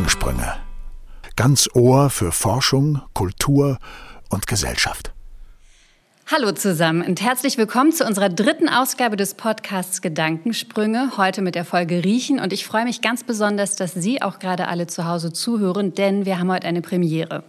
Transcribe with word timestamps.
Gedankensprünge. 0.00 0.56
Ganz 1.36 1.68
Ohr 1.74 2.08
für 2.08 2.32
Forschung, 2.32 3.02
Kultur 3.12 3.78
und 4.30 4.46
Gesellschaft. 4.46 5.12
Hallo 6.26 6.52
zusammen 6.52 7.02
und 7.02 7.20
herzlich 7.20 7.58
willkommen 7.58 7.92
zu 7.92 8.06
unserer 8.06 8.30
dritten 8.30 8.70
Ausgabe 8.70 9.16
des 9.16 9.34
Podcasts 9.34 10.00
Gedankensprünge, 10.00 11.18
heute 11.18 11.42
mit 11.42 11.54
der 11.54 11.66
Folge 11.66 12.02
Riechen. 12.02 12.40
Und 12.40 12.54
ich 12.54 12.64
freue 12.64 12.84
mich 12.84 13.02
ganz 13.02 13.24
besonders, 13.24 13.76
dass 13.76 13.92
Sie 13.92 14.22
auch 14.22 14.38
gerade 14.38 14.68
alle 14.68 14.86
zu 14.86 15.04
Hause 15.04 15.34
zuhören, 15.34 15.92
denn 15.92 16.24
wir 16.24 16.38
haben 16.38 16.50
heute 16.50 16.66
eine 16.66 16.80
Premiere. 16.80 17.44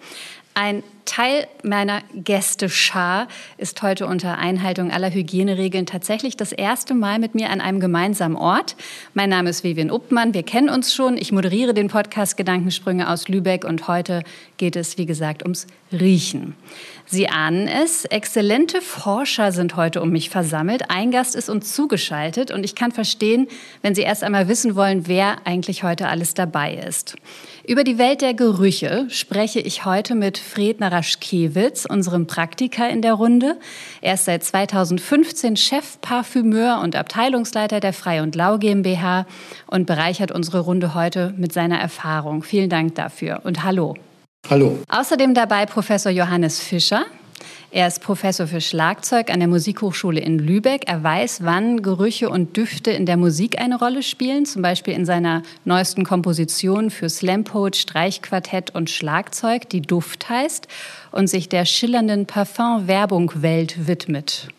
Ein 0.53 0.83
Teil 1.05 1.47
meiner 1.63 2.01
Gästeschar 2.13 3.27
ist 3.57 3.81
heute 3.81 4.07
unter 4.07 4.37
Einhaltung 4.37 4.91
aller 4.91 5.13
Hygieneregeln 5.13 5.85
tatsächlich 5.85 6.37
das 6.37 6.51
erste 6.51 6.93
Mal 6.93 7.19
mit 7.19 7.35
mir 7.35 7.49
an 7.49 7.61
einem 7.61 7.79
gemeinsamen 7.79 8.35
Ort. 8.35 8.75
Mein 9.13 9.29
Name 9.29 9.49
ist 9.49 9.63
Vivian 9.63 9.91
Uppmann, 9.91 10.33
wir 10.33 10.43
kennen 10.43 10.69
uns 10.69 10.93
schon. 10.93 11.17
Ich 11.17 11.31
moderiere 11.31 11.73
den 11.73 11.87
Podcast 11.87 12.37
Gedankensprünge 12.37 13.09
aus 13.09 13.27
Lübeck 13.27 13.65
und 13.65 13.87
heute 13.87 14.23
geht 14.57 14.75
es, 14.75 14.97
wie 14.97 15.05
gesagt, 15.05 15.43
ums 15.43 15.67
Riechen. 15.91 16.55
Sie 17.05 17.27
ahnen 17.27 17.67
es, 17.67 18.05
exzellente 18.05 18.79
Forscher 18.79 19.51
sind 19.51 19.75
heute 19.75 20.01
um 20.01 20.11
mich 20.11 20.29
versammelt. 20.29 20.89
Ein 20.89 21.11
Gast 21.11 21.35
ist 21.35 21.49
uns 21.49 21.73
zugeschaltet 21.73 22.51
und 22.51 22.63
ich 22.63 22.73
kann 22.73 22.91
verstehen, 22.91 23.47
wenn 23.81 23.95
Sie 23.95 24.01
erst 24.01 24.23
einmal 24.23 24.47
wissen 24.47 24.75
wollen, 24.75 25.07
wer 25.07 25.45
eigentlich 25.45 25.83
heute 25.83 26.07
alles 26.07 26.33
dabei 26.33 26.75
ist. 26.75 27.15
Über 27.67 27.83
die 27.83 27.97
Welt 27.97 28.21
der 28.21 28.33
Gerüche 28.33 29.07
spreche 29.09 29.59
ich 29.59 29.85
heute 29.85 30.15
mit 30.15 30.37
Fred 30.37 30.79
Naraschkewitz, 30.91 31.85
unserem 31.85 32.27
Praktiker 32.27 32.89
in 32.89 33.01
der 33.01 33.13
Runde. 33.13 33.57
Er 34.01 34.15
ist 34.15 34.25
seit 34.25 34.43
2015 34.43 35.55
Chefparfümeur 35.55 36.81
und 36.83 36.95
Abteilungsleiter 36.95 37.79
der 37.79 37.93
Frei 37.93 38.21
und 38.21 38.35
Lau 38.35 38.57
GmbH 38.57 39.25
und 39.67 39.87
bereichert 39.87 40.31
unsere 40.31 40.59
Runde 40.59 40.93
heute 40.93 41.33
mit 41.37 41.53
seiner 41.53 41.79
Erfahrung. 41.79 42.43
Vielen 42.43 42.69
Dank 42.69 42.95
dafür 42.95 43.41
und 43.43 43.63
hallo. 43.63 43.95
Hallo. 44.49 44.79
Außerdem 44.89 45.33
dabei 45.33 45.65
Professor 45.65 46.11
Johannes 46.11 46.59
Fischer. 46.59 47.05
Er 47.73 47.87
ist 47.87 48.01
Professor 48.01 48.47
für 48.47 48.59
Schlagzeug 48.59 49.29
an 49.29 49.39
der 49.39 49.47
Musikhochschule 49.47 50.19
in 50.19 50.39
Lübeck. 50.39 50.89
Er 50.89 51.03
weiß, 51.03 51.45
wann 51.45 51.81
Gerüche 51.81 52.29
und 52.29 52.57
Düfte 52.57 52.91
in 52.91 53.05
der 53.05 53.15
Musik 53.15 53.61
eine 53.61 53.79
Rolle 53.79 54.03
spielen, 54.03 54.45
zum 54.45 54.61
Beispiel 54.61 54.93
in 54.93 55.05
seiner 55.05 55.41
neuesten 55.63 56.03
Komposition 56.03 56.89
für 56.89 57.07
Slampoet, 57.07 57.77
Streichquartett 57.77 58.75
und 58.75 58.89
Schlagzeug, 58.89 59.69
die 59.69 59.81
Duft 59.81 60.27
heißt 60.27 60.67
und 61.13 61.27
sich 61.27 61.47
der 61.47 61.63
schillernden 61.63 62.25
Parfum-Werbung-Welt 62.25 63.87
widmet. 63.87 64.49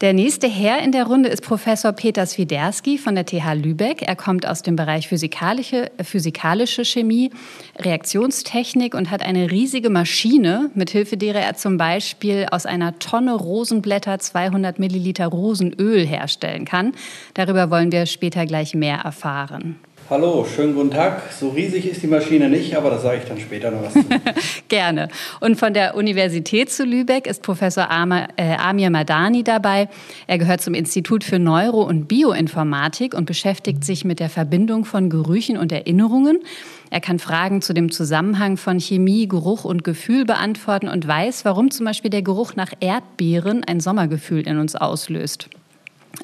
Der 0.00 0.12
nächste 0.12 0.46
Herr 0.46 0.80
in 0.84 0.92
der 0.92 1.08
Runde 1.08 1.28
ist 1.28 1.42
Professor 1.42 1.90
Peter 1.90 2.24
Swiderski 2.24 2.98
von 2.98 3.16
der 3.16 3.26
TH 3.26 3.54
Lübeck. 3.54 4.02
Er 4.02 4.14
kommt 4.14 4.46
aus 4.46 4.62
dem 4.62 4.76
Bereich 4.76 5.08
physikalische, 5.08 5.90
physikalische 6.00 6.84
Chemie, 6.84 7.32
Reaktionstechnik 7.80 8.94
und 8.94 9.10
hat 9.10 9.22
eine 9.22 9.50
riesige 9.50 9.90
Maschine, 9.90 10.70
mithilfe 10.74 11.16
derer 11.16 11.40
er 11.40 11.56
zum 11.56 11.78
Beispiel 11.78 12.46
aus 12.52 12.64
einer 12.64 13.00
Tonne 13.00 13.34
Rosenblätter 13.34 14.20
200 14.20 14.78
Milliliter 14.78 15.26
Rosenöl 15.26 16.06
herstellen 16.06 16.64
kann. 16.64 16.92
Darüber 17.34 17.68
wollen 17.72 17.90
wir 17.90 18.06
später 18.06 18.46
gleich 18.46 18.76
mehr 18.76 18.98
erfahren. 18.98 19.80
Hallo, 20.10 20.46
schönen 20.46 20.74
guten 20.74 20.90
Tag. 20.90 21.20
So 21.38 21.50
riesig 21.50 21.86
ist 21.86 22.02
die 22.02 22.06
Maschine 22.06 22.48
nicht, 22.48 22.74
aber 22.74 22.88
da 22.88 22.98
sage 22.98 23.18
ich 23.18 23.28
dann 23.28 23.38
später 23.38 23.70
noch 23.70 23.82
was 23.82 23.92
zu. 23.92 24.04
Gerne. 24.68 25.10
Und 25.40 25.58
von 25.58 25.74
der 25.74 25.96
Universität 25.96 26.70
zu 26.70 26.86
Lübeck 26.86 27.26
ist 27.26 27.42
Professor 27.42 27.84
äh, 27.84 28.56
Amir 28.56 28.88
Madani 28.88 29.44
dabei. 29.44 29.90
Er 30.26 30.38
gehört 30.38 30.62
zum 30.62 30.72
Institut 30.72 31.24
für 31.24 31.38
Neuro- 31.38 31.82
und 31.82 32.08
Bioinformatik 32.08 33.12
und 33.12 33.26
beschäftigt 33.26 33.84
sich 33.84 34.06
mit 34.06 34.18
der 34.18 34.30
Verbindung 34.30 34.86
von 34.86 35.10
Gerüchen 35.10 35.58
und 35.58 35.72
Erinnerungen. 35.72 36.40
Er 36.88 37.02
kann 37.02 37.18
Fragen 37.18 37.60
zu 37.60 37.74
dem 37.74 37.92
Zusammenhang 37.92 38.56
von 38.56 38.80
Chemie, 38.80 39.28
Geruch 39.28 39.66
und 39.66 39.84
Gefühl 39.84 40.24
beantworten 40.24 40.88
und 40.88 41.06
weiß, 41.06 41.44
warum 41.44 41.70
zum 41.70 41.84
Beispiel 41.84 42.10
der 42.10 42.22
Geruch 42.22 42.54
nach 42.56 42.72
Erdbeeren 42.80 43.62
ein 43.62 43.80
Sommergefühl 43.80 44.48
in 44.48 44.56
uns 44.56 44.74
auslöst. 44.74 45.50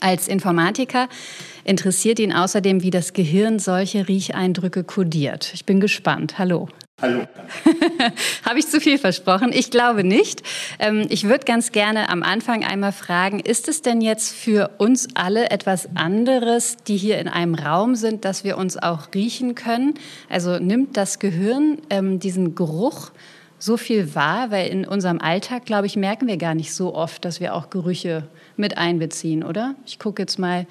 Als 0.01 0.29
Informatiker 0.29 1.09
interessiert 1.65 2.19
ihn 2.19 2.33
außerdem, 2.33 2.83
wie 2.83 2.91
das 2.91 3.13
Gehirn 3.13 3.59
solche 3.59 4.09
Riecheindrücke 4.09 4.85
kodiert. 4.85 5.51
Ich 5.55 5.65
bin 5.65 5.81
gespannt. 5.81 6.39
Hallo. 6.39 6.69
Hallo. 7.03 7.27
Habe 8.45 8.59
ich 8.61 8.69
zu 8.69 8.81
viel 8.81 8.99
versprochen? 8.99 9.51
Ich 9.53 9.71
glaube 9.71 10.05
nicht. 10.05 10.43
Ähm, 10.79 11.07
ich 11.11 11.25
würde 11.25 11.45
ganz 11.45 11.73
gerne 11.73 12.09
am 12.09 12.23
Anfang 12.23 12.65
einmal 12.65 12.93
fragen, 12.93 13.41
ist 13.41 13.69
es 13.69 13.83
denn 13.83 14.01
jetzt 14.01 14.33
für 14.33 14.71
uns 14.79 15.09
alle 15.15 15.51
etwas 15.51 15.89
anderes, 15.97 16.77
die 16.87 16.97
hier 16.97 17.19
in 17.19 17.27
einem 17.27 17.57
Raum 17.57 17.97
sind, 17.97 18.25
dass 18.25 18.45
wir 18.45 18.57
uns 18.57 18.77
auch 18.77 19.09
riechen 19.13 19.57
können? 19.57 19.95
Also 20.29 20.59
nimmt 20.59 20.97
das 20.97 21.19
Gehirn 21.19 21.79
ähm, 21.91 22.21
diesen 22.21 22.55
Geruch 22.55 23.11
so 23.59 23.77
viel 23.77 24.15
wahr? 24.15 24.53
Weil 24.53 24.69
in 24.69 24.87
unserem 24.87 25.21
Alltag, 25.21 25.65
glaube 25.65 25.87
ich, 25.87 25.97
merken 25.97 26.29
wir 26.29 26.37
gar 26.37 26.55
nicht 26.55 26.73
so 26.73 26.95
oft, 26.95 27.25
dass 27.25 27.41
wir 27.41 27.55
auch 27.55 27.71
Gerüche 27.71 28.29
mit 28.57 28.79
einbeziehen, 28.79 29.43
oder? 29.43 29.75
Ich 29.87 29.99
gucke 29.99 30.23
jetzt 30.23 30.39
mal 30.39 30.67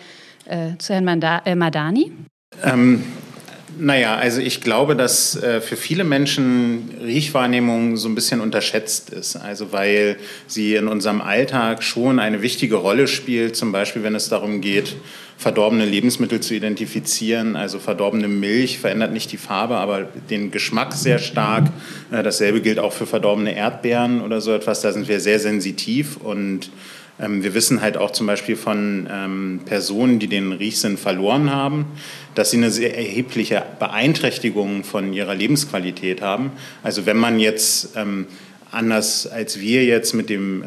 äh, 0.46 0.78
zu 0.78 0.94
Herrn 0.94 1.06
Manda 1.06 1.42
äh, 1.46 1.56
Madani. 1.56 2.12
Ähm, 2.64 3.04
naja, 3.78 4.16
also 4.16 4.40
ich 4.40 4.62
glaube, 4.62 4.96
dass 4.96 5.42
äh, 5.42 5.60
für 5.60 5.76
viele 5.76 6.04
Menschen 6.04 6.92
Riechwahrnehmung 7.04 7.98
so 7.98 8.08
ein 8.08 8.14
bisschen 8.14 8.40
unterschätzt 8.40 9.10
ist. 9.10 9.36
Also 9.36 9.72
weil 9.72 10.18
sie 10.48 10.76
in 10.76 10.88
unserem 10.88 11.22
Alltag 11.22 11.82
schon 11.82 12.20
eine 12.20 12.42
wichtige 12.42 12.76
Rolle 12.76 13.08
spielt, 13.08 13.56
zum 13.56 13.72
Beispiel 13.72 14.04
wenn 14.04 14.16
es 14.16 14.30
darum 14.30 14.62
geht, 14.62 14.96
verdorbene 15.38 15.86
Lebensmittel 15.86 16.40
zu 16.40 16.54
identifizieren. 16.54 17.56
Also 17.56 17.80
verdorbene 17.80 18.28
Milch 18.28 18.78
verändert 18.78 19.12
nicht 19.12 19.32
die 19.32 19.38
Farbe, 19.38 19.78
aber 19.78 20.04
den 20.30 20.52
Geschmack 20.52 20.94
sehr 20.94 21.18
stark. 21.18 21.66
Äh, 22.12 22.22
dasselbe 22.22 22.62
gilt 22.62 22.78
auch 22.78 22.94
für 22.94 23.08
verdorbene 23.08 23.56
Erdbeeren 23.56 24.22
oder 24.22 24.40
so 24.40 24.54
etwas. 24.54 24.82
Da 24.82 24.92
sind 24.92 25.08
wir 25.08 25.20
sehr 25.20 25.40
sensitiv 25.40 26.18
und 26.18 26.70
wir 27.18 27.54
wissen 27.54 27.82
halt 27.82 27.96
auch 27.96 28.12
zum 28.12 28.28
Beispiel 28.28 28.56
von 28.56 29.08
ähm, 29.12 29.62
Personen, 29.66 30.20
die 30.20 30.28
den 30.28 30.52
Riechsinn 30.52 30.98
verloren 30.98 31.52
haben, 31.52 31.86
dass 32.36 32.52
sie 32.52 32.58
eine 32.58 32.72
sehr 32.72 32.98
erhebliche 32.98 33.64
Beeinträchtigung 33.80 34.84
von 34.84 35.14
ihrer 35.14 35.36
Lebensqualität 35.36 36.22
haben. 36.22 36.52
Also 36.82 37.06
wenn 37.06 37.18
man 37.18 37.40
jetzt 37.40 37.96
ähm, 37.96 38.26
anders 38.72 39.28
als 39.28 39.60
wir 39.60 39.86
jetzt 39.86 40.14
mit 40.14 40.30
dem 40.30 40.64
äh, 40.64 40.66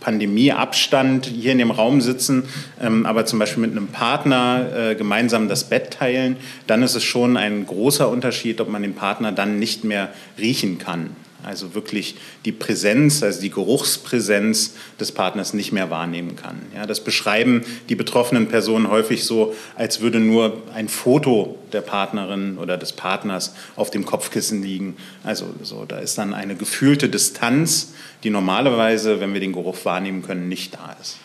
Pandemieabstand 0.00 1.26
hier 1.26 1.52
in 1.52 1.58
dem 1.58 1.72
Raum 1.72 2.00
sitzen, 2.00 2.44
aber 2.78 3.26
zum 3.26 3.40
Beispiel 3.40 3.60
mit 3.60 3.72
einem 3.72 3.88
Partner 3.88 4.90
äh, 4.90 4.94
gemeinsam 4.94 5.48
das 5.48 5.64
Bett 5.64 5.90
teilen, 5.90 6.36
dann 6.66 6.82
ist 6.82 6.94
es 6.94 7.02
schon 7.02 7.36
ein 7.36 7.66
großer 7.66 8.08
Unterschied, 8.08 8.60
ob 8.60 8.68
man 8.68 8.82
den 8.82 8.94
Partner 8.94 9.32
dann 9.32 9.58
nicht 9.58 9.84
mehr 9.84 10.10
riechen 10.38 10.78
kann. 10.78 11.10
Also 11.48 11.74
wirklich 11.74 12.16
die 12.44 12.52
Präsenz, 12.52 13.22
also 13.22 13.40
die 13.40 13.48
Geruchspräsenz 13.48 14.74
des 15.00 15.12
Partners 15.12 15.54
nicht 15.54 15.72
mehr 15.72 15.88
wahrnehmen 15.88 16.36
kann. 16.36 16.60
Ja, 16.74 16.84
das 16.84 17.02
beschreiben 17.02 17.64
die 17.88 17.94
betroffenen 17.94 18.48
Personen 18.48 18.90
häufig 18.90 19.24
so, 19.24 19.54
als 19.74 20.02
würde 20.02 20.20
nur 20.20 20.62
ein 20.74 20.90
Foto 20.90 21.58
der 21.72 21.80
Partnerin 21.80 22.58
oder 22.58 22.76
des 22.76 22.92
Partners 22.92 23.54
auf 23.76 23.90
dem 23.90 24.04
Kopfkissen 24.04 24.62
liegen. 24.62 24.96
Also 25.24 25.46
so, 25.62 25.86
da 25.86 25.98
ist 26.00 26.18
dann 26.18 26.34
eine 26.34 26.54
gefühlte 26.54 27.08
Distanz, 27.08 27.94
die 28.24 28.30
normalerweise, 28.30 29.20
wenn 29.20 29.32
wir 29.32 29.40
den 29.40 29.54
Geruch 29.54 29.86
wahrnehmen 29.86 30.22
können, 30.22 30.50
nicht 30.50 30.74
da 30.74 30.96
ist. 31.00 31.16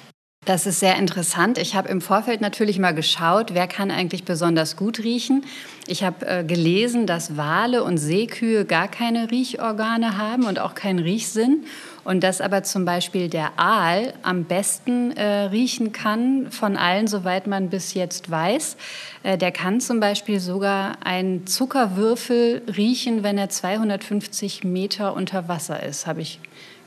Das 0.46 0.66
ist 0.66 0.82
sehr 0.82 0.98
interessant. 0.98 1.58
Ich 1.58 1.74
habe 1.74 1.88
im 1.88 2.02
Vorfeld 2.02 2.42
natürlich 2.42 2.78
mal 2.78 2.94
geschaut, 2.94 3.54
wer 3.54 3.66
kann 3.66 3.92
eigentlich 3.92 4.26
besonders 4.26 4.76
gut 4.76 5.00
riechen. 5.00 5.46
Ich 5.88 6.04
habe 6.04 6.26
äh, 6.26 6.44
gelesen, 6.44 7.08
dass 7.08 7.38
Wale 7.38 7.82
und 7.84 7.98
Seekühe 7.98 8.66
gar 8.66 8.90
keine 8.90 9.32
Riechorgane 9.32 10.18
haben 10.18 10.44
und 10.44 10.60
auch 10.60 10.76
keinen 10.76 11.00
Riechsinn. 11.00 11.64
Und 12.04 12.26
dass 12.26 12.42
aber 12.42 12.64
zum 12.64 12.84
Beispiel 12.84 13.30
der 13.30 13.58
Aal 13.58 14.14
am 14.22 14.44
besten 14.44 15.12
äh, 15.12 15.46
riechen 15.46 15.94
kann 15.94 16.52
von 16.52 16.76
allen, 16.76 17.08
soweit 17.08 17.48
man 17.48 17.70
bis 17.70 17.94
jetzt 17.94 18.30
weiß. 18.30 18.76
Äh, 19.24 19.38
der 19.38 19.54
kann 19.54 19.80
zum 19.80 20.02
Beispiel 20.02 20.42
sogar 20.42 20.98
einen 21.06 21.48
Zuckerwürfel 21.48 22.64
riechen, 22.76 23.24
wenn 23.24 23.38
er 23.38 23.48
250 23.48 24.66
Meter 24.66 25.16
unter 25.16 25.48
Wasser 25.48 25.82
ist, 25.82 26.06
habe 26.06 26.20
ich 26.20 26.42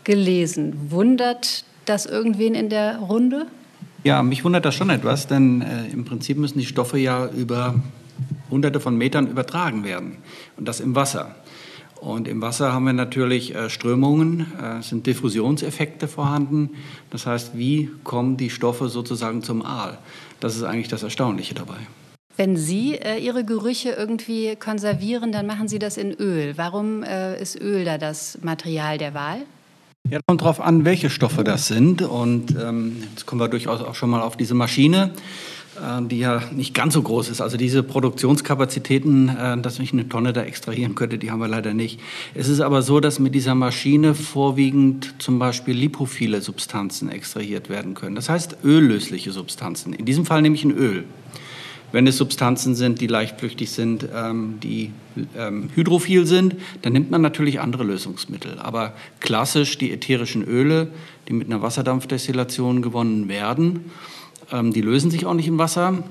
gelesen. 0.05 0.91
Wundert 0.91 1.65
das 1.89 2.07
irgendwen 2.07 2.55
in 2.55 2.69
der 2.69 2.99
Runde? 2.99 3.47
Ja, 4.05 4.23
mich 4.23 4.45
wundert 4.45 4.65
das 4.65 4.75
schon 4.75 4.91
etwas, 4.91 5.27
denn 5.27 5.63
äh, 5.63 5.89
im 5.89 6.05
Prinzip 6.05 6.37
müssen 6.37 6.59
die 6.59 6.67
Stoffe 6.67 6.99
ja 6.99 7.27
über 7.27 7.75
hunderte 8.51 8.81
von 8.81 8.97
Metern 8.97 9.27
übertragen 9.27 9.85
werden 9.85 10.19
und 10.57 10.69
das 10.69 10.81
im 10.81 10.95
Wasser. 10.95 11.35
Und 12.01 12.29
im 12.29 12.43
Wasser 12.43 12.73
haben 12.73 12.85
wir 12.85 12.93
natürlich 12.93 13.55
äh, 13.55 13.71
Strömungen, 13.71 14.47
äh, 14.63 14.83
sind 14.83 15.07
Diffusionseffekte 15.07 16.09
vorhanden. 16.09 16.71
Das 17.11 17.27
heißt, 17.27 17.57
wie 17.57 17.91
kommen 18.05 18.37
die 18.37 18.51
Stoffe 18.51 18.89
sozusagen 18.89 19.43
zum 19.43 19.65
Aal? 19.65 19.99
Das 20.41 20.57
ist 20.57 20.63
eigentlich 20.63 20.89
das 20.89 21.03
Erstaunliche 21.03 21.55
dabei. 21.55 21.79
Wenn 22.37 22.57
Sie 22.57 22.95
äh, 22.95 23.19
Ihre 23.19 23.45
Gerüche 23.45 23.91
irgendwie 23.91 24.57
konservieren, 24.57 25.33
dann 25.33 25.47
machen 25.47 25.69
Sie 25.69 25.79
das 25.79 25.97
in 25.97 26.13
Öl. 26.13 26.53
Warum 26.57 27.03
äh, 27.03 27.41
ist 27.41 27.59
Öl 27.59 27.87
da 27.87 27.97
das 27.97 28.39
Material 28.43 28.99
der 28.99 29.15
Wahl? 29.15 29.39
Ja, 30.11 30.21
kommt 30.27 30.41
darauf 30.41 30.61
an, 30.61 30.85
welche 30.85 31.11
Stoffe 31.11 31.43
das 31.43 31.67
sind. 31.67 32.03
Und 32.03 32.55
ähm, 32.61 32.97
jetzt 33.11 33.27
kommen 33.27 33.41
wir 33.41 33.49
durchaus 33.49 33.81
auch 33.81 33.95
schon 33.95 34.11
mal 34.11 34.23
auf 34.23 34.37
diese 34.37 34.55
Maschine. 34.55 35.13
äh, 35.77 36.03
die 36.07 36.19
ja 36.19 36.43
nicht 36.53 36.75
ganz 36.75 36.95
so 36.95 37.03
groß 37.03 37.29
ist. 37.29 37.41
Also 37.41 37.57
diese 37.57 37.83
Produktionskapazitäten, 37.83 39.29
äh, 39.29 39.59
dass 39.59 39.79
ich 39.79 39.93
eine 39.93 40.09
Tonne 40.09 40.33
da 40.33 40.43
extrahieren 40.43 40.95
könnte, 40.95 41.19
die 41.19 41.31
haben 41.31 41.41
wir 41.41 41.49
leider 41.49 41.75
nicht. 41.75 42.01
Es 42.35 42.49
ist 42.49 42.61
aber 42.61 42.83
so, 42.83 43.01
dass 43.01 43.19
mit 43.19 43.35
dieser 43.35 43.55
Maschine 43.55 44.15
vorwiegend 44.15 45.15
zum 45.19 45.39
Beispiel 45.39 45.75
lipophile 45.75 46.41
Substanzen 46.41 47.11
extrahiert 47.11 47.69
werden 47.69 47.95
können. 47.95 48.15
Das 48.15 48.29
heißt 48.29 48.59
öllösliche 48.65 49.33
Substanzen. 49.33 49.93
In 49.93 50.05
diesem 50.05 50.25
Fall 50.25 50.43
nämlich 50.43 50.65
ein 50.65 50.73
Öl. 50.73 51.05
Wenn 51.93 52.07
es 52.07 52.17
Substanzen 52.17 52.75
sind, 52.75 53.01
die 53.01 53.07
leichtflüchtig 53.07 53.71
sind, 53.71 54.09
ähm, 54.15 54.59
die 54.63 54.93
ähm, 55.37 55.71
hydrophil 55.75 56.27
sind, 56.27 56.57
dann 56.83 56.93
nimmt 56.93 57.11
man 57.11 57.23
natürlich 57.23 57.61
andere 57.61 57.85
Lösungsmittel. 57.85 58.59
Aber 58.59 58.95
klassisch 59.21 59.79
die 59.79 59.93
ätherischen 59.93 60.43
Öle, 60.45 60.89
die 61.29 61.33
mit 61.33 61.47
einer 61.47 61.63
Wasserdampfdestillation 61.63 62.83
gewonnen 62.83 63.29
werden, 63.29 63.91
ähm, 64.53 64.73
die 64.73 64.81
lösen 64.81 65.11
sich 65.11 65.27
auch 65.27 65.35
nicht 65.35 65.49
im 65.49 65.59
Wasser, 65.59 66.03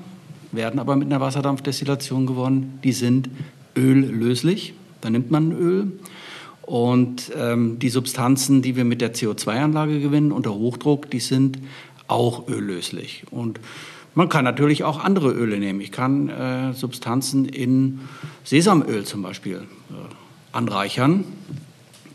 werden 0.52 0.80
aber 0.80 0.96
mit 0.96 1.06
einer 1.06 1.20
Wasserdampfdestillation 1.20 2.26
gewonnen. 2.26 2.78
Die 2.82 2.92
sind 2.92 3.28
öllöslich, 3.76 4.74
da 5.00 5.10
nimmt 5.10 5.30
man 5.30 5.52
Öl. 5.52 5.92
Und 6.62 7.30
ähm, 7.36 7.78
die 7.78 7.90
Substanzen, 7.90 8.60
die 8.60 8.74
wir 8.74 8.84
mit 8.84 9.00
der 9.00 9.14
CO2-Anlage 9.14 10.00
gewinnen 10.00 10.32
unter 10.32 10.52
Hochdruck, 10.52 11.08
die 11.10 11.20
sind 11.20 11.58
auch 12.08 12.48
öllöslich. 12.48 13.22
Und 13.30 13.60
man 14.16 14.30
kann 14.30 14.44
natürlich 14.44 14.82
auch 14.82 14.98
andere 14.98 15.30
Öle 15.30 15.58
nehmen. 15.58 15.80
Ich 15.82 15.92
kann 15.92 16.30
äh, 16.30 16.72
Substanzen 16.72 17.44
in 17.44 18.00
Sesamöl 18.44 19.04
zum 19.04 19.20
Beispiel 19.20 19.56
äh, 19.90 20.56
anreichern. 20.56 21.24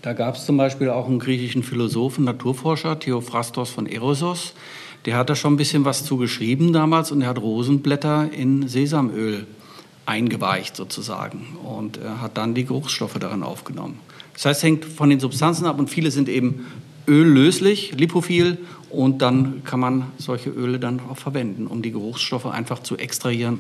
Da 0.02 0.14
gab 0.14 0.36
es 0.36 0.48
zum 0.48 0.58
Beispiel 0.58 0.90
auch 0.90 1.08
einen 1.08 1.20
griechischen 1.20 1.62
Philosophen, 1.62 2.26
Naturforscher, 2.26 3.00
Theophrastos 3.00 3.70
von 3.70 3.86
Erosos. 3.86 4.54
Der 5.06 5.16
hat 5.16 5.30
da 5.30 5.36
schon 5.36 5.54
ein 5.54 5.58
bisschen 5.58 5.86
was 5.86 6.04
zu 6.04 6.18
geschrieben 6.18 6.74
damals 6.74 7.12
und 7.12 7.22
er 7.22 7.28
hat 7.28 7.40
Rosenblätter 7.40 8.34
in 8.34 8.68
Sesamöl 8.68 9.46
eingeweicht 10.08 10.76
sozusagen 10.76 11.56
und 11.64 11.98
er 11.98 12.20
hat 12.20 12.36
dann 12.36 12.56
die 12.56 12.66
Geruchsstoffe 12.66 13.20
darin 13.20 13.44
aufgenommen. 13.44 14.00
Das 14.34 14.46
heißt, 14.46 14.58
es 14.58 14.64
hängt 14.64 14.86
von 14.86 15.12
den 15.12 15.20
Substanzen 15.20 15.68
ab 15.68 15.78
und 15.78 15.88
viele 15.88 16.10
sind 16.10 16.30
eben 16.30 16.66
öllöslich, 17.08 17.94
lipophil 17.96 18.58
und 18.92 19.22
dann 19.22 19.64
kann 19.64 19.80
man 19.80 20.12
solche 20.18 20.50
Öle 20.50 20.80
dann 20.80 21.00
auch 21.10 21.18
verwenden, 21.18 21.68
um 21.68 21.82
die 21.82 21.92
Geruchsstoffe 21.92 22.46
einfach 22.46 22.80
zu 22.80 22.98
extrahieren. 22.98 23.60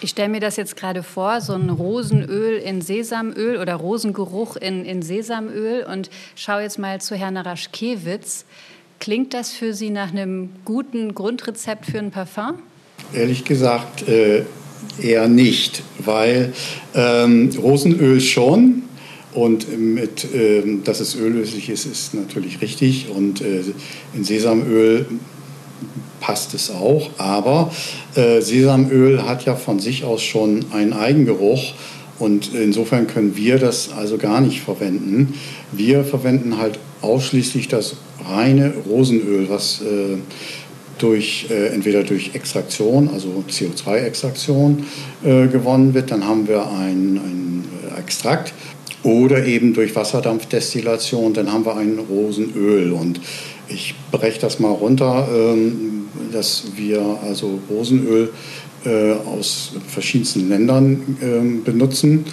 Ich 0.00 0.10
stelle 0.10 0.28
mir 0.28 0.40
das 0.40 0.56
jetzt 0.56 0.76
gerade 0.76 1.02
vor, 1.02 1.40
so 1.40 1.54
ein 1.54 1.70
Rosenöl 1.70 2.56
in 2.58 2.82
Sesamöl 2.82 3.58
oder 3.58 3.74
Rosengeruch 3.76 4.56
in, 4.56 4.84
in 4.84 5.02
Sesamöl 5.02 5.86
und 5.90 6.10
schaue 6.34 6.62
jetzt 6.62 6.78
mal 6.78 7.00
zu 7.00 7.16
Herrn 7.16 7.34
Naraschkewitz. 7.34 8.44
Klingt 9.00 9.32
das 9.34 9.52
für 9.52 9.72
Sie 9.72 9.90
nach 9.90 10.10
einem 10.10 10.50
guten 10.64 11.14
Grundrezept 11.14 11.86
für 11.86 11.98
ein 11.98 12.10
Parfum? 12.10 12.54
Ehrlich 13.12 13.44
gesagt 13.44 14.06
äh, 14.08 14.44
eher 15.00 15.28
nicht, 15.28 15.82
weil 15.98 16.52
ähm, 16.94 17.50
Rosenöl 17.56 18.20
schon, 18.20 18.82
und 19.34 19.78
mit, 19.78 20.32
äh, 20.32 20.62
dass 20.84 21.00
es 21.00 21.16
öllöslich 21.16 21.68
ist, 21.68 21.86
ist 21.86 22.14
natürlich 22.14 22.62
richtig. 22.62 23.08
Und 23.10 23.40
äh, 23.40 23.62
in 24.14 24.24
Sesamöl 24.24 25.06
passt 26.20 26.54
es 26.54 26.70
auch. 26.70 27.10
Aber 27.18 27.72
äh, 28.14 28.40
Sesamöl 28.40 29.24
hat 29.26 29.44
ja 29.44 29.56
von 29.56 29.80
sich 29.80 30.04
aus 30.04 30.22
schon 30.22 30.66
einen 30.72 30.92
Eigengeruch. 30.92 31.74
Und 32.20 32.54
insofern 32.54 33.08
können 33.08 33.36
wir 33.36 33.58
das 33.58 33.90
also 33.92 34.18
gar 34.18 34.40
nicht 34.40 34.60
verwenden. 34.60 35.34
Wir 35.72 36.04
verwenden 36.04 36.58
halt 36.58 36.78
ausschließlich 37.02 37.66
das 37.66 37.96
reine 38.24 38.72
Rosenöl, 38.88 39.48
was 39.50 39.80
äh, 39.82 40.18
durch, 40.98 41.46
äh, 41.50 41.74
entweder 41.74 42.04
durch 42.04 42.30
Extraktion, 42.34 43.10
also 43.12 43.42
CO2-Extraktion 43.50 44.84
äh, 45.24 45.48
gewonnen 45.48 45.92
wird. 45.92 46.12
Dann 46.12 46.24
haben 46.24 46.46
wir 46.46 46.70
ein, 46.70 47.16
ein 47.16 47.64
Extrakt 47.98 48.52
oder 49.04 49.44
eben 49.46 49.74
durch 49.74 49.94
Wasserdampfdestillation, 49.94 51.34
dann 51.34 51.52
haben 51.52 51.64
wir 51.64 51.76
ein 51.76 51.98
Rosenöl. 51.98 52.92
Und 52.92 53.20
ich 53.68 53.94
breche 54.10 54.40
das 54.40 54.58
mal 54.58 54.72
runter, 54.72 55.28
ähm, 55.32 56.08
dass 56.32 56.64
wir 56.74 57.18
also 57.22 57.60
Rosenöl 57.70 58.32
äh, 58.84 59.12
aus 59.12 59.72
verschiedensten 59.86 60.48
Ländern 60.48 61.18
ähm, 61.22 61.62
benutzen. 61.62 62.24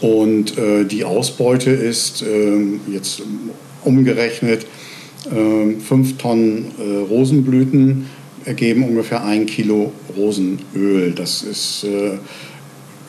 Und 0.00 0.58
äh, 0.58 0.84
die 0.84 1.04
Ausbeute 1.04 1.70
ist 1.70 2.22
ähm, 2.22 2.80
jetzt 2.90 3.22
umgerechnet 3.84 4.66
5 5.24 6.18
Tonnen 6.18 6.72
äh, 6.80 6.98
Rosenblüten 7.08 8.06
ergeben 8.44 8.82
ungefähr 8.82 9.24
ein 9.24 9.46
Kilo 9.46 9.92
Rosenöl. 10.16 11.12
Das 11.12 11.42
ist 11.42 11.86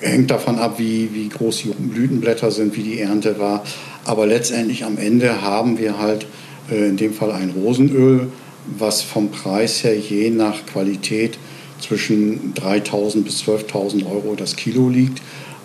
hängt 0.03 0.31
davon 0.31 0.59
ab, 0.59 0.75
wie, 0.77 1.09
wie 1.13 1.29
groß 1.29 1.63
die 1.63 1.69
Blütenblätter 1.69 2.51
sind, 2.51 2.75
wie 2.75 2.83
die 2.83 2.99
Ernte 2.99 3.39
war. 3.39 3.63
Aber 4.05 4.25
letztendlich 4.25 4.83
am 4.83 4.97
Ende 4.97 5.41
haben 5.41 5.77
wir 5.77 5.99
halt 5.99 6.25
äh, 6.69 6.89
in 6.89 6.97
dem 6.97 7.13
Fall 7.13 7.31
ein 7.31 7.51
Rosenöl, 7.51 8.27
was 8.77 9.01
vom 9.01 9.31
Preis 9.31 9.83
her 9.83 9.97
je 9.97 10.29
nach 10.29 10.65
Qualität 10.65 11.37
zwischen 11.79 12.53
3.000 12.53 13.23
bis 13.23 13.43
12.000 13.43 14.05
Euro 14.05 14.35
das 14.35 14.55
Kilo 14.55 14.89
liegt. 14.89 15.21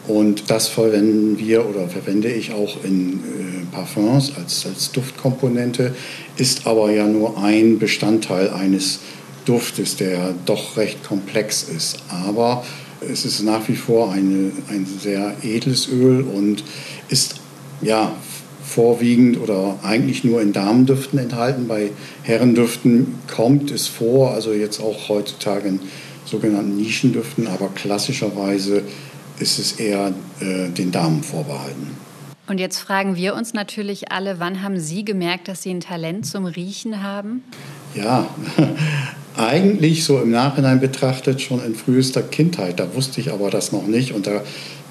Und 0.06 0.50
das 0.50 0.68
verwenden 0.68 1.38
wir 1.38 1.68
oder 1.68 1.88
verwende 1.88 2.32
ich 2.32 2.52
auch 2.52 2.82
in 2.82 3.20
äh, 3.20 3.74
Parfums 3.74 4.32
als, 4.36 4.64
als 4.64 4.90
Duftkomponente, 4.92 5.94
ist 6.38 6.66
aber 6.66 6.90
ja 6.90 7.06
nur 7.06 7.42
ein 7.42 7.78
Bestandteil 7.78 8.50
eines 8.50 9.00
Duftes, 9.44 9.96
der 9.96 10.34
doch 10.46 10.76
recht 10.76 11.04
komplex 11.04 11.64
ist. 11.64 11.98
Aber 12.08 12.64
es 13.00 13.24
ist 13.24 13.42
nach 13.42 13.68
wie 13.68 13.76
vor 13.76 14.12
eine, 14.12 14.52
ein 14.68 14.86
sehr 15.00 15.36
edles 15.42 15.88
Öl 15.88 16.22
und 16.22 16.64
ist 17.08 17.36
ja 17.80 18.12
vorwiegend 18.64 19.40
oder 19.40 19.78
eigentlich 19.82 20.24
nur 20.24 20.42
in 20.42 20.52
Damendüften 20.52 21.18
enthalten. 21.18 21.68
Bei 21.68 21.90
Herrendüften 22.22 23.14
kommt 23.26 23.70
es 23.70 23.86
vor, 23.86 24.32
also 24.32 24.52
jetzt 24.52 24.80
auch 24.80 25.08
heutzutage 25.08 25.68
in 25.68 25.80
sogenannten 26.24 26.76
Nischendüften, 26.76 27.46
aber 27.46 27.68
klassischerweise 27.74 28.82
ist 29.38 29.58
es 29.58 29.72
eher 29.72 30.12
äh, 30.40 30.68
den 30.68 30.92
Damen 30.92 31.22
vorbehalten. 31.22 31.96
Und 32.48 32.58
jetzt 32.58 32.78
fragen 32.78 33.16
wir 33.16 33.34
uns 33.34 33.52
natürlich 33.52 34.10
alle, 34.10 34.40
wann 34.40 34.62
haben 34.62 34.78
Sie 34.78 35.04
gemerkt, 35.04 35.48
dass 35.48 35.62
Sie 35.62 35.70
ein 35.70 35.80
Talent 35.80 36.26
zum 36.26 36.46
Riechen 36.46 37.02
haben? 37.02 37.44
Ja, 37.94 38.26
eigentlich 39.36 40.04
so 40.04 40.18
im 40.18 40.30
Nachhinein 40.30 40.80
betrachtet 40.80 41.40
schon 41.40 41.64
in 41.64 41.74
frühester 41.74 42.22
Kindheit. 42.22 42.80
Da 42.80 42.94
wusste 42.94 43.20
ich 43.20 43.32
aber 43.32 43.50
das 43.50 43.72
noch 43.72 43.86
nicht 43.86 44.12
und 44.12 44.26
da 44.26 44.42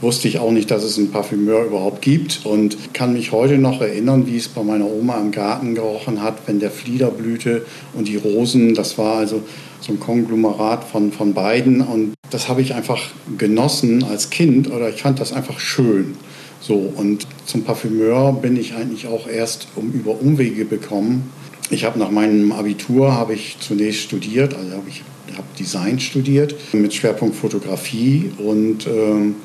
wusste 0.02 0.28
ich 0.28 0.40
auch 0.40 0.52
nicht, 0.52 0.70
dass 0.70 0.84
es 0.84 0.98
einen 0.98 1.12
Parfümeur 1.12 1.66
überhaupt 1.66 2.02
gibt 2.02 2.46
und 2.46 2.94
kann 2.94 3.14
mich 3.14 3.32
heute 3.32 3.58
noch 3.58 3.82
erinnern, 3.82 4.28
wie 4.28 4.38
es 4.38 4.48
bei 4.48 4.64
meiner 4.64 4.86
Oma 4.86 5.18
im 5.20 5.32
Garten 5.32 5.76
gerochen 5.76 6.22
hat, 6.22 6.36
wenn 6.46 6.60
der 6.60 6.72
Flieder 6.72 7.10
blühte 7.10 7.66
und 7.94 8.08
die 8.08 8.16
Rosen, 8.16 8.76
das 8.76 8.98
war 8.98 9.18
also 9.18 9.42
so 9.82 9.94
ein 9.94 10.00
Konglomerat 10.00 10.84
von, 10.84 11.12
von 11.12 11.34
beiden 11.34 11.82
und 11.82 12.14
das 12.30 12.48
habe 12.48 12.62
ich 12.62 12.76
einfach 12.76 13.02
genossen 13.38 14.04
als 14.04 14.30
Kind 14.30 14.72
oder 14.72 14.90
ich 14.90 15.02
fand 15.02 15.20
das 15.20 15.34
einfach 15.34 15.60
schön. 15.60 16.16
So, 16.60 16.92
und 16.96 17.28
zum 17.46 17.64
Parfümeur 17.64 18.34
bin 18.34 18.58
ich 18.58 18.74
eigentlich 18.76 19.08
auch 19.08 19.28
erst 19.28 19.68
um 19.76 19.92
über 19.92 20.20
Umwege 20.20 20.66
bekommen 20.66 21.32
ich 21.70 21.84
habe 21.84 22.00
nach 22.00 22.12
meinem 22.12 22.52
Abitur 22.52 23.14
habe 23.14 23.34
ich 23.34 23.58
zunächst 23.60 24.02
studiert, 24.02 24.54
also 24.54 24.72
habe 24.72 24.90
ich 24.90 25.04
habe 25.36 25.48
Design 25.60 26.00
studiert 26.00 26.56
mit 26.74 26.94
Schwerpunkt 26.94 27.36
Fotografie 27.36 28.32
und 28.38 28.88
ähm, 28.88 29.36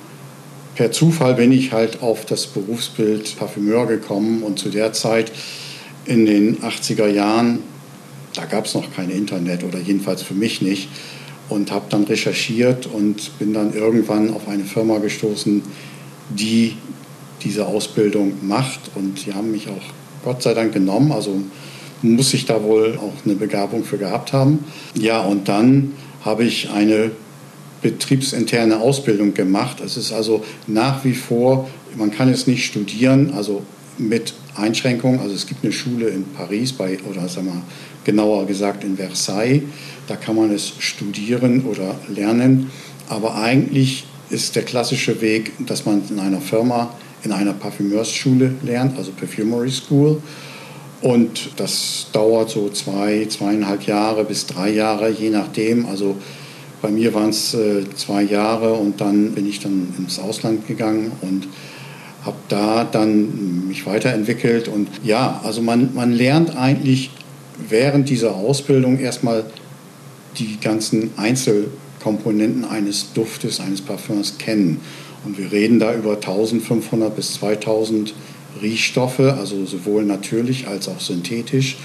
per 0.74 0.92
Zufall 0.92 1.34
bin 1.34 1.52
ich 1.52 1.72
halt 1.72 2.02
auf 2.02 2.24
das 2.24 2.46
Berufsbild 2.46 3.36
Parfümeur 3.38 3.86
gekommen 3.86 4.42
und 4.42 4.58
zu 4.58 4.70
der 4.70 4.92
Zeit 4.92 5.32
in 6.06 6.24
den 6.24 6.58
80er 6.60 7.08
Jahren, 7.08 7.60
da 8.34 8.44
gab 8.46 8.66
es 8.66 8.74
noch 8.74 8.92
kein 8.94 9.10
Internet 9.10 9.64
oder 9.64 9.78
jedenfalls 9.78 10.22
für 10.22 10.34
mich 10.34 10.62
nicht 10.62 10.88
und 11.48 11.70
habe 11.70 11.86
dann 11.90 12.04
recherchiert 12.04 12.86
und 12.86 13.38
bin 13.38 13.52
dann 13.52 13.74
irgendwann 13.74 14.32
auf 14.32 14.48
eine 14.48 14.64
Firma 14.64 14.98
gestoßen, 14.98 15.62
die 16.30 16.76
diese 17.42 17.66
Ausbildung 17.66 18.34
macht 18.42 18.80
und 18.94 19.26
die 19.26 19.34
haben 19.34 19.50
mich 19.50 19.68
auch 19.68 19.82
Gott 20.24 20.42
sei 20.42 20.54
Dank 20.54 20.72
genommen, 20.72 21.12
also 21.12 21.42
muss 22.02 22.34
ich 22.34 22.46
da 22.46 22.62
wohl 22.62 22.98
auch 22.98 23.12
eine 23.24 23.34
Begabung 23.34 23.84
für 23.84 23.98
gehabt 23.98 24.32
haben. 24.32 24.64
Ja, 24.94 25.20
und 25.20 25.48
dann 25.48 25.92
habe 26.24 26.44
ich 26.44 26.70
eine 26.70 27.12
betriebsinterne 27.82 28.80
Ausbildung 28.80 29.34
gemacht. 29.34 29.80
Es 29.84 29.96
ist 29.96 30.12
also 30.12 30.44
nach 30.66 31.04
wie 31.04 31.14
vor, 31.14 31.68
man 31.96 32.10
kann 32.10 32.28
es 32.28 32.46
nicht 32.46 32.64
studieren, 32.64 33.32
also 33.34 33.62
mit 33.98 34.34
Einschränkungen. 34.54 35.20
Also 35.20 35.34
es 35.34 35.46
gibt 35.46 35.64
eine 35.64 35.72
Schule 35.72 36.08
in 36.08 36.24
Paris 36.24 36.72
bei, 36.72 36.98
oder 37.08 37.28
sagen 37.28 37.46
wir 37.46 37.62
genauer 38.04 38.46
gesagt 38.46 38.84
in 38.84 38.96
Versailles. 38.96 39.62
Da 40.08 40.16
kann 40.16 40.36
man 40.36 40.52
es 40.52 40.72
studieren 40.78 41.64
oder 41.64 41.94
lernen. 42.14 42.70
Aber 43.08 43.36
eigentlich 43.36 44.04
ist 44.30 44.56
der 44.56 44.62
klassische 44.62 45.20
Weg, 45.20 45.52
dass 45.66 45.84
man 45.84 46.02
in 46.08 46.18
einer 46.18 46.40
Firma, 46.40 46.94
in 47.24 47.32
einer 47.32 47.52
Parfümeursschule 47.52 48.54
lernt, 48.62 48.96
also 48.96 49.12
Perfumery 49.12 49.70
School. 49.70 50.22
Und 51.02 51.50
das 51.56 52.06
dauert 52.12 52.50
so 52.50 52.68
zwei, 52.68 53.26
zweieinhalb 53.28 53.82
Jahre 53.86 54.24
bis 54.24 54.46
drei 54.46 54.70
Jahre, 54.70 55.10
je 55.10 55.30
nachdem. 55.30 55.86
Also 55.86 56.16
bei 56.80 56.90
mir 56.90 57.12
waren 57.12 57.30
es 57.30 57.54
äh, 57.54 57.84
zwei 57.96 58.22
Jahre 58.22 58.74
und 58.74 59.00
dann 59.00 59.32
bin 59.32 59.48
ich 59.48 59.60
dann 59.60 59.92
ins 59.98 60.20
Ausland 60.20 60.66
gegangen 60.66 61.12
und 61.20 61.48
habe 62.24 62.36
da 62.48 62.84
dann 62.84 63.66
mich 63.66 63.84
weiterentwickelt. 63.84 64.68
Und 64.68 64.88
ja, 65.02 65.40
also 65.44 65.60
man, 65.60 65.92
man 65.94 66.12
lernt 66.12 66.56
eigentlich 66.56 67.10
während 67.68 68.08
dieser 68.08 68.36
Ausbildung 68.36 68.98
erstmal 68.98 69.44
die 70.38 70.58
ganzen 70.60 71.10
Einzelkomponenten 71.16 72.64
eines 72.64 73.12
Duftes, 73.12 73.60
eines 73.60 73.80
Parfums 73.80 74.38
kennen. 74.38 74.80
Und 75.24 75.38
wir 75.38 75.52
reden 75.52 75.78
da 75.78 75.94
über 75.94 76.14
1500 76.14 77.14
bis 77.14 77.34
2000 77.34 78.14
Riechstoffe, 78.60 79.20
also 79.20 79.64
sowohl 79.66 80.04
natürlich 80.04 80.68
als 80.68 80.88
auch 80.88 81.00
synthetisch. 81.00 81.76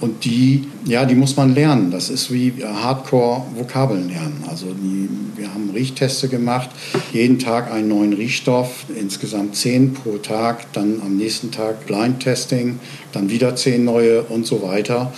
Und 0.00 0.24
die, 0.24 0.64
ja, 0.84 1.04
die 1.04 1.14
muss 1.14 1.36
man 1.36 1.54
lernen. 1.54 1.92
Das 1.92 2.10
ist 2.10 2.32
wie 2.32 2.52
Hardcore-Vokabeln 2.60 4.08
lernen. 4.08 4.42
Also 4.50 4.66
die, 4.74 5.08
wir 5.36 5.54
haben 5.54 5.70
Riechteste 5.70 6.28
gemacht, 6.28 6.70
jeden 7.12 7.38
Tag 7.38 7.70
einen 7.70 7.86
neuen 7.86 8.12
Riechstoff, 8.12 8.84
insgesamt 8.98 9.54
zehn 9.54 9.94
pro 9.94 10.18
Tag, 10.18 10.72
dann 10.72 11.00
am 11.06 11.16
nächsten 11.16 11.52
Tag 11.52 11.86
Blind-Testing, 11.86 12.80
dann 13.12 13.30
wieder 13.30 13.54
zehn 13.54 13.84
neue 13.84 14.22
und 14.24 14.44
so 14.44 14.62
weiter. 14.62 15.12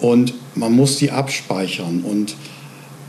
Und 0.00 0.32
man 0.54 0.72
muss 0.72 0.96
die 0.96 1.10
abspeichern. 1.10 2.02
Und 2.02 2.34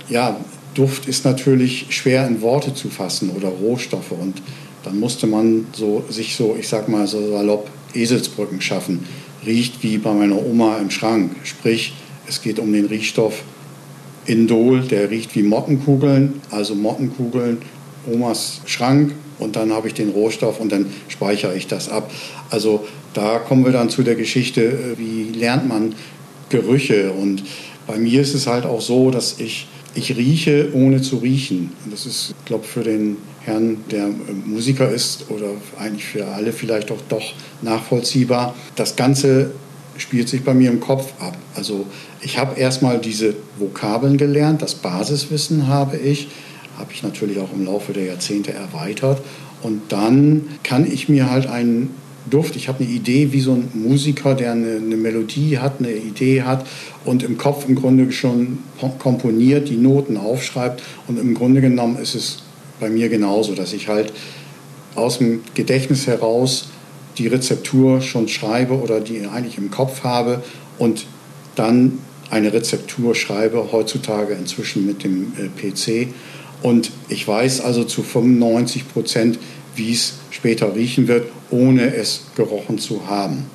ja, 0.10 0.36
Duft 0.74 1.08
ist 1.08 1.24
natürlich 1.24 1.86
schwer 1.90 2.28
in 2.28 2.42
Worte 2.42 2.74
zu 2.74 2.90
fassen 2.90 3.30
oder 3.30 3.48
Rohstoffe. 3.48 4.12
Und 4.12 4.42
dann 4.84 5.00
musste 5.00 5.28
man 5.28 5.68
so, 5.74 6.04
sich 6.10 6.36
so, 6.36 6.56
ich 6.60 6.68
sag 6.68 6.90
mal 6.90 7.08
so 7.08 7.32
salopp, 7.32 7.70
Eselsbrücken 7.94 8.62
schaffen 8.62 9.06
riecht 9.46 9.84
wie 9.84 9.98
bei 9.98 10.14
meiner 10.14 10.44
Oma 10.44 10.78
im 10.78 10.90
Schrank. 10.90 11.32
Sprich, 11.44 11.94
es 12.28 12.42
geht 12.42 12.60
um 12.60 12.72
den 12.72 12.86
Riechstoff 12.86 13.44
Indol, 14.26 14.82
der 14.82 15.10
riecht 15.10 15.36
wie 15.36 15.44
Mottenkugeln, 15.44 16.42
also 16.50 16.76
Mottenkugeln, 16.76 17.58
Omas 18.10 18.62
Schrank 18.66 19.14
und 19.40 19.56
dann 19.56 19.74
habe 19.74 19.88
ich 19.88 19.94
den 19.94 20.10
Rohstoff 20.10 20.60
und 20.60 20.72
dann 20.72 20.86
speichere 21.10 21.56
ich 21.56 21.68
das 21.68 21.90
ab. 21.90 22.10
Also 22.50 22.86
da 23.14 23.40
kommen 23.40 23.66
wir 23.66 23.74
dann 23.74 23.90
zu 23.90 24.04
der 24.04 24.16
Geschichte, 24.16 24.62
äh, 24.62 24.98
wie 24.98 25.38
lernt 25.38 25.68
man 25.68 25.94
Gerüche 26.50 27.12
und 27.12 27.44
bei 27.86 27.98
mir 27.98 28.22
ist 28.22 28.34
es 28.34 28.48
halt 28.48 28.66
auch 28.66 28.80
so, 28.80 29.12
dass 29.12 29.40
ich, 29.40 29.68
ich 29.94 30.16
rieche 30.16 30.70
ohne 30.74 31.02
zu 31.02 31.18
riechen. 31.18 31.72
Das 31.90 32.06
ist, 32.06 32.34
glaube 32.46 32.64
ich, 32.64 32.72
für 32.72 32.84
den 32.84 33.18
Herrn, 33.46 33.78
der 33.92 34.10
Musiker 34.46 34.90
ist 34.90 35.30
oder 35.30 35.48
eigentlich 35.78 36.06
für 36.06 36.26
alle 36.28 36.54
vielleicht 36.54 36.92
auch 36.92 37.02
doch 37.10 37.34
nachvollziehbar. 37.62 38.56
Das 38.76 38.96
Ganze 38.96 39.52
spielt 39.98 40.30
sich 40.30 40.44
bei 40.44 40.54
mir 40.54 40.72
im 40.72 40.80
Kopf 40.80 41.14
ab. 41.20 41.38
Also 41.56 41.86
ich 42.22 42.38
habe 42.38 42.60
erstmal 42.60 43.00
diese 43.00 43.36
Vokabeln 43.58 44.18
gelernt, 44.18 44.62
das 44.62 44.76
Basiswissen 44.76 45.68
habe 45.68 45.98
ich, 45.98 46.30
habe 46.78 46.92
ich 46.94 47.04
natürlich 47.04 47.40
auch 47.40 47.54
im 47.54 47.66
Laufe 47.66 47.94
der 47.94 48.06
Jahrzehnte 48.06 48.54
erweitert. 48.54 49.22
Und 49.62 49.82
dann 49.90 50.48
kann 50.64 50.90
ich 50.92 51.10
mir 51.10 51.30
halt 51.30 51.48
einen 51.48 51.94
Duft, 52.30 52.56
ich 52.56 52.70
habe 52.70 52.84
eine 52.84 52.94
Idee, 52.94 53.34
wie 53.34 53.42
so 53.42 53.54
ein 53.54 53.70
Musiker, 53.74 54.34
der 54.34 54.54
eine, 54.54 54.78
eine, 54.78 54.96
Melodie 54.96 55.60
hat, 55.60 55.80
eine 55.80 55.92
Idee 55.92 56.44
hat 56.44 56.66
und 57.04 57.22
im 57.24 57.38
Kopf 57.38 57.68
im 57.68 57.76
Grunde 57.76 58.12
schon 58.14 58.60
komponiert, 59.00 59.68
die 59.68 59.76
Noten 59.76 60.16
aufschreibt. 60.16 60.82
Und 61.08 61.20
im 61.20 61.34
Grunde 61.34 61.60
genommen 61.60 61.98
ist 61.98 62.16
es 62.16 62.43
bei 62.84 62.90
mir 62.90 63.08
genauso, 63.08 63.56
dass 63.56 63.72
ich 63.72 63.88
halt 63.88 64.12
aus 64.94 65.20
dem 65.20 65.42
Gedächtnis 65.54 66.06
heraus 66.06 66.68
die 67.18 67.28
Rezeptur 67.28 68.02
schon 68.02 68.28
schreibe 68.28 68.74
oder 68.74 69.00
die 69.00 69.26
eigentlich 69.26 69.58
im 69.58 69.72
Kopf 69.72 70.04
habe 70.04 70.44
und 70.78 71.06
dann 71.56 72.00
eine 72.30 72.52
Rezeptur 72.52 73.16
schreibe, 73.16 73.72
heutzutage 73.72 74.34
inzwischen 74.34 74.86
mit 74.86 75.06
dem 75.06 75.32
äh, 75.38 75.72
PC. 75.72 76.10
Und 76.62 76.92
ich 77.08 77.26
weiß 77.26 77.62
also 77.62 77.86
zu 77.86 78.04
95 78.04 78.92
Prozent, 78.92 79.40
wie 79.78 79.94
es 79.94 80.16
später 80.32 80.76
riechen 80.76 81.08
wird, 81.08 81.28
ohne 81.52 81.96
es 81.96 82.26
gerochen 82.36 82.80
zu 82.80 83.08
haben. 83.08 83.46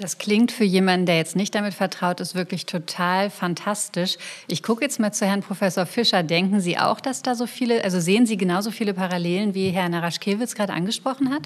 Das 0.00 0.16
klingt 0.16 0.50
für 0.50 0.64
jemanden, 0.64 1.04
der 1.04 1.18
jetzt 1.18 1.36
nicht 1.36 1.54
damit 1.54 1.74
vertraut 1.74 2.20
ist, 2.20 2.34
wirklich 2.34 2.64
total 2.64 3.28
fantastisch. 3.28 4.16
Ich 4.48 4.62
gucke 4.62 4.82
jetzt 4.82 4.98
mal 4.98 5.12
zu 5.12 5.26
Herrn 5.26 5.42
Professor 5.42 5.84
Fischer. 5.84 6.22
Denken 6.22 6.60
Sie 6.60 6.78
auch, 6.78 7.00
dass 7.00 7.20
da 7.20 7.34
so 7.34 7.46
viele, 7.46 7.84
also 7.84 8.00
sehen 8.00 8.24
Sie 8.24 8.38
genauso 8.38 8.70
viele 8.70 8.94
Parallelen, 8.94 9.54
wie 9.54 9.68
Herr 9.68 9.90
Naraschkewitz 9.90 10.54
gerade 10.54 10.72
angesprochen 10.72 11.30
hat? 11.30 11.42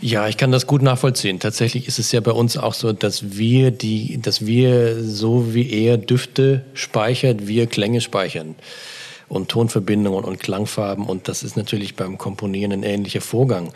Ja, 0.00 0.26
ich 0.26 0.38
kann 0.38 0.52
das 0.52 0.66
gut 0.66 0.80
nachvollziehen. 0.80 1.38
Tatsächlich 1.38 1.86
ist 1.86 1.98
es 1.98 2.12
ja 2.12 2.20
bei 2.20 2.30
uns 2.30 2.56
auch 2.56 2.72
so, 2.72 2.94
dass 2.94 3.36
wir 3.36 3.72
die, 3.72 4.22
dass 4.22 4.46
wir 4.46 5.04
so 5.04 5.52
wie 5.52 5.70
er 5.70 5.98
Düfte 5.98 6.64
speichert, 6.72 7.46
wir 7.46 7.66
Klänge 7.66 8.00
speichern 8.00 8.54
und 9.28 9.50
Tonverbindungen 9.50 10.24
und 10.24 10.40
Klangfarben. 10.40 11.04
Und 11.04 11.28
das 11.28 11.42
ist 11.42 11.58
natürlich 11.58 11.94
beim 11.94 12.16
Komponieren 12.16 12.72
ein 12.72 12.82
ähnlicher 12.84 13.20
Vorgang 13.20 13.74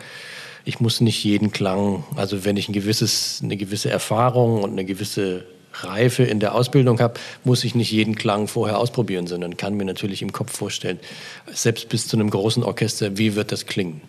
ich 0.63 0.79
muss 0.79 1.01
nicht 1.01 1.23
jeden 1.23 1.51
Klang, 1.51 2.03
also 2.15 2.45
wenn 2.45 2.57
ich 2.57 2.69
ein 2.69 2.73
gewisses, 2.73 3.41
eine 3.43 3.57
gewisse 3.57 3.89
Erfahrung 3.89 4.63
und 4.63 4.71
eine 4.71 4.85
gewisse 4.85 5.45
Reife 5.73 6.23
in 6.23 6.39
der 6.39 6.53
Ausbildung 6.53 6.99
habe, 6.99 7.19
muss 7.43 7.63
ich 7.63 7.75
nicht 7.75 7.91
jeden 7.91 8.15
Klang 8.15 8.47
vorher 8.47 8.77
ausprobieren, 8.77 9.27
sondern 9.27 9.57
kann 9.57 9.75
mir 9.75 9.85
natürlich 9.85 10.21
im 10.21 10.33
Kopf 10.33 10.55
vorstellen, 10.55 10.99
selbst 11.51 11.89
bis 11.89 12.07
zu 12.07 12.17
einem 12.17 12.29
großen 12.29 12.63
Orchester, 12.63 13.17
wie 13.17 13.35
wird 13.35 13.51
das 13.51 13.65
klingen. 13.65 14.01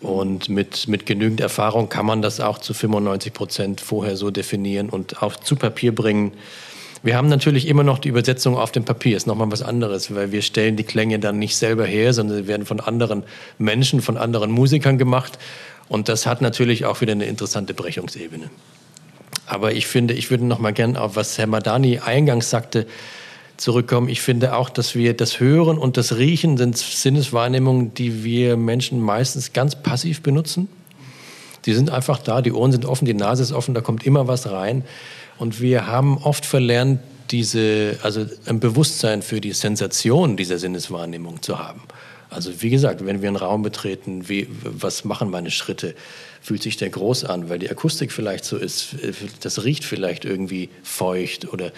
Und 0.00 0.48
mit, 0.48 0.88
mit 0.88 1.06
genügend 1.06 1.40
Erfahrung 1.40 1.88
kann 1.88 2.06
man 2.06 2.22
das 2.22 2.40
auch 2.40 2.58
zu 2.58 2.74
95 2.74 3.32
Prozent 3.32 3.80
vorher 3.80 4.16
so 4.16 4.32
definieren 4.32 4.88
und 4.88 5.22
auch 5.22 5.36
zu 5.36 5.54
Papier 5.54 5.94
bringen, 5.94 6.32
wir 7.02 7.16
haben 7.16 7.28
natürlich 7.28 7.66
immer 7.66 7.82
noch 7.82 7.98
die 7.98 8.08
Übersetzung 8.08 8.56
auf 8.56 8.70
dem 8.70 8.84
Papier, 8.84 9.16
ist 9.16 9.26
nochmal 9.26 9.50
was 9.50 9.62
anderes, 9.62 10.14
weil 10.14 10.30
wir 10.30 10.42
stellen 10.42 10.76
die 10.76 10.84
Klänge 10.84 11.18
dann 11.18 11.38
nicht 11.38 11.56
selber 11.56 11.84
her, 11.84 12.12
sondern 12.12 12.36
sie 12.36 12.46
werden 12.46 12.64
von 12.64 12.80
anderen 12.80 13.24
Menschen, 13.58 14.00
von 14.00 14.16
anderen 14.16 14.52
Musikern 14.52 14.98
gemacht. 14.98 15.38
Und 15.88 16.08
das 16.08 16.26
hat 16.26 16.40
natürlich 16.40 16.84
auch 16.84 17.00
wieder 17.00 17.12
eine 17.12 17.24
interessante 17.24 17.74
Brechungsebene. 17.74 18.50
Aber 19.46 19.72
ich 19.72 19.86
finde, 19.86 20.14
ich 20.14 20.30
würde 20.30 20.44
noch 20.44 20.60
mal 20.60 20.72
gern 20.72 20.96
auf 20.96 21.16
was 21.16 21.36
Herr 21.38 21.48
Madani 21.48 21.98
eingangs 21.98 22.50
sagte, 22.50 22.86
zurückkommen. 23.56 24.08
Ich 24.08 24.20
finde 24.20 24.54
auch, 24.56 24.70
dass 24.70 24.94
wir 24.94 25.14
das 25.14 25.40
Hören 25.40 25.78
und 25.78 25.96
das 25.96 26.16
Riechen 26.16 26.56
sind 26.56 26.76
Sinneswahrnehmungen, 26.76 27.94
die 27.94 28.24
wir 28.24 28.56
Menschen 28.56 29.00
meistens 29.00 29.52
ganz 29.52 29.76
passiv 29.76 30.22
benutzen. 30.22 30.68
Die 31.64 31.74
sind 31.74 31.90
einfach 31.90 32.18
da, 32.18 32.42
die 32.42 32.52
Ohren 32.52 32.72
sind 32.72 32.84
offen, 32.84 33.04
die 33.04 33.14
Nase 33.14 33.42
ist 33.42 33.52
offen, 33.52 33.74
da 33.74 33.80
kommt 33.80 34.04
immer 34.04 34.26
was 34.26 34.50
rein. 34.50 34.84
Und 35.38 35.60
wir 35.60 35.86
haben 35.86 36.18
oft 36.18 36.44
verlernt, 36.44 37.00
diese, 37.30 37.98
also 38.02 38.26
ein 38.46 38.60
Bewusstsein 38.60 39.22
für 39.22 39.40
die 39.40 39.52
Sensation 39.52 40.36
dieser 40.36 40.58
Sinneswahrnehmung 40.58 41.40
zu 41.42 41.58
haben. 41.58 41.82
Also 42.28 42.62
wie 42.62 42.70
gesagt, 42.70 43.04
wenn 43.04 43.22
wir 43.22 43.28
einen 43.28 43.36
Raum 43.36 43.62
betreten, 43.62 44.28
wie, 44.28 44.48
was 44.62 45.04
machen 45.04 45.30
meine 45.30 45.50
Schritte? 45.50 45.94
Fühlt 46.40 46.62
sich 46.62 46.76
der 46.76 46.90
groß 46.90 47.24
an, 47.24 47.48
weil 47.48 47.58
die 47.58 47.70
Akustik 47.70 48.10
vielleicht 48.12 48.44
so 48.44 48.56
ist, 48.56 48.96
das 49.40 49.64
riecht 49.64 49.84
vielleicht 49.84 50.24
irgendwie 50.24 50.68
feucht 50.82 51.52
oder 51.52 51.72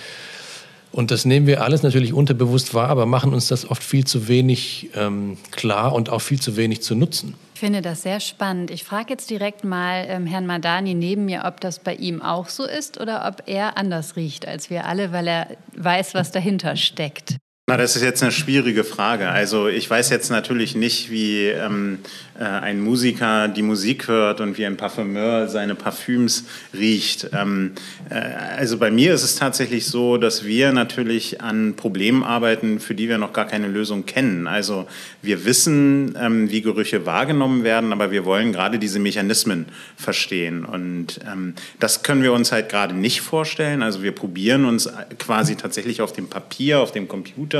und 0.93 1.11
das 1.11 1.25
nehmen 1.25 1.49
wir 1.49 1.65
alles 1.65 1.83
natürlich 1.83 2.13
unterbewusst 2.13 2.73
wahr, 2.73 2.89
aber 2.89 3.05
machen 3.05 3.35
uns 3.35 3.49
das 3.49 3.69
oft 3.69 3.83
viel 3.83 4.05
zu 4.05 4.29
wenig 4.29 4.91
ähm, 4.95 5.39
klar 5.51 5.93
und 5.93 6.09
auch 6.09 6.21
viel 6.21 6.41
zu 6.41 6.57
wenig 6.57 6.83
zu 6.83 6.95
nutzen. 6.95 7.35
Ich 7.55 7.61
finde 7.61 7.83
das 7.83 8.03
sehr 8.03 8.19
spannend. 8.19 8.73
Ich 8.73 8.83
frage 8.83 9.11
jetzt 9.11 9.31
direkt 9.31 9.63
mal 9.63 10.05
ähm, 10.09 10.27
Herrn 10.27 10.45
Madani 10.45 10.93
neben 10.93 11.25
mir, 11.25 11.45
ob 11.45 11.61
das 11.61 11.79
bei 11.79 11.95
ihm 11.95 12.21
auch 12.21 12.49
so 12.49 12.65
ist 12.65 13.01
oder 13.01 13.27
ob 13.29 13.49
er 13.49 13.79
anders 13.79 14.17
riecht 14.17 14.47
als 14.47 14.71
wir 14.71 14.87
alle, 14.87 15.13
weil 15.13 15.29
er 15.29 15.57
weiß, 15.77 16.15
was 16.15 16.33
dahinter 16.33 16.75
steckt. 16.75 17.37
Na, 17.67 17.79
das 17.79 17.97
ist 17.97 18.03
jetzt 18.03 18.23
eine 18.23 18.31
schwierige 18.31 18.85
Frage. 18.85 19.31
Also 19.31 19.69
ich 19.69 19.89
weiß 19.89 20.11
jetzt 20.11 20.29
natürlich 20.29 20.75
nicht, 20.77 21.11
wie 21.11 21.47
ähm, 21.47 22.01
äh, 22.39 22.45
ein 22.45 22.79
Musiker 22.79 23.49
die 23.49 23.63
Musik 23.63 24.07
hört 24.07 24.43
und 24.43 24.59
wie 24.59 24.67
ein 24.67 24.77
Parfümeur 24.77 25.49
seine 25.49 25.75
Parfüms 25.75 26.45
riecht. 26.75 27.31
Ähm, 27.33 27.73
äh, 28.11 28.17
also 28.59 28.77
bei 28.77 28.91
mir 28.91 29.15
ist 29.15 29.23
es 29.23 29.37
tatsächlich 29.37 29.87
so, 29.87 30.19
dass 30.19 30.45
wir 30.45 30.73
natürlich 30.73 31.41
an 31.41 31.73
Problemen 31.75 32.23
arbeiten, 32.23 32.81
für 32.81 32.95
die 32.95 33.09
wir 33.09 33.17
noch 33.17 33.33
gar 33.33 33.47
keine 33.47 33.69
Lösung 33.69 34.05
kennen. 34.05 34.47
Also 34.47 34.87
wir 35.23 35.47
wissen, 35.47 36.19
ähm, 36.21 36.51
wie 36.51 36.61
Gerüche 36.61 37.07
wahrgenommen 37.07 37.65
werden, 37.65 37.95
aber 37.95 38.11
wir 38.11 38.27
wollen 38.27 38.53
gerade 38.53 38.79
diese 38.79 38.99
Mechanismen 38.99 39.65
verstehen. 39.97 40.67
Und 40.67 41.19
ähm, 41.27 41.55
das 41.81 42.03
können 42.03 42.23
wir 42.23 42.35
uns 42.35 42.53
halt 42.53 42.69
gerade 42.69 42.93
nicht 42.93 43.23
vorstellen. 43.23 43.83
Also 43.83 44.03
wir 44.03 44.13
probieren 44.13 44.67
uns 44.67 44.87
quasi 45.19 45.57
tatsächlich 45.57 46.03
auf 46.03 46.13
dem 46.13 46.29
Papier, 46.29 46.81
auf 46.81 46.93
dem 46.93 47.09
Computer 47.09 47.54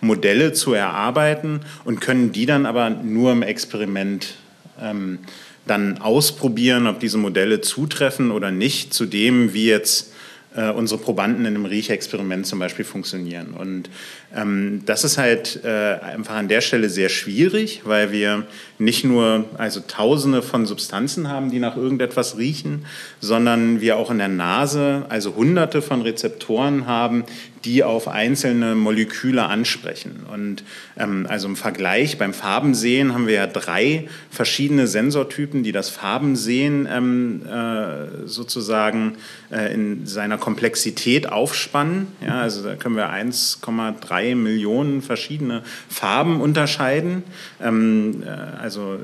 Modelle 0.00 0.52
zu 0.52 0.72
erarbeiten 0.74 1.60
und 1.84 2.00
können 2.00 2.32
die 2.32 2.46
dann 2.46 2.66
aber 2.66 2.90
nur 2.90 3.32
im 3.32 3.42
Experiment 3.42 4.34
ähm, 4.80 5.18
dann 5.66 5.98
ausprobieren, 5.98 6.86
ob 6.86 7.00
diese 7.00 7.18
Modelle 7.18 7.60
zutreffen 7.60 8.30
oder 8.30 8.50
nicht, 8.50 8.92
zu 8.92 9.06
dem, 9.06 9.54
wie 9.54 9.66
jetzt 9.66 10.12
äh, 10.56 10.70
unsere 10.70 11.00
Probanden 11.00 11.44
in 11.44 11.54
einem 11.54 11.66
Riechexperiment 11.66 12.46
zum 12.46 12.58
Beispiel 12.58 12.84
funktionieren. 12.84 13.54
Und 13.54 13.88
das 14.34 15.04
ist 15.04 15.18
halt 15.18 15.60
äh, 15.62 15.68
einfach 15.68 16.36
an 16.36 16.48
der 16.48 16.62
Stelle 16.62 16.88
sehr 16.88 17.10
schwierig, 17.10 17.82
weil 17.84 18.12
wir 18.12 18.46
nicht 18.78 19.04
nur 19.04 19.44
also 19.58 19.80
Tausende 19.80 20.40
von 20.40 20.64
Substanzen 20.64 21.28
haben, 21.28 21.50
die 21.50 21.58
nach 21.58 21.76
irgendetwas 21.76 22.38
riechen, 22.38 22.86
sondern 23.20 23.80
wir 23.80 23.96
auch 23.96 24.10
in 24.10 24.18
der 24.18 24.28
Nase 24.28 25.04
also 25.10 25.36
Hunderte 25.36 25.82
von 25.82 26.00
Rezeptoren 26.00 26.86
haben, 26.86 27.24
die 27.64 27.84
auf 27.84 28.08
einzelne 28.08 28.74
Moleküle 28.74 29.44
ansprechen. 29.44 30.26
Und 30.32 30.64
ähm, 30.98 31.26
also 31.28 31.46
im 31.46 31.54
Vergleich 31.54 32.18
beim 32.18 32.34
Farbensehen 32.34 33.14
haben 33.14 33.28
wir 33.28 33.34
ja 33.34 33.46
drei 33.46 34.08
verschiedene 34.30 34.88
Sensortypen, 34.88 35.62
die 35.62 35.70
das 35.70 35.88
Farbensehen 35.88 36.88
ähm, 36.90 37.42
äh, 37.46 38.26
sozusagen 38.26 39.16
äh, 39.52 39.72
in 39.72 40.06
seiner 40.06 40.38
Komplexität 40.38 41.30
aufspannen. 41.30 42.08
Ja, 42.20 42.40
also 42.40 42.64
da 42.64 42.74
können 42.74 42.96
wir 42.96 43.10
1,3 43.12 44.21
Millionen 44.30 45.02
verschiedene 45.02 45.62
Farben 45.88 46.40
unterscheiden. 46.40 47.22
Ähm, 47.60 48.22
äh, 48.24 48.28
also 48.60 48.98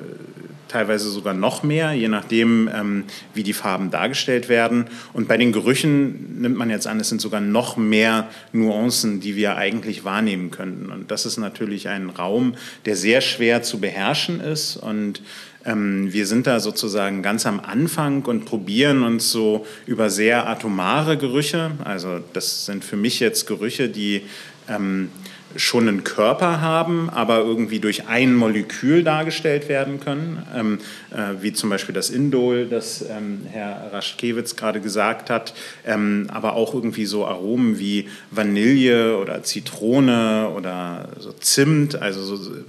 teilweise 0.69 1.11
sogar 1.11 1.35
noch 1.35 1.63
mehr, 1.63 1.93
je 1.93 2.09
nachdem, 2.09 2.71
ähm, 2.73 3.05
wie 3.35 3.43
die 3.43 3.53
Farben 3.53 3.91
dargestellt 3.91 4.49
werden. 4.49 4.87
Und 5.13 5.27
bei 5.27 5.37
den 5.37 5.53
Gerüchen 5.53 6.41
nimmt 6.41 6.57
man 6.57 6.71
jetzt 6.71 6.87
an, 6.87 7.01
es 7.01 7.09
sind 7.09 7.21
sogar 7.21 7.41
noch 7.41 7.77
mehr 7.77 8.29
Nuancen, 8.53 9.21
die 9.21 9.35
wir 9.35 9.57
eigentlich 9.57 10.05
wahrnehmen 10.05 10.51
könnten. 10.51 10.93
Und 10.93 11.11
das 11.11 11.27
ist 11.27 11.39
natürlich 11.39 11.89
ein 11.89 12.11
Raum, 12.11 12.55
der 12.85 12.97
sehr 12.97 13.21
schwer 13.21 13.63
zu 13.63 13.81
beherrschen 13.81 14.41
ist. 14.41 14.77
Und 14.77 15.23
ähm, 15.65 16.13
wir 16.13 16.27
sind 16.27 16.47
da 16.47 16.61
sozusagen 16.61 17.23
ganz 17.23 17.45
am 17.47 17.61
Anfang 17.61 18.25
und 18.27 18.45
probieren 18.45 19.03
uns 19.03 19.31
so 19.31 19.67
über 19.87 20.09
sehr 20.09 20.49
atomare 20.49 21.17
Gerüche, 21.17 21.73
also 21.85 22.21
das 22.33 22.67
sind 22.67 22.85
für 22.85 22.97
mich 22.97 23.21
jetzt 23.21 23.47
Gerüche, 23.47 23.89
die 23.89 24.23
ähm, 24.69 25.11
schon 25.57 25.89
einen 25.89 26.05
Körper 26.05 26.61
haben, 26.61 27.09
aber 27.11 27.39
irgendwie 27.39 27.81
durch 27.81 28.07
ein 28.07 28.35
Molekül 28.35 29.03
dargestellt 29.03 29.69
werden 29.69 29.99
können, 29.99 30.43
ähm, 30.55 30.79
äh, 31.11 31.43
wie 31.43 31.53
zum 31.53 31.71
Beispiel 31.71 31.95
das 31.95 32.11
Indol, 32.11 32.67
das 32.67 33.03
ähm, 33.03 33.47
Herr 33.51 33.91
Raschkewitz 33.93 34.57
gerade 34.57 34.81
gesagt 34.81 35.31
hat, 35.31 35.55
ähm, 35.87 36.29
aber 36.31 36.53
auch 36.53 36.75
irgendwie 36.75 37.07
so 37.07 37.27
Aromen 37.27 37.79
wie 37.79 38.09
Vanille 38.31 39.17
oder 39.19 39.43
Zitrone 39.43 40.51
oder 40.55 41.09
so 41.19 41.33
Zimt, 41.33 41.97
also 41.97 42.37
so, 42.37 42.55
äh, 42.55 42.61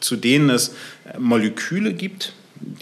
zu 0.00 0.16
denen 0.16 0.50
es 0.50 0.74
Moleküle 1.18 1.94
gibt 1.94 2.32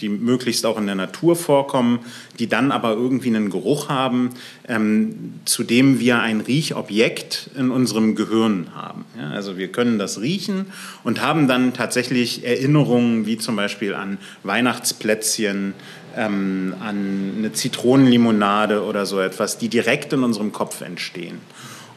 die 0.01 0.09
möglichst 0.09 0.65
auch 0.65 0.77
in 0.77 0.85
der 0.85 0.95
Natur 0.95 1.35
vorkommen, 1.35 1.99
die 2.39 2.47
dann 2.47 2.71
aber 2.71 2.93
irgendwie 2.93 3.29
einen 3.29 3.49
Geruch 3.49 3.89
haben, 3.89 4.31
ähm, 4.67 5.35
zu 5.45 5.63
dem 5.63 5.99
wir 5.99 6.19
ein 6.19 6.41
Riechobjekt 6.41 7.49
in 7.57 7.71
unserem 7.71 8.15
Gehirn 8.15 8.67
haben. 8.75 9.05
Ja, 9.17 9.31
also 9.31 9.57
wir 9.57 9.67
können 9.69 9.99
das 9.99 10.21
riechen 10.21 10.65
und 11.03 11.21
haben 11.21 11.47
dann 11.47 11.73
tatsächlich 11.73 12.45
Erinnerungen 12.45 13.25
wie 13.25 13.37
zum 13.37 13.55
Beispiel 13.55 13.93
an 13.93 14.17
Weihnachtsplätzchen, 14.43 15.73
ähm, 16.15 16.75
an 16.79 17.33
eine 17.37 17.53
Zitronenlimonade 17.53 18.83
oder 18.83 19.05
so 19.05 19.19
etwas, 19.19 19.57
die 19.57 19.69
direkt 19.69 20.13
in 20.13 20.23
unserem 20.23 20.51
Kopf 20.51 20.81
entstehen. 20.81 21.39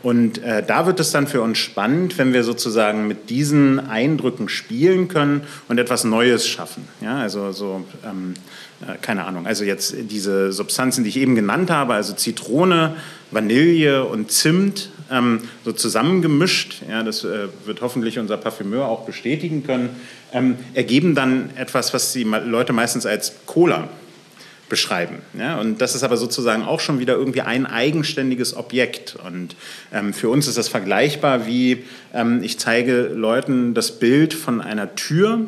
Und 0.07 0.39
äh, 0.45 0.63
da 0.65 0.87
wird 0.87 1.01
es 1.01 1.11
dann 1.11 1.27
für 1.27 1.43
uns 1.43 1.59
spannend, 1.59 2.17
wenn 2.17 2.33
wir 2.33 2.45
sozusagen 2.45 3.09
mit 3.09 3.29
diesen 3.29 3.81
Eindrücken 3.81 4.49
spielen 4.49 5.09
können 5.09 5.41
und 5.67 5.79
etwas 5.79 6.05
Neues 6.05 6.47
schaffen. 6.47 6.87
Ja, 7.01 7.19
also 7.19 7.51
so, 7.51 7.85
ähm, 8.09 8.35
äh, 8.83 8.99
keine 9.03 9.25
Ahnung, 9.25 9.49
also 9.49 9.65
jetzt 9.65 9.97
diese 9.99 10.53
Substanzen, 10.53 11.03
die 11.03 11.09
ich 11.09 11.17
eben 11.17 11.35
genannt 11.35 11.73
habe, 11.73 11.95
also 11.95 12.13
Zitrone, 12.13 12.95
Vanille 13.33 14.05
und 14.05 14.31
Zimt, 14.31 14.91
ähm, 15.11 15.41
so 15.65 15.73
zusammengemischt, 15.73 16.83
ja, 16.89 17.03
das 17.03 17.25
äh, 17.25 17.49
wird 17.65 17.81
hoffentlich 17.81 18.21
unser 18.21 18.37
Parfümeur 18.37 18.87
auch 18.87 19.07
bestätigen 19.07 19.65
können, 19.65 19.89
ähm, 20.33 20.55
ergeben 20.75 21.17
dann 21.17 21.51
etwas, 21.57 21.93
was 21.93 22.13
die 22.13 22.23
Leute 22.23 22.73
meistens 22.73 23.07
als 23.07 23.33
Cola 23.45 23.89
beschreiben. 24.69 25.19
Ja? 25.39 25.59
Und 25.61 25.81
das 25.81 25.95
ist 25.95 26.03
aber 26.03 26.17
sozusagen 26.17 26.63
auch 26.63 26.81
schon 26.81 26.99
wieder 26.99 27.15
irgendwie 27.15 27.43
ein 27.43 27.67
eigenständiges 27.67 28.57
Objekt. 28.57 29.17
Und 29.27 29.57
ähm, 29.93 30.13
für 30.13 30.29
uns 30.29 30.49
ist 30.49 30.59
das 30.59 30.69
vergleichbar 30.69 31.47
wie, 31.47 31.85
ähm, 32.13 32.43
ich 32.43 32.59
zeige 32.59 33.03
Leuten 33.15 33.75
das 33.75 33.99
Bild 33.99 34.35
von 34.35 34.61
einer 34.61 34.95
Tür 34.95 35.47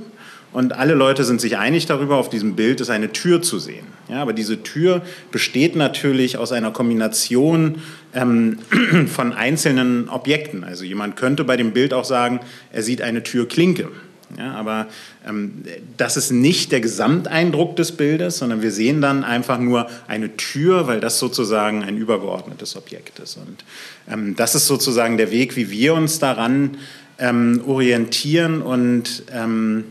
und 0.50 0.72
alle 0.72 0.94
Leute 0.94 1.24
sind 1.24 1.40
sich 1.40 1.59
einig 1.59 1.87
darüber, 1.87 2.16
auf 2.16 2.31
diesem 2.31 2.57
Bild 2.57 2.81
ist 2.81 2.88
eine 2.88 3.12
Tür 3.12 3.42
zu 3.42 3.59
sehen. 3.59 3.87
Ja, 4.09 4.22
aber 4.22 4.33
diese 4.33 4.62
Tür 4.62 5.02
besteht 5.31 5.76
natürlich 5.76 6.38
aus 6.38 6.52
einer 6.52 6.70
Kombination 6.70 7.83
ähm, 8.14 8.59
von 9.07 9.35
einzelnen 9.35 10.09
Objekten. 10.09 10.64
Also 10.64 10.85
jemand 10.85 11.16
könnte 11.16 11.44
bei 11.44 11.59
dem 11.59 11.72
Bild 11.72 11.92
auch 11.92 12.07
sagen, 12.07 12.40
er 12.72 12.83
sieht 12.83 13.02
eine 13.02 13.22
Türklinke. 13.22 13.88
Ja, 14.36 14.52
aber 14.52 14.88
ähm, 15.26 15.62
das 15.96 16.16
ist 16.18 16.30
nicht 16.30 16.70
der 16.70 16.80
Gesamteindruck 16.80 17.76
des 17.76 17.92
Bildes, 17.92 18.38
sondern 18.38 18.60
wir 18.60 18.70
sehen 18.70 19.00
dann 19.00 19.24
einfach 19.24 19.58
nur 19.58 19.88
eine 20.06 20.36
Tür, 20.36 20.86
weil 20.86 21.00
das 21.00 21.18
sozusagen 21.18 21.82
ein 21.82 21.96
übergeordnetes 21.96 22.76
Objekt 22.76 23.20
ist. 23.20 23.38
Und 23.38 23.64
ähm, 24.10 24.36
das 24.36 24.54
ist 24.54 24.66
sozusagen 24.66 25.16
der 25.16 25.30
Weg, 25.30 25.56
wie 25.56 25.70
wir 25.70 25.94
uns 25.94 26.18
daran 26.18 26.76
ähm, 27.18 27.62
orientieren 27.66 28.60
und 28.60 29.24
ähm, 29.32 29.84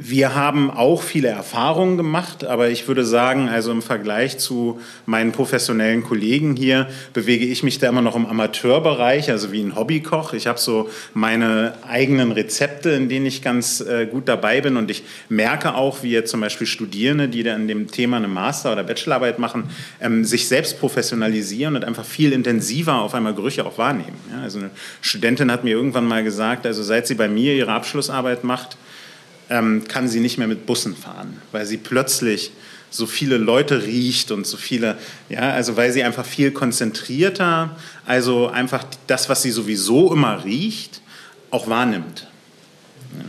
wir 0.00 0.36
haben 0.36 0.70
auch 0.70 1.02
viele 1.02 1.26
Erfahrungen 1.26 1.96
gemacht, 1.96 2.44
aber 2.44 2.68
ich 2.70 2.86
würde 2.86 3.04
sagen, 3.04 3.48
also 3.48 3.72
im 3.72 3.82
Vergleich 3.82 4.38
zu 4.38 4.80
meinen 5.06 5.32
professionellen 5.32 6.04
Kollegen 6.04 6.54
hier 6.54 6.86
bewege 7.12 7.44
ich 7.44 7.64
mich 7.64 7.80
da 7.80 7.88
immer 7.88 8.00
noch 8.00 8.14
im 8.14 8.24
Amateurbereich, 8.24 9.28
also 9.28 9.50
wie 9.50 9.60
ein 9.60 9.74
Hobbykoch. 9.74 10.34
Ich 10.34 10.46
habe 10.46 10.60
so 10.60 10.88
meine 11.14 11.74
eigenen 11.86 12.30
Rezepte, 12.30 12.90
in 12.90 13.08
denen 13.08 13.26
ich 13.26 13.42
ganz 13.42 13.80
äh, 13.80 14.06
gut 14.06 14.28
dabei 14.28 14.60
bin 14.60 14.76
und 14.76 14.88
ich 14.88 15.02
merke 15.28 15.74
auch, 15.74 16.04
wie 16.04 16.12
jetzt 16.12 16.30
zum 16.30 16.42
Beispiel 16.42 16.68
Studierende, 16.68 17.28
die 17.28 17.42
da 17.42 17.56
in 17.56 17.66
dem 17.66 17.90
Thema 17.90 18.18
eine 18.18 18.28
Master- 18.28 18.72
oder 18.72 18.84
Bachelorarbeit 18.84 19.40
machen, 19.40 19.64
ähm, 20.00 20.24
sich 20.24 20.46
selbst 20.46 20.78
professionalisieren 20.78 21.74
und 21.74 21.84
einfach 21.84 22.04
viel 22.04 22.32
intensiver 22.32 23.00
auf 23.00 23.14
einmal 23.14 23.34
Gerüche 23.34 23.66
auch 23.66 23.78
wahrnehmen. 23.78 24.16
Ja, 24.32 24.42
also 24.42 24.60
eine 24.60 24.70
Studentin 25.00 25.50
hat 25.50 25.64
mir 25.64 25.74
irgendwann 25.74 26.06
mal 26.06 26.22
gesagt, 26.22 26.66
also 26.66 26.84
seit 26.84 27.08
sie 27.08 27.16
bei 27.16 27.26
mir 27.26 27.54
ihre 27.54 27.72
Abschlussarbeit 27.72 28.44
macht, 28.44 28.76
ähm, 29.50 29.84
kann 29.88 30.08
sie 30.08 30.20
nicht 30.20 30.38
mehr 30.38 30.48
mit 30.48 30.66
Bussen 30.66 30.96
fahren, 30.96 31.40
weil 31.52 31.66
sie 31.66 31.76
plötzlich 31.76 32.52
so 32.90 33.06
viele 33.06 33.36
Leute 33.36 33.82
riecht 33.82 34.30
und 34.30 34.46
so 34.46 34.56
viele, 34.56 34.96
ja, 35.28 35.52
also 35.52 35.76
weil 35.76 35.92
sie 35.92 36.02
einfach 36.02 36.24
viel 36.24 36.52
konzentrierter, 36.52 37.76
also 38.06 38.48
einfach 38.48 38.84
das, 39.06 39.28
was 39.28 39.42
sie 39.42 39.50
sowieso 39.50 40.12
immer 40.12 40.44
riecht, 40.44 41.02
auch 41.50 41.68
wahrnimmt. 41.68 42.26
Ja. 43.16 43.24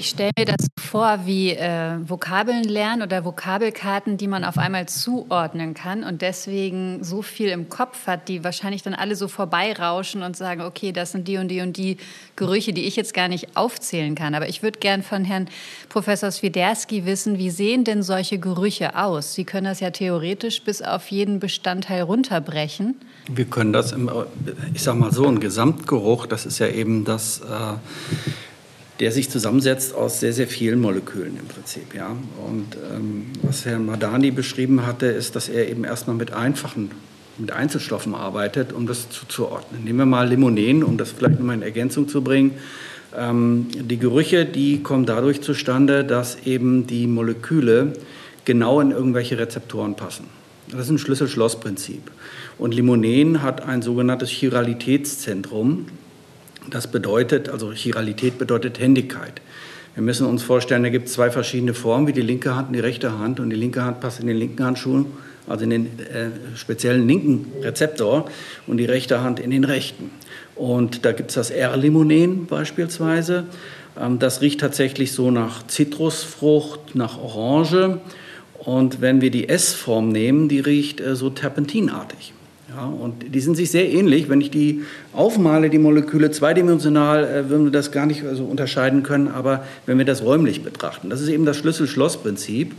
Ich 0.00 0.10
stelle 0.10 0.30
mir 0.38 0.44
das 0.44 0.68
vor 0.78 1.20
wie 1.24 1.50
äh, 1.50 1.96
Vokabeln 2.08 2.62
lernen 2.62 3.02
oder 3.02 3.24
Vokabelkarten, 3.24 4.16
die 4.16 4.28
man 4.28 4.44
auf 4.44 4.56
einmal 4.56 4.86
zuordnen 4.86 5.74
kann 5.74 6.04
und 6.04 6.22
deswegen 6.22 7.02
so 7.02 7.20
viel 7.20 7.48
im 7.48 7.68
Kopf 7.68 8.06
hat, 8.06 8.28
die 8.28 8.44
wahrscheinlich 8.44 8.84
dann 8.84 8.94
alle 8.94 9.16
so 9.16 9.26
vorbeirauschen 9.26 10.22
und 10.22 10.36
sagen, 10.36 10.60
okay, 10.60 10.92
das 10.92 11.10
sind 11.10 11.26
die 11.26 11.38
und 11.38 11.48
die 11.48 11.62
und 11.62 11.76
die 11.76 11.96
Gerüche, 12.36 12.72
die 12.72 12.84
ich 12.84 12.94
jetzt 12.94 13.12
gar 13.12 13.26
nicht 13.26 13.56
aufzählen 13.56 14.14
kann. 14.14 14.36
Aber 14.36 14.48
ich 14.48 14.62
würde 14.62 14.78
gern 14.78 15.02
von 15.02 15.24
Herrn 15.24 15.48
Professor 15.88 16.30
Swiderski 16.30 17.04
wissen, 17.04 17.36
wie 17.38 17.50
sehen 17.50 17.82
denn 17.82 18.04
solche 18.04 18.38
Gerüche 18.38 18.96
aus? 18.96 19.34
Sie 19.34 19.42
können 19.42 19.64
das 19.64 19.80
ja 19.80 19.90
theoretisch 19.90 20.62
bis 20.62 20.80
auf 20.80 21.08
jeden 21.08 21.40
Bestandteil 21.40 22.02
runterbrechen. 22.02 22.94
Wir 23.28 23.46
können 23.46 23.72
das, 23.72 23.90
im, 23.90 24.08
ich 24.72 24.82
sag 24.84 24.94
mal 24.94 25.12
so, 25.12 25.26
ein 25.26 25.40
Gesamtgeruch, 25.40 26.26
das 26.26 26.46
ist 26.46 26.60
ja 26.60 26.68
eben 26.68 27.04
das... 27.04 27.40
Äh, 27.40 27.74
der 29.00 29.12
sich 29.12 29.30
zusammensetzt 29.30 29.94
aus 29.94 30.20
sehr, 30.20 30.32
sehr 30.32 30.48
vielen 30.48 30.80
Molekülen 30.80 31.36
im 31.38 31.46
Prinzip. 31.46 31.94
Ja? 31.94 32.16
Und 32.46 32.76
ähm, 32.94 33.26
was 33.42 33.64
Herr 33.64 33.78
Madani 33.78 34.30
beschrieben 34.30 34.86
hatte, 34.86 35.06
ist, 35.06 35.36
dass 35.36 35.48
er 35.48 35.68
eben 35.68 35.84
erstmal 35.84 36.16
mit 36.16 36.32
einfachen, 36.32 36.90
mit 37.38 37.52
Einzelstoffen 37.52 38.14
arbeitet, 38.14 38.72
um 38.72 38.86
das 38.86 39.08
zuzuordnen. 39.10 39.84
Nehmen 39.84 39.98
wir 39.98 40.06
mal 40.06 40.28
Limonen, 40.28 40.82
um 40.82 40.96
das 40.96 41.12
vielleicht 41.12 41.38
nochmal 41.38 41.56
in 41.56 41.62
Ergänzung 41.62 42.08
zu 42.08 42.22
bringen. 42.22 42.52
Ähm, 43.16 43.68
die 43.72 43.98
Gerüche, 43.98 44.44
die 44.44 44.82
kommen 44.82 45.06
dadurch 45.06 45.40
zustande, 45.42 46.04
dass 46.04 46.44
eben 46.44 46.86
die 46.86 47.06
Moleküle 47.06 47.92
genau 48.44 48.80
in 48.80 48.90
irgendwelche 48.90 49.38
Rezeptoren 49.38 49.94
passen. 49.94 50.24
Das 50.70 50.80
ist 50.80 50.90
ein 50.90 50.98
Schlüssel-Schloss-Prinzip. 50.98 52.10
Und 52.58 52.74
Limonen 52.74 53.42
hat 53.42 53.62
ein 53.62 53.80
sogenanntes 53.80 54.28
Chiralitätszentrum. 54.30 55.86
Das 56.70 56.86
bedeutet, 56.86 57.48
also 57.48 57.72
Chiralität 57.72 58.38
bedeutet 58.38 58.78
Händigkeit. 58.78 59.40
Wir 59.94 60.02
müssen 60.02 60.26
uns 60.26 60.42
vorstellen, 60.42 60.82
da 60.82 60.90
gibt 60.90 61.08
es 61.08 61.14
zwei 61.14 61.30
verschiedene 61.30 61.74
Formen, 61.74 62.06
wie 62.06 62.12
die 62.12 62.20
linke 62.20 62.54
Hand 62.54 62.68
und 62.68 62.74
die 62.74 62.80
rechte 62.80 63.18
Hand. 63.18 63.40
Und 63.40 63.50
die 63.50 63.56
linke 63.56 63.82
Hand 63.82 64.00
passt 64.00 64.20
in 64.20 64.26
den 64.26 64.36
linken 64.36 64.64
Handschuh, 64.64 65.06
also 65.48 65.64
in 65.64 65.70
den 65.70 65.86
äh, 65.98 66.56
speziellen 66.56 67.08
linken 67.08 67.50
Rezeptor, 67.62 68.30
und 68.66 68.76
die 68.76 68.84
rechte 68.84 69.22
Hand 69.22 69.40
in 69.40 69.50
den 69.50 69.64
rechten. 69.64 70.10
Und 70.54 71.04
da 71.04 71.12
gibt 71.12 71.30
es 71.30 71.34
das 71.34 71.50
R-Limonen 71.50 72.46
beispielsweise. 72.46 73.44
Ähm, 73.98 74.18
das 74.18 74.40
riecht 74.40 74.60
tatsächlich 74.60 75.12
so 75.12 75.30
nach 75.30 75.66
Zitrusfrucht, 75.66 76.94
nach 76.94 77.18
Orange. 77.18 78.00
Und 78.58 79.00
wenn 79.00 79.20
wir 79.20 79.30
die 79.30 79.48
S-Form 79.48 80.10
nehmen, 80.10 80.48
die 80.48 80.60
riecht 80.60 81.00
äh, 81.00 81.16
so 81.16 81.30
terpentinartig. 81.30 82.34
Ja, 82.68 82.84
und 82.84 83.34
die 83.34 83.40
sind 83.40 83.56
sich 83.56 83.70
sehr 83.70 83.90
ähnlich. 83.90 84.28
Wenn 84.28 84.42
ich 84.42 84.50
die 84.50 84.82
aufmale, 85.14 85.70
die 85.70 85.78
Moleküle 85.78 86.30
zweidimensional, 86.30 87.24
äh, 87.24 87.48
würden 87.48 87.64
wir 87.64 87.72
das 87.72 87.92
gar 87.92 88.04
nicht 88.04 88.22
so 88.22 88.28
also 88.28 88.44
unterscheiden 88.44 89.02
können. 89.02 89.28
Aber 89.28 89.64
wenn 89.86 89.96
wir 89.96 90.04
das 90.04 90.22
räumlich 90.22 90.62
betrachten, 90.62 91.08
das 91.08 91.20
ist 91.20 91.28
eben 91.28 91.46
das 91.46 91.56
Schlüssel-Schloss-Prinzip. 91.56 92.74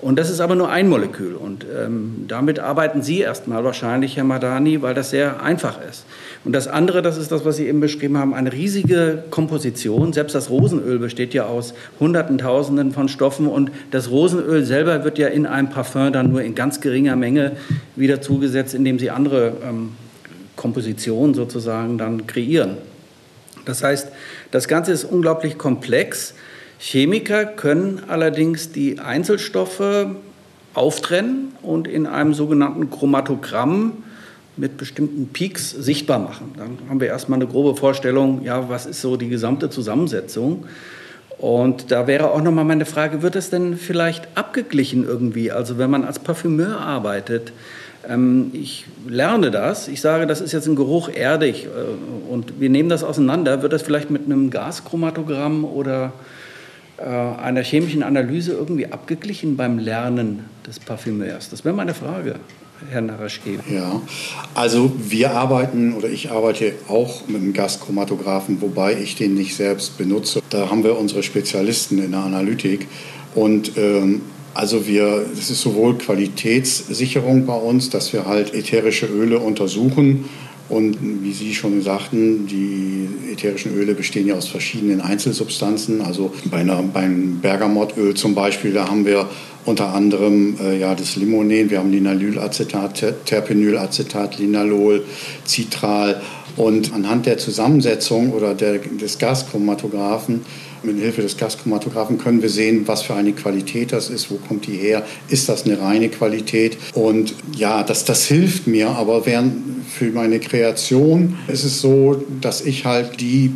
Und 0.00 0.18
das 0.18 0.30
ist 0.30 0.40
aber 0.40 0.54
nur 0.54 0.70
ein 0.70 0.88
Molekül. 0.88 1.34
Und 1.34 1.64
ähm, 1.64 2.26
damit 2.28 2.60
arbeiten 2.60 3.02
Sie 3.02 3.20
erstmal 3.20 3.64
wahrscheinlich, 3.64 4.16
Herr 4.16 4.24
Madani, 4.24 4.82
weil 4.82 4.94
das 4.94 5.10
sehr 5.10 5.42
einfach 5.42 5.78
ist. 5.88 6.04
Und 6.44 6.52
das 6.52 6.68
andere, 6.68 7.00
das 7.00 7.16
ist 7.16 7.32
das, 7.32 7.44
was 7.46 7.56
Sie 7.56 7.66
eben 7.66 7.80
beschrieben 7.80 8.18
haben, 8.18 8.34
eine 8.34 8.52
riesige 8.52 9.24
Komposition. 9.30 10.12
Selbst 10.12 10.34
das 10.34 10.50
Rosenöl 10.50 10.98
besteht 10.98 11.32
ja 11.32 11.46
aus 11.46 11.72
Hunderten, 11.98 12.36
Tausenden 12.36 12.92
von 12.92 13.08
Stoffen. 13.08 13.46
Und 13.46 13.70
das 13.90 14.10
Rosenöl 14.10 14.62
selber 14.64 15.04
wird 15.04 15.18
ja 15.18 15.28
in 15.28 15.46
einem 15.46 15.70
Parfum 15.70 16.12
dann 16.12 16.30
nur 16.30 16.42
in 16.42 16.54
ganz 16.54 16.82
geringer 16.82 17.16
Menge 17.16 17.52
wieder 17.96 18.20
zugesetzt, 18.20 18.74
indem 18.74 18.98
Sie 18.98 19.10
andere 19.10 19.54
ähm, 19.66 19.92
Kompositionen 20.56 21.34
sozusagen 21.34 21.96
dann 21.96 22.26
kreieren. 22.26 22.76
Das 23.64 23.82
heißt, 23.82 24.08
das 24.50 24.68
Ganze 24.68 24.92
ist 24.92 25.04
unglaublich 25.04 25.56
komplex. 25.56 26.34
Chemiker 26.78 27.46
können 27.46 28.02
allerdings 28.08 28.70
die 28.70 28.98
Einzelstoffe 28.98 30.08
auftrennen 30.74 31.52
und 31.62 31.88
in 31.88 32.06
einem 32.06 32.34
sogenannten 32.34 32.90
Chromatogramm 32.90 34.03
mit 34.56 34.76
bestimmten 34.76 35.28
Peaks 35.28 35.70
sichtbar 35.70 36.18
machen. 36.18 36.54
Dann 36.56 36.78
haben 36.88 37.00
wir 37.00 37.08
erstmal 37.08 37.38
eine 37.38 37.48
grobe 37.48 37.76
Vorstellung, 37.76 38.42
ja, 38.44 38.68
was 38.68 38.86
ist 38.86 39.00
so 39.00 39.16
die 39.16 39.28
gesamte 39.28 39.70
Zusammensetzung. 39.70 40.64
Und 41.38 41.90
da 41.90 42.06
wäre 42.06 42.30
auch 42.30 42.42
nochmal 42.42 42.64
meine 42.64 42.86
Frage, 42.86 43.22
wird 43.22 43.34
das 43.34 43.50
denn 43.50 43.76
vielleicht 43.76 44.28
abgeglichen 44.36 45.04
irgendwie? 45.04 45.50
Also 45.50 45.78
wenn 45.78 45.90
man 45.90 46.04
als 46.04 46.18
Parfümeur 46.18 46.80
arbeitet, 46.80 47.52
ähm, 48.08 48.50
ich 48.52 48.84
lerne 49.08 49.50
das, 49.50 49.88
ich 49.88 50.00
sage, 50.00 50.26
das 50.26 50.40
ist 50.40 50.52
jetzt 50.52 50.66
ein 50.66 50.76
Geruch 50.76 51.08
erdig 51.08 51.66
äh, 51.66 52.30
und 52.32 52.60
wir 52.60 52.70
nehmen 52.70 52.88
das 52.88 53.02
auseinander, 53.02 53.62
wird 53.62 53.72
das 53.72 53.82
vielleicht 53.82 54.10
mit 54.10 54.26
einem 54.26 54.50
Gaschromatogramm 54.50 55.64
oder 55.64 56.12
äh, 56.98 57.04
einer 57.04 57.62
chemischen 57.62 58.02
Analyse 58.02 58.52
irgendwie 58.52 58.86
abgeglichen 58.86 59.56
beim 59.56 59.78
Lernen 59.78 60.44
des 60.66 60.78
Parfümeurs? 60.78 61.50
Das 61.50 61.64
wäre 61.64 61.74
meine 61.74 61.94
Frage. 61.94 62.36
Herr 62.90 63.00
Naraschke. 63.00 63.58
Ja, 63.72 64.00
also 64.54 64.92
wir 64.98 65.32
arbeiten 65.32 65.94
oder 65.94 66.08
ich 66.08 66.30
arbeite 66.30 66.74
auch 66.88 67.26
mit 67.26 67.42
einem 67.42 67.52
Gaschromatographen, 67.52 68.60
wobei 68.60 68.96
ich 69.00 69.16
den 69.16 69.34
nicht 69.34 69.56
selbst 69.56 69.98
benutze. 69.98 70.40
Da 70.50 70.70
haben 70.70 70.84
wir 70.84 70.98
unsere 70.98 71.22
Spezialisten 71.22 71.98
in 71.98 72.12
der 72.12 72.20
Analytik 72.20 72.86
und 73.34 73.76
ähm, 73.76 74.22
also 74.54 74.86
wir, 74.86 75.26
das 75.34 75.50
ist 75.50 75.62
sowohl 75.62 75.98
Qualitätssicherung 75.98 77.44
bei 77.44 77.56
uns, 77.56 77.90
dass 77.90 78.12
wir 78.12 78.24
halt 78.24 78.54
ätherische 78.54 79.06
Öle 79.06 79.40
untersuchen 79.40 80.28
und 80.68 80.96
wie 81.22 81.32
Sie 81.32 81.54
schon 81.54 81.82
sagten, 81.82 82.46
die 82.46 83.08
ätherischen 83.32 83.74
Öle 83.74 83.94
bestehen 83.94 84.26
ja 84.26 84.34
aus 84.34 84.48
verschiedenen 84.48 85.02
Einzelsubstanzen. 85.02 86.00
Also 86.00 86.32
bei 86.46 86.58
einer, 86.58 86.82
beim 86.82 87.40
Bergamottöl 87.40 88.14
zum 88.14 88.34
Beispiel, 88.34 88.72
da 88.72 88.88
haben 88.88 89.04
wir 89.04 89.28
unter 89.66 89.94
anderem 89.94 90.56
äh, 90.60 90.78
ja, 90.78 90.94
das 90.94 91.16
Limonen, 91.16 91.70
wir 91.70 91.78
haben 91.78 91.90
Linalylacetat, 91.90 93.26
Terpenylacetat, 93.26 94.38
Linalol, 94.38 95.04
Citral. 95.46 96.20
Und 96.56 96.94
anhand 96.94 97.26
der 97.26 97.36
Zusammensetzung 97.36 98.32
oder 98.32 98.54
der, 98.54 98.78
des 98.78 99.18
Gaschromatographen 99.18 100.42
mit 100.84 100.98
Hilfe 100.98 101.22
des 101.22 101.36
Gaschromatographen 101.36 102.18
können 102.18 102.42
wir 102.42 102.48
sehen, 102.48 102.86
was 102.86 103.02
für 103.02 103.14
eine 103.14 103.32
Qualität 103.32 103.92
das 103.92 104.10
ist, 104.10 104.30
wo 104.30 104.36
kommt 104.36 104.66
die 104.66 104.76
her, 104.76 105.04
ist 105.28 105.48
das 105.48 105.64
eine 105.64 105.80
reine 105.80 106.08
Qualität. 106.08 106.76
Und 106.94 107.34
ja, 107.56 107.82
das, 107.82 108.04
das 108.04 108.24
hilft 108.26 108.66
mir, 108.66 108.90
aber 108.90 109.26
während 109.26 109.86
für 109.86 110.10
meine 110.10 110.40
Kreation 110.40 111.38
ist 111.48 111.64
es 111.64 111.80
so, 111.80 112.24
dass 112.40 112.60
ich 112.60 112.84
halt 112.84 113.20
die 113.20 113.52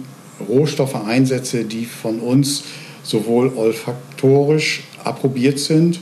Rohstoffe 0.48 0.94
einsetze, 0.94 1.64
die 1.64 1.84
von 1.84 2.20
uns 2.20 2.64
sowohl 3.02 3.52
olfaktorisch 3.54 4.84
approbiert 5.04 5.58
sind 5.58 6.00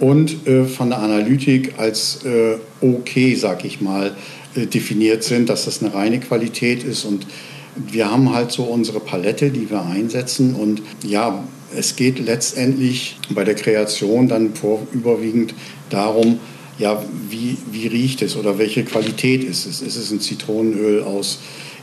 und 0.00 0.46
äh, 0.46 0.64
von 0.64 0.90
der 0.90 1.00
Analytik 1.00 1.74
als 1.78 2.24
äh, 2.24 2.56
okay, 2.80 3.34
sag 3.34 3.64
ich 3.64 3.80
mal, 3.80 4.14
äh, 4.54 4.66
definiert 4.66 5.24
sind, 5.24 5.48
dass 5.48 5.64
das 5.64 5.82
eine 5.82 5.94
reine 5.94 6.20
Qualität 6.20 6.84
ist 6.84 7.04
und 7.04 7.26
wir 7.76 8.10
haben 8.10 8.32
halt 8.34 8.52
so 8.52 8.64
unsere 8.64 9.00
Palette, 9.00 9.50
die 9.50 9.70
wir 9.70 9.84
einsetzen. 9.84 10.54
Und 10.54 10.82
ja, 11.02 11.44
es 11.76 11.96
geht 11.96 12.18
letztendlich 12.18 13.18
bei 13.30 13.44
der 13.44 13.54
Kreation 13.54 14.28
dann 14.28 14.54
vor, 14.54 14.86
überwiegend 14.92 15.54
darum, 15.90 16.38
ja, 16.78 17.02
wie, 17.30 17.56
wie 17.70 17.86
riecht 17.86 18.22
es 18.22 18.36
oder 18.36 18.58
welche 18.58 18.84
Qualität 18.84 19.44
ist 19.44 19.66
es? 19.66 19.80
Ist 19.80 19.96
es 19.96 20.10
ein 20.10 20.20
Zitronenöl 20.20 21.02
aus 21.02 21.38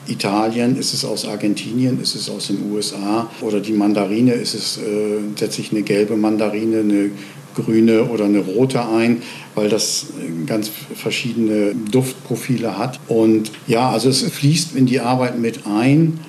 Italien, 0.07 0.77
ist 0.77 0.93
es 0.93 1.05
aus 1.05 1.25
Argentinien, 1.25 2.01
ist 2.01 2.15
es 2.15 2.29
aus 2.29 2.47
den 2.47 2.71
USA 2.71 3.29
oder 3.41 3.59
die 3.59 3.73
Mandarine, 3.73 4.33
ist 4.33 4.53
es, 4.53 4.77
äh, 4.77 5.19
setze 5.35 5.61
ich 5.61 5.71
eine 5.71 5.83
gelbe 5.83 6.17
Mandarine, 6.17 6.79
eine 6.79 7.11
grüne 7.55 8.05
oder 8.05 8.25
eine 8.25 8.39
rote 8.39 8.87
ein, 8.87 9.21
weil 9.55 9.69
das 9.69 10.07
äh, 10.19 10.45
ganz 10.45 10.71
verschiedene 10.95 11.73
Duftprofile 11.91 12.77
hat. 12.77 12.99
Und 13.07 13.51
ja, 13.67 13.89
also 13.89 14.09
es 14.09 14.23
fließt 14.23 14.75
in 14.75 14.85
die 14.85 14.99
Arbeit 14.99 15.39
mit 15.39 15.65
ein, 15.65 16.19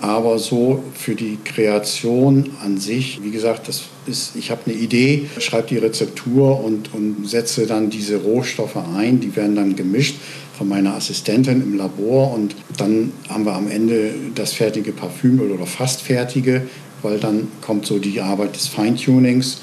aber 0.00 0.38
so 0.38 0.84
für 0.94 1.14
die 1.14 1.38
Kreation 1.44 2.50
an 2.64 2.78
sich, 2.78 3.20
wie 3.22 3.30
gesagt, 3.30 3.66
das 3.68 3.84
ist, 4.06 4.36
ich 4.36 4.50
habe 4.50 4.62
eine 4.66 4.74
Idee, 4.74 5.26
schreibe 5.38 5.68
die 5.68 5.78
Rezeptur 5.78 6.62
und, 6.62 6.94
und 6.94 7.28
setze 7.28 7.66
dann 7.66 7.90
diese 7.90 8.16
Rohstoffe 8.16 8.76
ein, 8.96 9.20
die 9.20 9.34
werden 9.34 9.56
dann 9.56 9.74
gemischt 9.74 10.16
von 10.56 10.68
meiner 10.68 10.94
Assistentin 10.94 11.62
im 11.62 11.76
Labor 11.76 12.32
und 12.32 12.54
dann 12.76 13.12
haben 13.28 13.44
wir 13.44 13.54
am 13.54 13.68
Ende 13.68 14.12
das 14.34 14.52
fertige 14.52 14.92
Parfümöl 14.92 15.50
oder 15.50 15.66
fast 15.66 16.02
fertige, 16.02 16.62
weil 17.02 17.18
dann 17.18 17.48
kommt 17.60 17.86
so 17.86 17.98
die 17.98 18.20
Arbeit 18.20 18.56
des 18.56 18.68
Feintunings. 18.68 19.58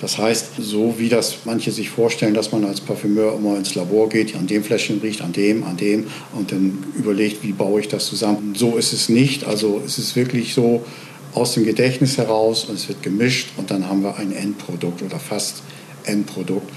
Das 0.00 0.16
heißt, 0.16 0.52
so 0.60 0.94
wie 0.98 1.08
das 1.08 1.38
manche 1.44 1.72
sich 1.72 1.90
vorstellen, 1.90 2.34
dass 2.34 2.52
man 2.52 2.64
als 2.64 2.80
Parfümeur 2.80 3.34
immer 3.34 3.56
ins 3.56 3.74
Labor 3.74 4.08
geht, 4.08 4.36
an 4.36 4.46
dem 4.46 4.62
Fläschchen 4.62 5.00
riecht, 5.00 5.22
an 5.22 5.32
dem, 5.32 5.64
an 5.64 5.76
dem 5.76 6.06
und 6.32 6.52
dann 6.52 6.84
überlegt, 6.96 7.42
wie 7.42 7.52
baue 7.52 7.80
ich 7.80 7.88
das 7.88 8.06
zusammen. 8.06 8.54
So 8.56 8.76
ist 8.76 8.92
es 8.92 9.08
nicht. 9.08 9.44
Also 9.44 9.82
es 9.84 9.98
ist 9.98 10.14
wirklich 10.14 10.54
so 10.54 10.84
aus 11.34 11.54
dem 11.54 11.64
Gedächtnis 11.64 12.16
heraus 12.16 12.64
und 12.64 12.76
es 12.76 12.88
wird 12.88 13.02
gemischt 13.02 13.50
und 13.56 13.70
dann 13.70 13.88
haben 13.88 14.02
wir 14.02 14.16
ein 14.16 14.32
Endprodukt 14.32 15.02
oder 15.02 15.18
fast 15.18 15.62
Endprodukt. 16.04 16.70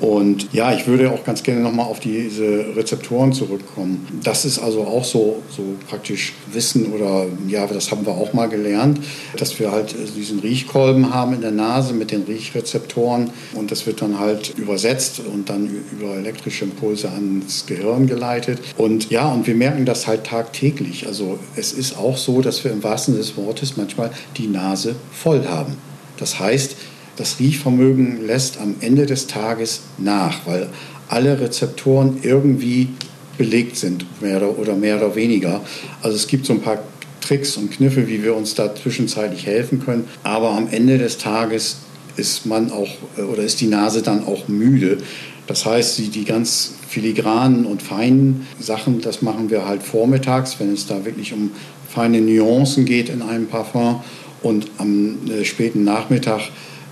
Und 0.00 0.52
ja, 0.52 0.72
ich 0.72 0.86
würde 0.86 1.10
auch 1.10 1.24
ganz 1.24 1.42
gerne 1.42 1.60
nochmal 1.60 1.86
auf 1.86 2.00
diese 2.00 2.76
Rezeptoren 2.76 3.32
zurückkommen. 3.32 4.06
Das 4.22 4.44
ist 4.44 4.58
also 4.58 4.82
auch 4.82 5.04
so, 5.04 5.42
so 5.50 5.62
praktisch 5.88 6.34
Wissen 6.52 6.92
oder 6.92 7.26
ja, 7.48 7.66
das 7.66 7.90
haben 7.90 8.06
wir 8.06 8.12
auch 8.12 8.32
mal 8.32 8.48
gelernt, 8.48 9.00
dass 9.36 9.58
wir 9.58 9.72
halt 9.72 9.94
diesen 10.16 10.38
Riechkolben 10.38 11.12
haben 11.12 11.34
in 11.34 11.40
der 11.40 11.50
Nase 11.50 11.94
mit 11.94 12.10
den 12.10 12.22
Riechrezeptoren 12.22 13.30
und 13.54 13.70
das 13.70 13.86
wird 13.86 14.00
dann 14.00 14.18
halt 14.18 14.54
übersetzt 14.56 15.20
und 15.20 15.50
dann 15.50 15.68
über 15.92 16.14
elektrische 16.14 16.64
Impulse 16.64 17.10
ans 17.10 17.66
Gehirn 17.66 18.06
geleitet. 18.06 18.60
Und 18.76 19.10
ja, 19.10 19.28
und 19.32 19.46
wir 19.46 19.54
merken 19.54 19.84
das 19.84 20.06
halt 20.06 20.24
tagtäglich. 20.24 21.06
Also 21.06 21.38
es 21.56 21.72
ist 21.72 21.96
auch 21.96 22.16
so, 22.16 22.40
dass 22.40 22.62
wir 22.64 22.70
im 22.70 22.82
wahrsten 22.82 23.14
Sinne 23.14 23.24
des 23.24 23.36
Wortes 23.36 23.76
manchmal 23.76 24.10
die 24.36 24.46
Nase 24.46 24.94
voll 25.12 25.46
haben. 25.46 25.76
Das 26.18 26.38
heißt, 26.38 26.76
das 27.18 27.40
Riechvermögen 27.40 28.26
lässt 28.26 28.60
am 28.60 28.76
Ende 28.80 29.06
des 29.06 29.26
Tages 29.26 29.82
nach, 29.98 30.46
weil 30.46 30.68
alle 31.08 31.40
Rezeptoren 31.40 32.18
irgendwie 32.22 32.88
belegt 33.36 33.76
sind, 33.76 34.06
mehr 34.20 34.42
oder 34.58 34.74
mehr 34.74 34.96
oder 34.96 35.14
weniger. 35.14 35.60
Also 36.02 36.16
es 36.16 36.26
gibt 36.26 36.46
so 36.46 36.52
ein 36.52 36.60
paar 36.60 36.82
Tricks 37.20 37.56
und 37.56 37.70
Kniffe, 37.70 38.08
wie 38.08 38.22
wir 38.22 38.34
uns 38.34 38.54
da 38.54 38.74
zwischenzeitlich 38.74 39.46
helfen 39.46 39.84
können. 39.84 40.04
Aber 40.22 40.50
am 40.50 40.68
Ende 40.70 40.98
des 40.98 41.18
Tages 41.18 41.78
ist 42.16 42.46
man 42.46 42.70
auch 42.70 42.88
oder 43.16 43.42
ist 43.42 43.60
die 43.60 43.66
Nase 43.66 44.02
dann 44.02 44.24
auch 44.24 44.48
müde. 44.48 44.98
Das 45.46 45.64
heißt, 45.64 45.98
die, 45.98 46.08
die 46.08 46.24
ganz 46.24 46.74
filigranen 46.88 47.64
und 47.64 47.82
feinen 47.82 48.46
Sachen, 48.60 49.00
das 49.00 49.22
machen 49.22 49.50
wir 49.50 49.66
halt 49.66 49.82
vormittags, 49.82 50.58
wenn 50.58 50.72
es 50.72 50.86
da 50.86 51.04
wirklich 51.04 51.32
um 51.32 51.50
feine 51.88 52.20
Nuancen 52.20 52.84
geht 52.84 53.08
in 53.08 53.22
einem 53.22 53.46
Parfum. 53.46 54.02
Und 54.42 54.68
am 54.78 55.18
äh, 55.28 55.44
späten 55.44 55.84
Nachmittag 55.84 56.42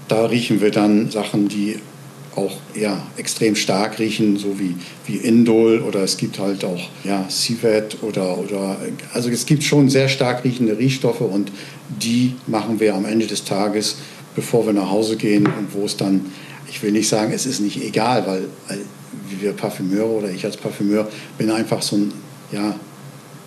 da 0.08 0.26
riechen 0.26 0.60
wir 0.60 0.70
dann 0.70 1.10
Sachen, 1.10 1.48
die 1.48 1.76
auch 2.36 2.52
ja, 2.74 3.02
extrem 3.16 3.56
stark 3.56 3.98
riechen, 3.98 4.36
so 4.36 4.58
wie, 4.58 4.74
wie 5.06 5.16
Indol 5.16 5.80
oder 5.80 6.02
es 6.02 6.16
gibt 6.18 6.38
halt 6.38 6.64
auch 6.64 6.90
ja, 7.02 7.26
Civet 7.30 8.02
oder, 8.02 8.38
oder 8.38 8.76
also 9.14 9.30
es 9.30 9.46
gibt 9.46 9.64
schon 9.64 9.88
sehr 9.88 10.08
stark 10.08 10.44
riechende 10.44 10.76
Riechstoffe 10.78 11.22
und 11.22 11.50
die 11.88 12.34
machen 12.46 12.78
wir 12.78 12.94
am 12.94 13.06
Ende 13.06 13.26
des 13.26 13.44
Tages, 13.44 13.96
bevor 14.34 14.66
wir 14.66 14.74
nach 14.74 14.90
Hause 14.90 15.16
gehen 15.16 15.46
und 15.46 15.72
wo 15.72 15.86
es 15.86 15.96
dann, 15.96 16.26
ich 16.68 16.82
will 16.82 16.92
nicht 16.92 17.08
sagen, 17.08 17.32
es 17.32 17.46
ist 17.46 17.60
nicht 17.60 17.82
egal, 17.82 18.26
weil, 18.26 18.44
weil 18.68 18.80
wir 19.40 19.52
Parfümeure 19.52 20.10
oder 20.10 20.30
ich 20.30 20.44
als 20.44 20.58
Parfümeur 20.58 21.08
bin 21.38 21.50
einfach 21.50 21.80
so 21.80 21.96
ein 21.96 22.12
ja, 22.52 22.78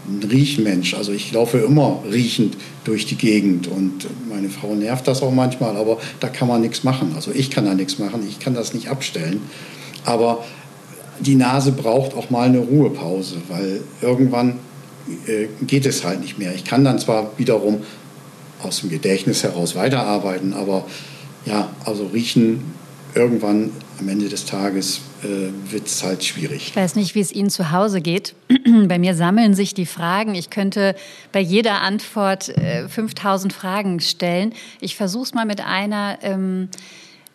ein 0.10 0.28
Riechmensch. 0.30 0.94
Also 0.94 1.12
ich 1.12 1.32
laufe 1.32 1.60
immer 1.60 2.02
riechend 2.12 2.58
durch 2.84 3.06
die 3.06 3.16
Gegend 3.16 3.68
und 3.68 4.08
meine 4.30 4.50
Frau 4.50 4.76
nervt 4.76 5.08
das 5.08 5.22
auch 5.22 5.32
manchmal, 5.32 5.78
aber 5.78 5.98
da 6.20 6.28
kann 6.28 6.48
man 6.48 6.62
nichts 6.62 6.84
machen. 6.84 7.14
Also 7.16 7.32
ich 7.32 7.50
kann 7.50 7.66
da 7.66 7.74
nichts 7.74 8.00
machen, 8.00 8.26
ich 8.28 8.40
kann 8.40 8.54
das 8.54 8.74
nicht 8.74 8.90
abstellen. 8.90 9.42
Aber 10.06 10.44
die 11.20 11.36
Nase 11.36 11.72
braucht 11.72 12.14
auch 12.16 12.30
mal 12.30 12.48
eine 12.48 12.60
Ruhepause, 12.60 13.38
weil 13.50 13.82
irgendwann 14.02 14.60
äh, 15.28 15.48
geht 15.66 15.86
es 15.86 16.04
halt 16.04 16.22
nicht 16.22 16.40
mehr. 16.40 16.54
Ich 16.56 16.64
kann 16.64 16.84
dann 16.84 17.00
zwar 17.00 17.32
wiederum 17.38 17.82
aus 18.62 18.82
dem 18.82 18.90
Gedächtnis 18.90 19.44
heraus 19.44 19.76
weiterarbeiten, 19.76 20.54
aber 20.54 20.86
ja, 21.46 21.70
also 21.86 22.08
riechen 22.08 22.79
irgendwann 23.16 23.72
am 24.00 24.08
Ende 24.08 24.30
des 24.30 24.46
Tages 24.46 25.02
äh, 25.24 25.72
wird 25.72 25.88
es 25.88 26.04
halt 26.04 26.24
schwierig. 26.24 26.70
Ich 26.70 26.76
weiß 26.76 26.96
nicht, 26.96 27.16
wie 27.16 27.20
es 27.20 27.32
Ihnen 27.32 27.50
zu 27.50 27.72
Hause 27.72 28.02
geht. 28.02 28.36
bei 28.88 29.00
mir 29.00 29.16
sammeln 29.16 29.54
sich 29.54 29.74
die 29.74 29.86
Fragen. 29.86 30.36
Ich 30.36 30.50
könnte 30.50 30.96
bei 31.32 31.40
jeder 31.40 31.82
Antwort 31.82 32.50
äh, 32.50 32.88
5000 32.88 33.52
Fragen 33.52 34.00
stellen. 34.00 34.54
Ich 34.80 34.96
versuche 34.96 35.24
es 35.24 35.34
mal 35.34 35.46
mit 35.46 35.62
einer. 35.62 36.20
Ähm 36.22 36.70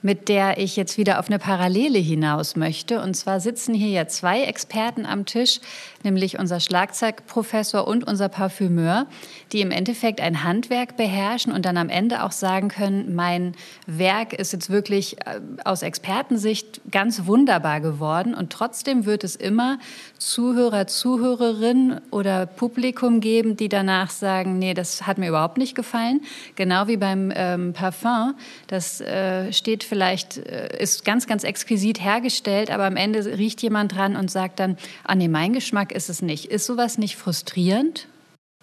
mit 0.04 0.28
der 0.28 0.58
ich 0.58 0.76
jetzt 0.76 0.98
wieder 0.98 1.18
auf 1.18 1.28
eine 1.28 1.38
Parallele 1.38 1.98
hinaus 1.98 2.56
möchte. 2.56 3.00
Und 3.00 3.14
zwar 3.14 3.40
sitzen 3.40 3.72
hier 3.72 3.88
ja 3.88 4.06
zwei 4.06 4.42
Experten 4.42 5.06
am 5.06 5.24
Tisch, 5.24 5.60
nämlich 6.02 6.38
unser 6.38 6.60
Schlagzeugprofessor 6.60 7.88
und 7.88 8.06
unser 8.06 8.28
Parfümeur, 8.28 9.06
die 9.52 9.62
im 9.62 9.70
Endeffekt 9.70 10.20
ein 10.20 10.44
Handwerk 10.44 10.98
beherrschen 10.98 11.54
und 11.54 11.64
dann 11.64 11.78
am 11.78 11.88
Ende 11.88 12.22
auch 12.22 12.32
sagen 12.32 12.68
können, 12.68 13.14
mein 13.14 13.54
Werk 13.86 14.34
ist 14.34 14.52
jetzt 14.52 14.68
wirklich 14.68 15.16
äh, 15.26 15.40
aus 15.64 15.80
Expertensicht 15.80 16.82
ganz 16.90 17.24
wunderbar 17.24 17.80
geworden. 17.80 18.34
Und 18.34 18.52
trotzdem 18.52 19.06
wird 19.06 19.24
es 19.24 19.36
immer 19.36 19.78
Zuhörer, 20.18 20.86
Zuhörerinnen 20.86 22.02
oder 22.10 22.44
Publikum 22.44 23.20
geben, 23.20 23.56
die 23.56 23.70
danach 23.70 24.10
sagen, 24.10 24.58
nee, 24.58 24.74
das 24.74 25.06
hat 25.06 25.16
mir 25.16 25.30
überhaupt 25.30 25.56
nicht 25.56 25.74
gefallen. 25.74 26.20
Genau 26.56 26.88
wie 26.88 26.98
beim 26.98 27.32
ähm, 27.34 27.72
Parfum. 27.72 28.34
Das 28.66 29.00
äh, 29.00 29.50
steht 29.50 29.82
für 29.82 29.93
vielleicht 29.94 30.38
äh, 30.38 30.76
ist 30.83 31.04
ganz, 31.04 31.28
ganz 31.28 31.44
exquisit 31.44 32.02
hergestellt, 32.02 32.68
aber 32.68 32.85
am 32.85 32.96
Ende 32.96 33.24
riecht 33.38 33.62
jemand 33.62 33.94
dran 33.94 34.16
und 34.16 34.28
sagt 34.28 34.59
dann, 34.59 34.76
ah 35.04 35.14
nee, 35.14 35.28
mein 35.28 35.52
Geschmack 35.52 35.92
ist 35.92 36.11
es 36.11 36.20
nicht. 36.20 36.46
Ist 36.46 36.66
sowas 36.66 36.98
nicht 36.98 37.14
frustrierend? 37.14 38.09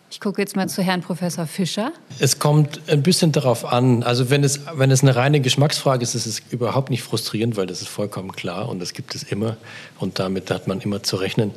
Ich 0.10 0.20
gucke 0.20 0.42
jetzt 0.42 0.58
mal 0.58 0.68
zu 0.68 0.82
Herrn 0.84 1.00
Professor 1.00 1.48
Fischer. 1.48 1.94
Es 2.20 2.38
kommt 2.38 2.82
ein 2.90 3.02
bisschen 3.02 3.32
darauf 3.32 3.64
an. 3.64 4.04
Also 4.04 4.30
wenn 4.30 4.44
es, 4.44 4.60
wenn 4.74 4.92
es 4.92 5.04
eine 5.04 5.16
reine 5.16 5.40
Geschmacksfrage 5.40 6.04
ist, 6.04 6.16
ist 6.16 6.26
es 6.26 6.42
überhaupt 6.50 6.90
nicht 6.90 7.02
frustrierend, 7.02 7.56
weil 7.56 7.66
das 7.66 7.82
ist 7.82 7.88
vollkommen 7.88 8.34
klar 8.34 8.68
und 8.68 8.80
das 8.80 8.92
gibt 8.92 9.16
es 9.16 9.24
immer 9.24 9.56
und 10.00 10.20
damit 10.20 10.52
hat 10.52 10.68
man 10.68 10.82
immer 10.82 11.02
zu 11.02 11.16
rechnen. 11.16 11.52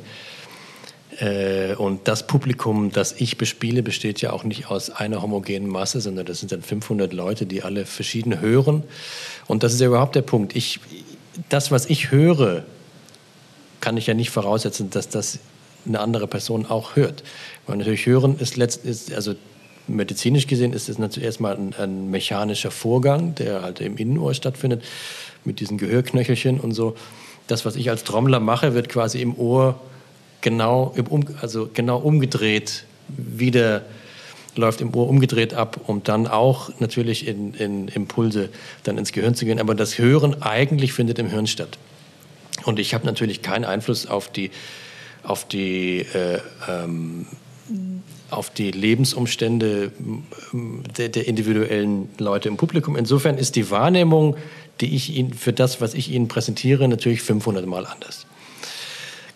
Äh, 1.19 1.75
und 1.75 2.07
das 2.07 2.27
Publikum, 2.27 2.91
das 2.91 3.13
ich 3.17 3.37
bespiele, 3.37 3.83
besteht 3.83 4.21
ja 4.21 4.33
auch 4.33 4.43
nicht 4.43 4.69
aus 4.69 4.89
einer 4.89 5.21
homogenen 5.21 5.69
Masse, 5.69 6.01
sondern 6.01 6.25
das 6.25 6.39
sind 6.39 6.51
dann 6.51 6.61
500 6.61 7.13
Leute, 7.13 7.45
die 7.45 7.63
alle 7.63 7.85
verschieden 7.85 8.39
hören. 8.41 8.83
Und 9.47 9.63
das 9.63 9.73
ist 9.73 9.81
ja 9.81 9.87
überhaupt 9.87 10.15
der 10.15 10.23
Punkt. 10.23 10.55
Ich, 10.55 10.79
das, 11.49 11.71
was 11.71 11.85
ich 11.87 12.11
höre, 12.11 12.63
kann 13.81 13.97
ich 13.97 14.07
ja 14.07 14.13
nicht 14.13 14.31
voraussetzen, 14.31 14.89
dass 14.89 15.09
das 15.09 15.39
eine 15.85 15.99
andere 15.99 16.27
Person 16.27 16.65
auch 16.65 16.95
hört. 16.95 17.23
Weil 17.67 17.77
natürlich 17.77 18.05
hören 18.05 18.37
ist 18.39 18.57
letztlich, 18.57 19.15
also 19.15 19.35
medizinisch 19.87 20.47
gesehen 20.47 20.73
ist 20.73 20.89
es 20.89 20.97
natürlich 20.97 21.25
erstmal 21.25 21.55
ein, 21.55 21.75
ein 21.77 22.09
mechanischer 22.09 22.71
Vorgang, 22.71 23.35
der 23.35 23.61
halt 23.61 23.81
im 23.81 23.97
Innenohr 23.97 24.33
stattfindet, 24.33 24.83
mit 25.43 25.59
diesen 25.59 25.77
Gehörknöchelchen 25.77 26.59
und 26.59 26.71
so. 26.71 26.95
Das, 27.47 27.65
was 27.65 27.75
ich 27.75 27.91
als 27.91 28.03
Trommler 28.03 28.39
mache, 28.39 28.73
wird 28.73 28.89
quasi 28.89 29.21
im 29.21 29.37
Ohr 29.37 29.79
genau, 30.45 30.93
um, 31.09 31.25
also 31.41 31.67
genau 31.73 31.97
umgedreht 31.97 32.85
wieder 33.09 33.81
läuft 34.55 34.79
im 34.79 34.95
Ohr 34.95 35.09
umgedreht 35.09 35.53
ab, 35.53 35.81
um 35.87 36.03
dann 36.03 36.27
auch 36.27 36.69
natürlich 36.79 37.27
in, 37.27 37.55
in 37.55 37.87
Impulse 37.89 38.49
dann 38.83 38.97
ins 38.97 39.11
Gehirn 39.11 39.35
zu 39.35 39.43
gehen. 39.43 39.59
Aber 39.59 39.75
das 39.75 39.97
Hören 39.97 40.41
eigentlich 40.43 40.93
findet 40.93 41.19
im 41.19 41.29
Hirn 41.29 41.47
statt. 41.47 41.77
Und 42.63 42.79
ich 42.79 42.93
habe 42.93 43.05
natürlich 43.05 43.41
keinen 43.41 43.65
Einfluss 43.65 44.05
auf 44.05 44.31
die, 44.31 44.51
auf 45.23 45.45
die, 45.45 46.05
äh, 46.13 46.39
ähm, 46.69 47.25
auf 48.29 48.51
die 48.51 48.69
Lebensumstände 48.69 49.91
der, 50.97 51.09
der, 51.09 51.27
individuellen 51.27 52.09
Leute 52.19 52.49
im 52.49 52.57
Publikum. 52.57 52.95
Insofern 52.95 53.37
ist 53.39 53.55
die 53.55 53.71
Wahrnehmung, 53.71 54.37
die 54.79 54.95
ich 54.95 55.15
Ihnen 55.15 55.33
für 55.33 55.53
das, 55.53 55.81
was 55.81 55.95
ich 55.95 56.11
Ihnen 56.11 56.27
präsentiere, 56.27 56.87
natürlich 56.87 57.23
500 57.23 57.65
Mal 57.65 57.85
anders. 57.87 58.25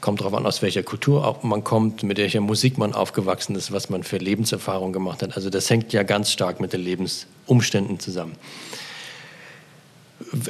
Kommt 0.02 0.22
darauf 0.22 0.34
an, 0.34 0.46
aus 0.46 0.62
welcher 0.62 0.84
Kultur 0.84 1.40
man 1.44 1.64
kommt, 1.64 2.04
mit 2.04 2.18
welcher 2.18 2.42
Musik 2.42 2.78
man 2.78 2.94
aufgewachsen 2.94 3.56
ist, 3.56 3.72
was 3.72 3.90
man 3.90 4.04
für 4.04 4.18
Lebenserfahrungen 4.18 4.94
gemacht 4.94 5.22
hat. 5.22 5.36
Also 5.36 5.50
das 5.50 5.70
hängt 5.70 5.92
ja 5.92 6.04
ganz 6.04 6.32
stark 6.32 6.62
mit 6.62 6.72
den 6.72 6.82
Lebensumständen 6.82 8.00
zusammen. 8.00 8.36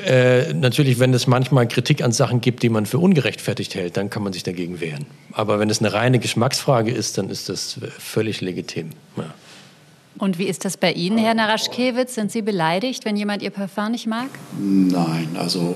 Äh, 0.04 0.54
natürlich, 0.54 1.00
wenn 1.00 1.14
es 1.14 1.28
manchmal 1.28 1.68
Kritik 1.68 2.04
an 2.04 2.12
Sachen 2.12 2.42
gibt, 2.42 2.64
die 2.64 2.70
man 2.70 2.86
für 2.86 2.98
ungerechtfertigt 2.98 3.76
hält, 3.76 3.98
dann 3.98 4.10
kann 4.10 4.24
man 4.24 4.34
sich 4.34 4.44
dagegen 4.44 4.80
wehren. 4.80 5.06
Aber 5.32 5.60
wenn 5.60 5.70
es 5.70 5.80
eine 5.80 5.94
reine 5.94 6.20
Geschmacksfrage 6.20 6.92
ist, 6.92 7.18
dann 7.18 7.30
ist 7.30 7.50
das 7.50 7.80
völlig 7.98 8.42
legitim. 8.42 8.90
Ja. 9.18 9.34
Und 10.18 10.38
wie 10.38 10.46
ist 10.46 10.66
das 10.66 10.76
bei 10.76 10.92
Ihnen, 10.92 11.18
Herr 11.18 11.34
Naraschkewitz? 11.34 12.16
Sind 12.16 12.32
Sie 12.32 12.42
beleidigt, 12.42 13.06
wenn 13.06 13.16
jemand 13.16 13.42
Ihr 13.42 13.52
Parfum 13.52 13.92
nicht 13.92 14.08
mag? 14.08 14.28
Nein, 14.60 15.30
also 15.38 15.76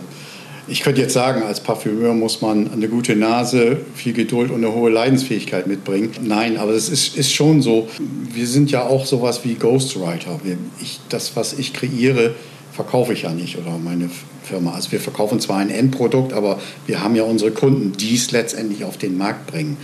ich 0.67 0.82
könnte 0.82 1.02
jetzt 1.02 1.13
sagen, 1.13 1.43
als 1.43 1.60
Parfümeur 1.60 2.13
muss 2.13 2.41
man 2.41 2.71
eine 2.71 2.88
gute 2.88 3.15
Nase, 3.15 3.78
viel 3.95 4.13
Geduld 4.13 4.49
und 4.49 4.63
eine 4.63 4.73
hohe 4.73 4.89
Leidensfähigkeit 4.89 5.67
mitbringen. 5.67 6.12
Nein, 6.21 6.58
aber 6.58 6.71
es 6.71 6.89
ist, 6.89 7.17
ist 7.17 7.34
schon 7.34 7.62
so. 7.62 7.89
Wir 8.32 8.47
sind 8.47 8.71
ja 8.71 8.84
auch 8.86 9.06
sowas 9.06 9.41
wie 9.43 9.56
Ghostwriter. 9.56 10.39
Ich, 10.82 10.99
das, 11.10 11.36
was 11.36 11.54
ich 11.54 11.73
kreiere, 11.73 12.34
verkaufe 12.71 13.13
ich 13.13 13.23
ja 13.23 13.32
nicht 13.32 13.58
oder 13.58 13.78
meine 13.78 14.10
Firma. 14.43 14.73
Also 14.73 14.91
wir 14.91 14.99
verkaufen 14.99 15.39
zwar 15.39 15.58
ein 15.58 15.69
Endprodukt, 15.69 16.34
aber 16.34 16.60
wir 16.88 17.04
haben 17.04 17.15
ja 17.15 17.23
unsere 17.23 17.52
Kunden, 17.52 17.93
die 17.93 18.15
es 18.15 18.32
letztendlich 18.32 18.86
auf 18.86 18.97
den 18.97 19.17
Markt 19.17 19.47
bringen. 19.47 19.78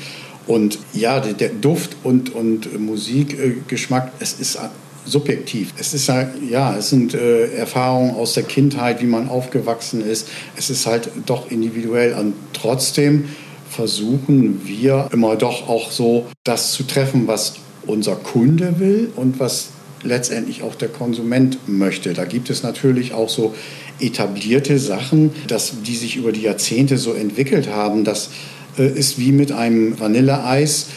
Und 0.48 0.80
ja, 0.94 1.20
der 1.20 1.50
Duft 1.50 1.98
und, 2.04 2.34
und 2.34 2.80
Musikgeschmack, 2.80 4.14
es 4.20 4.34
ist 4.34 4.58
subjektiv. 5.06 5.74
Es 5.78 5.94
ist 5.94 6.10
halt, 6.10 6.30
ja, 6.50 6.76
es 6.76 6.90
sind 6.90 7.14
äh, 7.14 7.54
Erfahrungen 7.56 8.16
aus 8.16 8.34
der 8.34 8.44
Kindheit, 8.44 9.02
wie 9.02 9.08
man 9.08 9.30
aufgewachsen 9.30 10.08
ist. 10.08 10.28
Es 10.56 10.70
ist 10.70 10.86
halt 10.86 11.10
doch 11.26 11.50
individuell. 11.50 12.14
Und 12.14 12.34
trotzdem 12.54 13.30
versuchen 13.70 14.62
wir 14.66 15.10
immer 15.12 15.36
doch 15.36 15.68
auch 15.68 15.92
so 15.92 16.26
das 16.44 16.74
zu 16.74 16.84
treffen, 16.84 17.28
was 17.28 17.56
unser 17.86 18.16
Kunde 18.16 18.80
will 18.80 19.12
und 19.16 19.40
was 19.40 19.70
letztendlich 20.04 20.64
auch 20.64 20.76
der 20.76 20.90
Konsument 20.90 21.68
möchte. 21.68 22.14
Da 22.14 22.26
gibt 22.26 22.50
es 22.50 22.64
natürlich 22.64 23.14
auch 23.14 23.30
so 23.30 23.54
etablierte 24.00 24.80
Sachen, 24.80 25.32
dass, 25.48 25.74
die 25.86 25.96
sich 25.96 26.16
über 26.16 26.32
die 26.32 26.42
Jahrzehnte 26.42 26.98
so 26.98 27.14
entwickelt 27.14 27.70
haben. 27.70 28.04
Das 28.04 28.30
äh, 28.78 28.88
ist 28.88 29.20
wie 29.20 29.32
mit 29.32 29.52
einem 29.52 30.00
Vanilleeis 30.00 30.88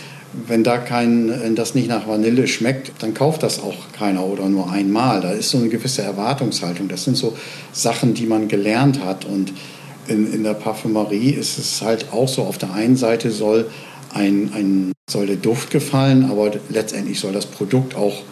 wenn 0.46 0.64
da 0.64 0.78
kein, 0.78 1.54
das 1.54 1.74
nicht 1.74 1.88
nach 1.88 2.08
Vanille 2.08 2.48
schmeckt, 2.48 2.92
dann 3.00 3.14
kauft 3.14 3.42
das 3.42 3.60
auch 3.60 3.92
keiner 3.92 4.24
oder 4.24 4.48
nur 4.48 4.70
einmal. 4.70 5.20
Da 5.20 5.32
ist 5.32 5.50
so 5.50 5.58
eine 5.58 5.68
gewisse 5.68 6.02
Erwartungshaltung. 6.02 6.88
Das 6.88 7.04
sind 7.04 7.16
so 7.16 7.36
Sachen, 7.72 8.14
die 8.14 8.26
man 8.26 8.48
gelernt 8.48 9.04
hat. 9.04 9.24
Und 9.24 9.52
in, 10.08 10.32
in 10.32 10.42
der 10.42 10.54
Parfümerie 10.54 11.30
ist 11.30 11.58
es 11.58 11.82
halt 11.82 12.06
auch 12.12 12.28
so, 12.28 12.42
auf 12.42 12.58
der 12.58 12.72
einen 12.72 12.96
Seite 12.96 13.30
soll, 13.30 13.70
ein, 14.14 14.50
ein, 14.54 14.92
soll 15.08 15.26
der 15.26 15.36
Duft 15.36 15.70
gefallen, 15.70 16.28
aber 16.30 16.52
letztendlich 16.70 17.20
soll 17.20 17.32
das 17.32 17.46
Produkt 17.46 17.94
auch 17.94 18.22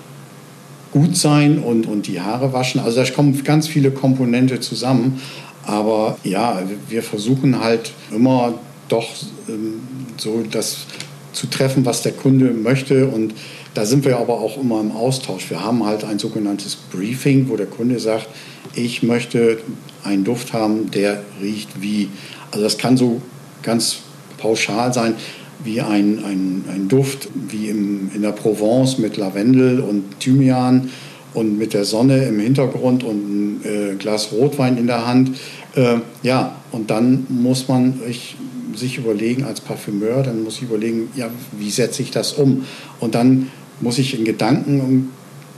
gut 0.92 1.16
sein 1.16 1.58
und, 1.58 1.86
und 1.86 2.06
die 2.06 2.20
Haare 2.20 2.52
waschen. 2.52 2.80
Also 2.80 3.02
da 3.02 3.10
kommen 3.10 3.44
ganz 3.44 3.68
viele 3.68 3.90
Komponente 3.90 4.60
zusammen. 4.60 5.20
Aber 5.64 6.18
ja, 6.24 6.62
wir 6.88 7.02
versuchen 7.02 7.60
halt 7.60 7.92
immer 8.10 8.54
doch 8.88 9.08
ähm, 9.48 9.82
so 10.16 10.42
das 10.50 10.78
zu 11.32 11.46
treffen, 11.46 11.84
was 11.84 12.02
der 12.02 12.12
Kunde 12.12 12.52
möchte. 12.52 13.06
Und 13.06 13.34
da 13.74 13.84
sind 13.84 14.04
wir 14.04 14.18
aber 14.18 14.40
auch 14.40 14.60
immer 14.60 14.80
im 14.80 14.92
Austausch. 14.92 15.50
Wir 15.50 15.64
haben 15.64 15.84
halt 15.84 16.04
ein 16.04 16.18
sogenanntes 16.18 16.76
Briefing, 16.76 17.48
wo 17.48 17.56
der 17.56 17.66
Kunde 17.66 17.98
sagt, 18.00 18.28
ich 18.74 19.02
möchte 19.02 19.58
einen 20.04 20.24
Duft 20.24 20.52
haben, 20.52 20.90
der 20.90 21.22
riecht 21.40 21.80
wie. 21.80 22.08
Also 22.50 22.64
das 22.64 22.78
kann 22.78 22.96
so 22.96 23.20
ganz 23.62 23.98
pauschal 24.38 24.92
sein, 24.92 25.14
wie 25.62 25.80
ein, 25.80 26.24
ein, 26.24 26.64
ein 26.72 26.88
Duft 26.88 27.28
wie 27.34 27.68
im, 27.68 28.10
in 28.14 28.22
der 28.22 28.32
Provence 28.32 28.98
mit 28.98 29.16
Lavendel 29.16 29.80
und 29.80 30.18
Thymian 30.20 30.90
und 31.34 31.58
mit 31.58 31.74
der 31.74 31.84
Sonne 31.84 32.24
im 32.24 32.40
Hintergrund 32.40 33.04
und 33.04 33.16
ein 33.16 33.60
äh, 33.64 33.94
Glas 33.96 34.32
Rotwein 34.32 34.78
in 34.78 34.86
der 34.86 35.06
Hand. 35.06 35.36
Äh, 35.74 35.96
ja, 36.22 36.56
und 36.72 36.90
dann 36.90 37.26
muss 37.28 37.68
man, 37.68 38.00
ich 38.08 38.36
sich 38.76 38.98
überlegen 38.98 39.44
als 39.44 39.60
Parfümeur, 39.60 40.22
dann 40.22 40.44
muss 40.44 40.56
ich 40.56 40.62
überlegen, 40.62 41.08
ja, 41.16 41.30
wie 41.58 41.70
setze 41.70 42.02
ich 42.02 42.10
das 42.10 42.32
um? 42.32 42.64
Und 42.98 43.14
dann 43.14 43.50
muss 43.80 43.98
ich 43.98 44.18
in 44.18 44.24
Gedanken 44.24 44.80
um 44.80 45.10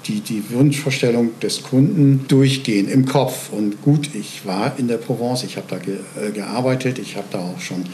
die, 0.06 0.20
die 0.20 0.42
Wunschvorstellung 0.50 1.38
des 1.40 1.62
Kunden 1.62 2.24
durchgehen 2.28 2.88
im 2.88 3.06
Kopf. 3.06 3.52
Und 3.52 3.82
gut, 3.82 4.10
ich 4.14 4.46
war 4.46 4.72
in 4.78 4.88
der 4.88 4.96
Provence, 4.96 5.44
ich 5.44 5.56
habe 5.56 5.66
da 5.68 5.78
ge, 5.78 5.96
äh, 6.20 6.32
gearbeitet, 6.32 6.98
ich 6.98 7.16
habe 7.16 7.26
da 7.30 7.38
auch 7.38 7.60
schon 7.60 7.84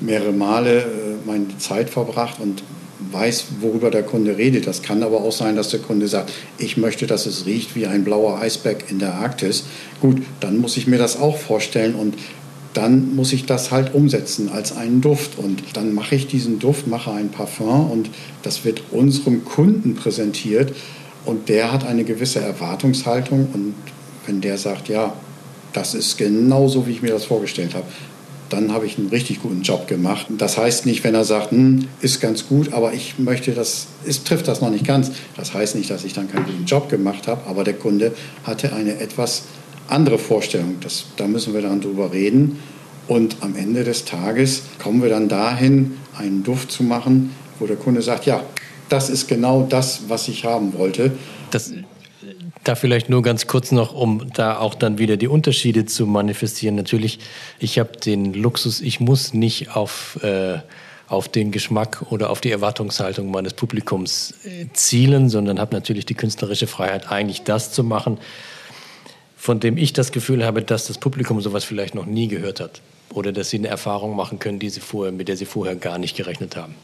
mehrere 0.00 0.32
Male 0.32 0.82
äh, 0.82 0.84
meine 1.26 1.58
Zeit 1.58 1.90
verbracht 1.90 2.40
und 2.40 2.62
weiß, 3.12 3.46
worüber 3.60 3.90
der 3.90 4.02
Kunde 4.02 4.36
redet. 4.36 4.66
Das 4.66 4.82
kann 4.82 5.02
aber 5.02 5.22
auch 5.22 5.32
sein, 5.32 5.56
dass 5.56 5.70
der 5.70 5.80
Kunde 5.80 6.08
sagt, 6.08 6.32
ich 6.58 6.76
möchte, 6.76 7.06
dass 7.06 7.26
es 7.26 7.46
riecht 7.46 7.76
wie 7.76 7.86
ein 7.86 8.04
blauer 8.04 8.38
Eisberg 8.40 8.90
in 8.90 8.98
der 8.98 9.14
Arktis. 9.14 9.64
Gut, 10.00 10.22
dann 10.40 10.58
muss 10.58 10.76
ich 10.76 10.86
mir 10.86 10.98
das 10.98 11.18
auch 11.18 11.36
vorstellen 11.36 11.94
und 11.94 12.14
dann 12.74 13.14
muss 13.16 13.32
ich 13.32 13.46
das 13.46 13.70
halt 13.70 13.94
umsetzen 13.94 14.50
als 14.50 14.76
einen 14.76 15.00
Duft. 15.00 15.38
Und 15.38 15.62
dann 15.74 15.94
mache 15.94 16.14
ich 16.14 16.26
diesen 16.26 16.58
Duft, 16.58 16.86
mache 16.86 17.12
ein 17.12 17.30
Parfum 17.30 17.90
und 17.90 18.10
das 18.42 18.64
wird 18.64 18.82
unserem 18.90 19.44
Kunden 19.44 19.94
präsentiert. 19.94 20.74
Und 21.24 21.48
der 21.48 21.72
hat 21.72 21.86
eine 21.86 22.04
gewisse 22.04 22.40
Erwartungshaltung. 22.40 23.48
Und 23.52 23.74
wenn 24.26 24.40
der 24.40 24.58
sagt, 24.58 24.88
ja, 24.88 25.14
das 25.72 25.94
ist 25.94 26.16
genau 26.18 26.68
so, 26.68 26.86
wie 26.86 26.92
ich 26.92 27.02
mir 27.02 27.12
das 27.12 27.24
vorgestellt 27.24 27.74
habe, 27.74 27.86
dann 28.48 28.72
habe 28.72 28.86
ich 28.86 28.98
einen 28.98 29.08
richtig 29.08 29.42
guten 29.42 29.62
Job 29.62 29.86
gemacht. 29.86 30.26
Das 30.38 30.56
heißt 30.56 30.86
nicht, 30.86 31.04
wenn 31.04 31.14
er 31.14 31.24
sagt, 31.24 31.50
hm, 31.50 31.86
ist 32.00 32.20
ganz 32.20 32.46
gut, 32.46 32.72
aber 32.72 32.94
ich 32.94 33.18
möchte 33.18 33.52
das, 33.52 33.88
es 34.06 34.24
trifft 34.24 34.48
das 34.48 34.60
noch 34.60 34.70
nicht 34.70 34.86
ganz. 34.86 35.10
Das 35.36 35.52
heißt 35.52 35.74
nicht, 35.74 35.90
dass 35.90 36.04
ich 36.04 36.14
dann 36.14 36.30
keinen 36.30 36.46
guten 36.46 36.64
Job 36.64 36.88
gemacht 36.88 37.26
habe, 37.26 37.46
aber 37.46 37.64
der 37.64 37.74
Kunde 37.74 38.12
hatte 38.44 38.72
eine 38.72 39.00
etwas 39.00 39.42
andere 39.88 40.18
Vorstellung. 40.18 40.76
Das, 40.80 41.06
da 41.16 41.26
müssen 41.26 41.54
wir 41.54 41.62
dann 41.62 41.80
drüber 41.80 42.12
reden. 42.12 42.60
Und 43.06 43.38
am 43.40 43.56
Ende 43.56 43.84
des 43.84 44.04
Tages 44.04 44.62
kommen 44.82 45.02
wir 45.02 45.08
dann 45.08 45.28
dahin, 45.28 45.96
einen 46.16 46.44
Duft 46.44 46.70
zu 46.70 46.82
machen, 46.82 47.34
wo 47.58 47.66
der 47.66 47.76
Kunde 47.76 48.02
sagt, 48.02 48.26
ja, 48.26 48.42
das 48.88 49.10
ist 49.10 49.28
genau 49.28 49.66
das, 49.68 50.02
was 50.08 50.28
ich 50.28 50.44
haben 50.44 50.74
wollte. 50.74 51.12
Das, 51.50 51.72
da 52.64 52.74
vielleicht 52.74 53.08
nur 53.08 53.22
ganz 53.22 53.46
kurz 53.46 53.72
noch, 53.72 53.94
um 53.94 54.30
da 54.34 54.58
auch 54.58 54.74
dann 54.74 54.98
wieder 54.98 55.16
die 55.16 55.28
Unterschiede 55.28 55.86
zu 55.86 56.06
manifestieren. 56.06 56.74
Natürlich, 56.74 57.18
ich 57.58 57.78
habe 57.78 57.96
den 57.96 58.34
Luxus, 58.34 58.80
ich 58.82 59.00
muss 59.00 59.32
nicht 59.32 59.74
auf, 59.74 60.18
äh, 60.22 60.58
auf 61.08 61.28
den 61.28 61.50
Geschmack 61.50 62.04
oder 62.10 62.28
auf 62.28 62.42
die 62.42 62.50
Erwartungshaltung 62.50 63.30
meines 63.30 63.54
Publikums 63.54 64.34
äh, 64.44 64.66
zielen, 64.74 65.30
sondern 65.30 65.58
habe 65.58 65.74
natürlich 65.74 66.04
die 66.04 66.14
künstlerische 66.14 66.66
Freiheit, 66.66 67.10
eigentlich 67.10 67.42
das 67.42 67.72
zu 67.72 67.84
machen, 67.84 68.18
von 69.48 69.60
dem 69.60 69.78
ich 69.78 69.94
das 69.94 70.12
Gefühl 70.12 70.44
habe, 70.44 70.60
dass 70.60 70.88
das 70.88 70.98
Publikum 70.98 71.40
sowas 71.40 71.64
vielleicht 71.64 71.94
noch 71.94 72.04
nie 72.04 72.28
gehört 72.28 72.60
hat 72.60 72.82
oder 73.14 73.32
dass 73.32 73.48
sie 73.48 73.56
eine 73.56 73.68
Erfahrung 73.68 74.14
machen 74.14 74.38
können, 74.38 74.58
die 74.58 74.68
sie 74.68 74.80
vorher, 74.80 75.10
mit 75.10 75.26
der 75.26 75.38
sie 75.38 75.46
vorher 75.46 75.74
gar 75.74 75.96
nicht 75.96 76.18
gerechnet 76.18 76.54
haben. 76.54 76.74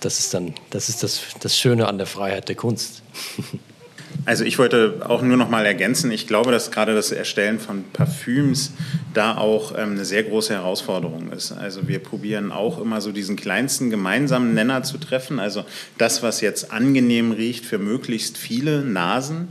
Das 0.00 0.18
ist 0.18 0.32
dann, 0.32 0.54
das 0.70 0.88
ist 0.88 1.02
das, 1.02 1.20
das 1.40 1.58
Schöne 1.58 1.86
an 1.86 1.98
der 1.98 2.06
Freiheit 2.06 2.48
der 2.48 2.56
Kunst. 2.56 3.02
Also 4.26 4.44
ich 4.44 4.58
wollte 4.58 5.00
auch 5.08 5.22
nur 5.22 5.36
noch 5.36 5.48
mal 5.48 5.64
ergänzen, 5.64 6.10
ich 6.10 6.26
glaube, 6.26 6.52
dass 6.52 6.70
gerade 6.70 6.94
das 6.94 7.10
Erstellen 7.10 7.58
von 7.58 7.84
Parfüms 7.92 8.72
da 9.14 9.36
auch 9.36 9.72
ähm, 9.76 9.92
eine 9.92 10.04
sehr 10.04 10.22
große 10.22 10.52
Herausforderung 10.52 11.32
ist. 11.32 11.52
Also 11.52 11.88
wir 11.88 11.98
probieren 12.00 12.52
auch 12.52 12.80
immer 12.80 13.00
so 13.00 13.12
diesen 13.12 13.36
kleinsten 13.36 13.90
gemeinsamen 13.90 14.54
Nenner 14.54 14.82
zu 14.82 14.98
treffen, 14.98 15.40
also 15.40 15.64
das, 15.98 16.22
was 16.22 16.40
jetzt 16.40 16.70
angenehm 16.70 17.32
riecht 17.32 17.64
für 17.64 17.78
möglichst 17.78 18.36
viele 18.36 18.82
Nasen. 18.82 19.48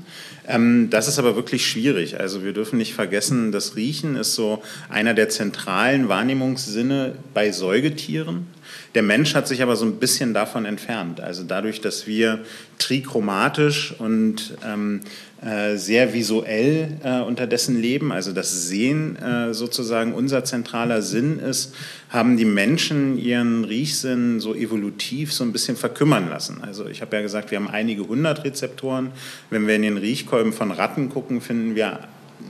Ähm, 0.48 0.90
das 0.90 1.08
ist 1.08 1.20
aber 1.20 1.36
wirklich 1.36 1.66
schwierig. 1.66 2.20
Also 2.20 2.44
wir 2.44 2.54
dürfen 2.54 2.78
nicht 2.78 2.94
vergessen, 2.94 3.52
das 3.52 3.76
Riechen 3.76 4.16
ist 4.16 4.36
so 4.36 4.64
einer 4.90 5.14
der 5.14 5.30
zentralen 5.30 6.10
Wahrnehmungssinne 6.10 7.16
bei 7.34 7.52
Säugetieren. 7.52 8.48
Der 8.96 9.04
Mensch 9.04 9.36
hat 9.36 9.48
sich 9.48 9.62
aber 9.62 9.76
so 9.76 9.86
ein 9.86 9.98
bisschen 9.98 10.34
davon 10.34 10.66
entfernt. 10.66 11.22
Also 11.22 11.44
dadurch, 11.44 11.80
dass 11.80 12.08
wir 12.08 12.40
trichromatisch 12.80 13.94
und 14.00 14.58
ähm, 14.66 15.02
äh, 15.42 15.78
sehr 15.78 16.14
visuell 16.14 16.98
äh, 17.04 17.20
unterdessen 17.22 17.80
leben, 17.80 18.12
also 18.12 18.32
das 18.32 18.68
Sehen 18.68 19.16
äh, 19.18 19.54
sozusagen 19.54 20.14
unser 20.14 20.44
zentraler 20.44 21.02
Sinn 21.02 21.40
ist, 21.40 21.76
haben 22.10 22.36
die 22.36 22.46
Menschen 22.46 23.18
ihren 23.18 23.64
Riechsinn 23.64 24.40
so 24.40 24.56
evolutiv 24.56 25.32
so 25.34 25.44
ein 25.44 25.52
bisschen 25.52 25.78
verkümmern 25.78 26.28
lassen. 26.28 26.62
Also 26.64 26.88
ich 26.88 27.02
habe 27.02 27.16
ja 27.16 27.22
gesagt, 27.22 27.52
wir 27.52 27.60
haben 27.60 27.70
einige 27.70 28.08
hundert 28.08 28.44
Rezeptoren. 28.44 29.12
Wenn 29.52 29.68
wir 29.68 29.76
in 29.76 29.84
den 29.84 29.98
Riechkolben 29.98 30.52
von 30.52 30.72
Ratten 30.72 31.10
gucken, 31.10 31.42
finden 31.42 31.76
wir 31.76 32.00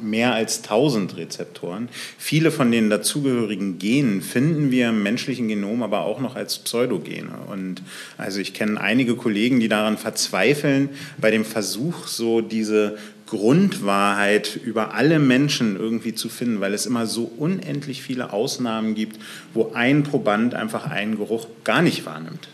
mehr 0.01 0.33
als 0.33 0.63
1000 0.63 1.17
Rezeptoren. 1.17 1.89
Viele 2.17 2.51
von 2.51 2.71
den 2.71 2.89
dazugehörigen 2.89 3.79
Genen 3.79 4.21
finden 4.21 4.71
wir 4.71 4.89
im 4.89 5.03
menschlichen 5.03 5.47
Genom 5.47 5.83
aber 5.83 6.01
auch 6.01 6.19
noch 6.19 6.35
als 6.35 6.59
Pseudogene. 6.59 7.31
Und 7.49 7.81
also 8.17 8.39
ich 8.39 8.53
kenne 8.53 8.79
einige 8.79 9.15
Kollegen, 9.15 9.59
die 9.59 9.69
daran 9.69 9.97
verzweifeln, 9.97 10.89
bei 11.17 11.31
dem 11.31 11.45
Versuch, 11.45 12.07
so 12.07 12.41
diese 12.41 12.97
Grundwahrheit 13.29 14.55
über 14.55 14.95
alle 14.95 15.19
Menschen 15.19 15.75
irgendwie 15.75 16.15
zu 16.15 16.29
finden, 16.29 16.61
weil 16.61 16.73
es 16.73 16.87
immer 16.87 17.05
so 17.05 17.31
unendlich 17.37 18.01
viele 18.01 18.33
Ausnahmen 18.33 18.95
gibt, 18.95 19.19
wo 19.53 19.71
ein 19.73 20.03
Proband 20.03 20.55
einfach 20.55 20.89
einen 20.89 21.17
Geruch 21.17 21.47
gar 21.63 21.81
nicht 21.81 22.05
wahrnimmt. 22.05 22.49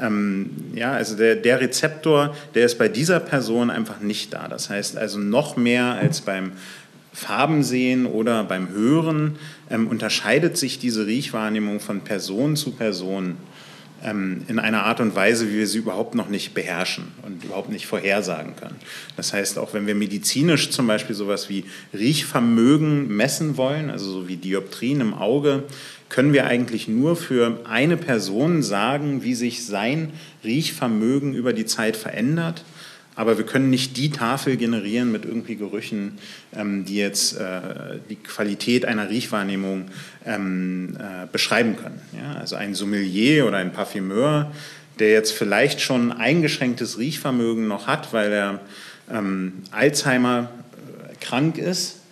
Ähm, 0.00 0.50
ja, 0.74 0.92
also 0.92 1.16
der, 1.16 1.36
der 1.36 1.60
Rezeptor, 1.60 2.34
der 2.54 2.66
ist 2.66 2.78
bei 2.78 2.88
dieser 2.88 3.20
Person 3.20 3.70
einfach 3.70 4.00
nicht 4.00 4.32
da. 4.32 4.48
Das 4.48 4.70
heißt 4.70 4.96
also 4.96 5.18
noch 5.18 5.56
mehr 5.56 5.94
als 5.94 6.20
beim 6.20 6.52
Farbensehen 7.12 8.06
oder 8.06 8.42
beim 8.42 8.70
Hören 8.70 9.36
ähm, 9.70 9.86
unterscheidet 9.86 10.56
sich 10.56 10.80
diese 10.80 11.06
Riechwahrnehmung 11.06 11.78
von 11.78 12.00
Person 12.00 12.56
zu 12.56 12.72
Person 12.72 13.36
ähm, 14.02 14.42
in 14.48 14.58
einer 14.58 14.82
Art 14.82 15.00
und 15.00 15.14
Weise, 15.14 15.48
wie 15.48 15.58
wir 15.58 15.66
sie 15.68 15.78
überhaupt 15.78 16.16
noch 16.16 16.28
nicht 16.28 16.54
beherrschen 16.54 17.04
und 17.22 17.44
überhaupt 17.44 17.70
nicht 17.70 17.86
vorhersagen 17.86 18.56
können. 18.56 18.76
Das 19.16 19.32
heißt, 19.32 19.58
auch 19.58 19.74
wenn 19.74 19.86
wir 19.86 19.94
medizinisch 19.94 20.70
zum 20.70 20.88
Beispiel 20.88 21.14
sowas 21.14 21.48
wie 21.48 21.64
Riechvermögen 21.92 23.08
messen 23.08 23.56
wollen, 23.56 23.90
also 23.90 24.10
so 24.10 24.28
wie 24.28 24.36
Dioptrien 24.36 25.00
im 25.00 25.14
Auge, 25.14 25.62
können 26.14 26.32
wir 26.32 26.46
eigentlich 26.46 26.86
nur 26.86 27.16
für 27.16 27.58
eine 27.64 27.96
Person 27.96 28.62
sagen, 28.62 29.24
wie 29.24 29.34
sich 29.34 29.66
sein 29.66 30.12
Riechvermögen 30.44 31.34
über 31.34 31.52
die 31.52 31.66
Zeit 31.66 31.96
verändert. 31.96 32.62
Aber 33.16 33.36
wir 33.36 33.44
können 33.44 33.68
nicht 33.68 33.96
die 33.96 34.10
Tafel 34.10 34.56
generieren 34.56 35.10
mit 35.10 35.24
irgendwie 35.24 35.56
Gerüchen, 35.56 36.18
ähm, 36.54 36.84
die 36.84 36.98
jetzt 36.98 37.36
äh, 37.36 37.98
die 38.08 38.14
Qualität 38.14 38.84
einer 38.84 39.10
Riechwahrnehmung 39.10 39.86
ähm, 40.24 40.96
äh, 41.00 41.26
beschreiben 41.32 41.74
können. 41.74 42.00
Ja? 42.16 42.38
Also 42.38 42.54
ein 42.54 42.76
Sommelier 42.76 43.44
oder 43.48 43.56
ein 43.56 43.72
Parfümeur, 43.72 44.52
der 45.00 45.10
jetzt 45.10 45.32
vielleicht 45.32 45.80
schon 45.80 46.12
eingeschränktes 46.12 46.96
Riechvermögen 46.96 47.66
noch 47.66 47.88
hat, 47.88 48.12
weil 48.12 48.32
er 48.32 48.60
ähm, 49.12 49.64
Alzheimer 49.72 50.48
äh, 51.10 51.16
krank 51.24 51.58
ist, 51.58 52.03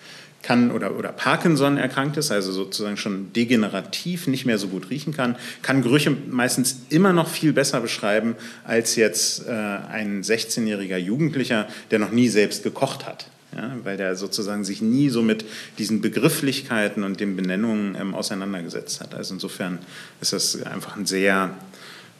kann 0.42 0.70
oder, 0.70 0.96
oder 0.96 1.11
Parkinson 1.11 1.78
erkrankt 1.78 2.16
ist, 2.16 2.31
also 2.31 2.52
sozusagen 2.52 2.96
schon 2.96 3.33
degenerativ 3.33 4.26
nicht 4.26 4.44
mehr 4.44 4.59
so 4.59 4.68
gut 4.68 4.90
riechen 4.90 5.14
kann, 5.14 5.37
kann 5.62 5.83
Gerüche 5.83 6.16
meistens 6.31 6.83
immer 6.88 7.12
noch 7.12 7.28
viel 7.28 7.52
besser 7.52 7.81
beschreiben 7.81 8.35
als 8.64 8.96
jetzt 8.96 9.46
äh, 9.46 9.50
ein 9.50 10.22
16-jähriger 10.22 10.96
Jugendlicher, 10.96 11.68
der 11.90 11.98
noch 11.98 12.11
nie 12.11 12.28
selbst 12.28 12.62
gekocht 12.62 13.07
hat. 13.07 13.26
Ja, 13.55 13.76
weil 13.85 13.98
der 13.98 14.16
sozusagen 14.16 14.64
sich 14.64 14.81
nie 14.81 15.11
so 15.11 15.20
mit 15.20 15.44
diesen 15.76 16.00
Begrifflichkeiten 16.00 17.05
und 17.05 17.20
den 17.20 17.37
Benennungen 17.37 17.94
ähm, 18.00 18.14
auseinandergesetzt 18.14 19.02
hat. 19.02 19.14
Also 19.14 19.35
insofern 19.35 19.78
ist 20.22 20.33
das 20.33 20.62
einfach 20.62 20.96
ein 20.96 21.05
sehr 21.05 21.55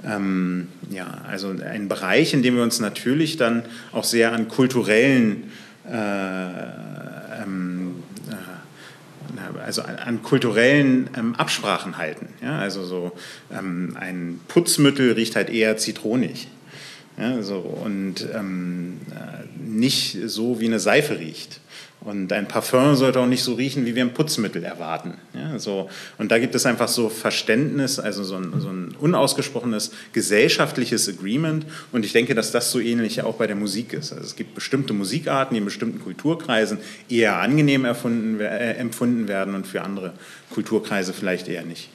ähm, 0.05 0.69
ja, 0.91 1.23
also 1.27 1.49
ein 1.49 1.89
Bereich, 1.89 2.35
in 2.35 2.43
dem 2.43 2.57
wir 2.57 2.63
uns 2.63 2.81
natürlich 2.81 3.39
dann 3.39 3.63
auch 3.93 4.05
sehr 4.05 4.33
an 4.33 4.49
kulturellen 4.49 5.45
äh, 5.91 7.43
ähm, 7.43 7.95
also 9.65 9.83
an 9.83 10.23
kulturellen 10.23 11.11
ähm, 11.17 11.35
Absprachen 11.35 11.99
halten. 11.99 12.29
Ja? 12.43 12.59
Also 12.59 12.85
so 12.85 13.13
ähm, 13.53 13.97
ein 13.99 14.41
Putzmittel 14.49 15.13
riecht 15.13 15.37
halt 15.37 15.51
eher 15.51 15.77
zitronig. 15.77 16.49
Ja, 17.19 17.43
so, 17.43 17.59
und 17.59 18.27
ähm, 18.35 19.01
äh, 19.11 19.47
nicht 19.63 20.17
so 20.25 20.61
wie 20.61 20.67
eine 20.67 20.81
Seife 20.81 21.19
riecht. 21.19 21.61
Und 22.01 22.33
ein 22.33 22.49
Parfum 22.49 22.97
sollte 22.97 23.21
auch 23.21 23.27
nicht 23.27 23.43
so 23.43 23.55
riechen, 23.55 23.87
wie 23.87 23.95
wir 23.95 24.03
ein 24.03 24.15
Putzmittel 24.15 24.65
erwarten. 24.65 25.15
Ja, 25.43 25.59
so. 25.59 25.89
Und 26.19 26.31
da 26.31 26.39
gibt 26.39 26.55
es 26.55 26.67
einfach 26.67 26.87
so 26.87 27.09
Verständnis, 27.09 27.99
also 27.99 28.23
so 28.23 28.37
ein, 28.37 28.53
so 28.61 28.69
ein, 28.69 28.95
unausgesprochenes 29.01 29.91
gesellschaftliches 30.13 31.09
Agreement. 31.09 31.67
Und 31.91 32.05
ich 32.05 32.13
denke, 32.13 32.35
dass 32.35 32.53
das 32.53 32.71
so 32.71 32.79
ähnlich 32.79 33.23
auch 33.23 33.35
bei 33.35 33.49
der 33.49 33.57
Musik 33.57 33.93
ist. 33.93 34.13
Also 34.13 34.25
es 34.25 34.37
gibt 34.37 34.55
bestimmte 34.55 34.93
Musikarten, 34.93 35.55
die 35.55 35.59
in 35.59 35.65
bestimmten 35.65 36.01
Kulturkreisen 36.01 36.79
eher 37.09 37.39
angenehm 37.39 37.85
erfunden, 37.85 38.41
äh, 38.41 38.75
empfunden 38.75 39.27
werden 39.27 39.55
und 39.55 39.67
für 39.67 39.83
andere 39.83 40.13
Kulturkreise 40.51 41.13
vielleicht 41.13 41.49
eher 41.49 41.65
nicht. 41.65 41.89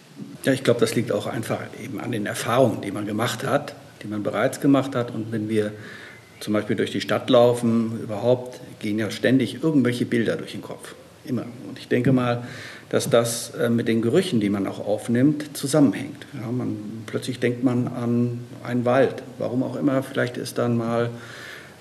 Ja, 0.43 0.51
ich 0.51 0.63
glaube, 0.63 0.79
das 0.81 0.95
liegt 0.95 1.12
auch 1.12 1.27
einfach 1.27 1.60
eben 1.81 2.01
an 2.01 2.12
den 2.12 2.25
Erfahrungen, 2.25 2.81
die 2.81 2.91
man 2.91 3.05
gemacht 3.05 3.45
hat, 3.45 3.75
die 4.03 4.07
man 4.07 4.23
bereits 4.23 4.60
gemacht 4.60 4.93
hat. 4.93 5.12
Und 5.12 5.31
wenn 5.31 5.47
wir 5.47 5.71
zum 6.41 6.53
Beispiel 6.53 6.75
durch 6.75 6.91
die 6.91 7.01
Stadt 7.01 7.29
laufen, 7.29 7.99
überhaupt 8.03 8.60
gehen 8.80 8.99
ja 8.99 9.09
ständig 9.09 9.63
irgendwelche 9.63 10.05
Bilder 10.05 10.36
durch 10.36 10.51
den 10.51 10.61
Kopf. 10.61 10.95
Immer. 11.28 11.45
Und 11.67 11.78
ich 11.78 11.88
denke 11.88 12.11
mal, 12.13 12.43
dass 12.89 13.09
das 13.09 13.53
äh, 13.55 13.69
mit 13.69 13.88
den 13.88 14.01
Gerüchen, 14.01 14.39
die 14.39 14.49
man 14.49 14.65
auch 14.65 14.80
aufnimmt, 14.86 15.57
zusammenhängt. 15.57 16.25
Ja, 16.41 16.49
man, 16.51 16.78
plötzlich 17.05 17.39
denkt 17.39 17.63
man 17.63 17.88
an 17.88 18.39
einen 18.63 18.86
Wald. 18.86 19.23
Warum 19.38 19.63
auch 19.63 19.75
immer, 19.75 20.03
vielleicht 20.03 20.38
ist 20.38 20.57
dann 20.57 20.78
mal 20.78 21.09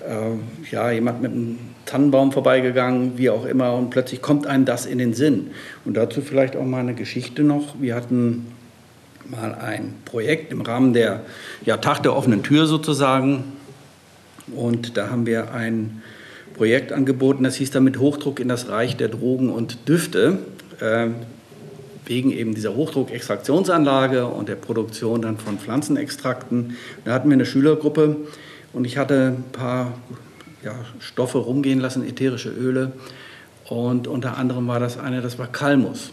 äh, 0.05 0.71
ja, 0.71 0.91
jemand 0.91 1.21
mit 1.21 1.31
einem 1.31 1.59
Tannenbaum 1.85 2.33
vorbeigegangen, 2.33 3.17
wie 3.17 3.29
auch 3.29 3.45
immer, 3.45 3.73
und 3.73 3.89
plötzlich 3.89 4.21
kommt 4.21 4.47
einem 4.47 4.65
das 4.65 4.85
in 4.85 4.97
den 4.97 5.13
Sinn. 5.13 5.51
Und 5.85 5.95
dazu 5.95 6.21
vielleicht 6.21 6.57
auch 6.57 6.65
mal 6.65 6.79
eine 6.79 6.93
Geschichte 6.93 7.43
noch. 7.43 7.75
Wir 7.79 7.95
hatten 7.95 8.47
mal 9.29 9.55
ein 9.55 9.93
Projekt 10.05 10.51
im 10.51 10.61
Rahmen 10.61 10.93
der 10.93 11.21
ja, 11.65 11.77
Tag 11.77 12.03
der 12.03 12.15
offenen 12.15 12.43
Tür 12.43 12.67
sozusagen. 12.67 13.45
Und 14.53 14.97
da 14.97 15.09
haben 15.09 15.25
wir 15.25 15.53
ein 15.53 16.01
Projekt 16.57 16.91
angeboten, 16.91 17.43
das 17.43 17.55
hieß 17.55 17.71
damit 17.71 17.99
Hochdruck 17.99 18.39
in 18.39 18.49
das 18.49 18.67
Reich 18.67 18.97
der 18.97 19.07
Drogen 19.07 19.49
und 19.49 19.87
Düfte. 19.87 20.39
Äh, 20.79 21.09
wegen 22.07 22.31
eben 22.31 22.55
dieser 22.55 22.75
Hochdruckextraktionsanlage 22.75 24.25
und 24.25 24.49
der 24.49 24.55
Produktion 24.55 25.21
dann 25.21 25.37
von 25.37 25.59
Pflanzenextrakten. 25.59 26.77
Da 27.05 27.13
hatten 27.13 27.29
wir 27.29 27.33
eine 27.33 27.45
Schülergruppe 27.45 28.15
und 28.73 28.85
ich 28.85 28.97
hatte 28.97 29.35
ein 29.37 29.51
paar 29.51 29.93
ja, 30.63 30.73
Stoffe 30.99 31.39
rumgehen 31.39 31.79
lassen, 31.79 32.07
ätherische 32.07 32.49
Öle. 32.49 32.93
Und 33.65 34.07
unter 34.07 34.37
anderem 34.37 34.67
war 34.67 34.79
das 34.79 34.97
eine, 34.97 35.21
das 35.21 35.37
war 35.37 35.47
Kalmus. 35.47 36.11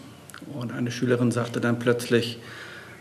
Und 0.53 0.73
eine 0.73 0.91
Schülerin 0.91 1.31
sagte 1.31 1.61
dann 1.61 1.79
plötzlich, 1.79 2.39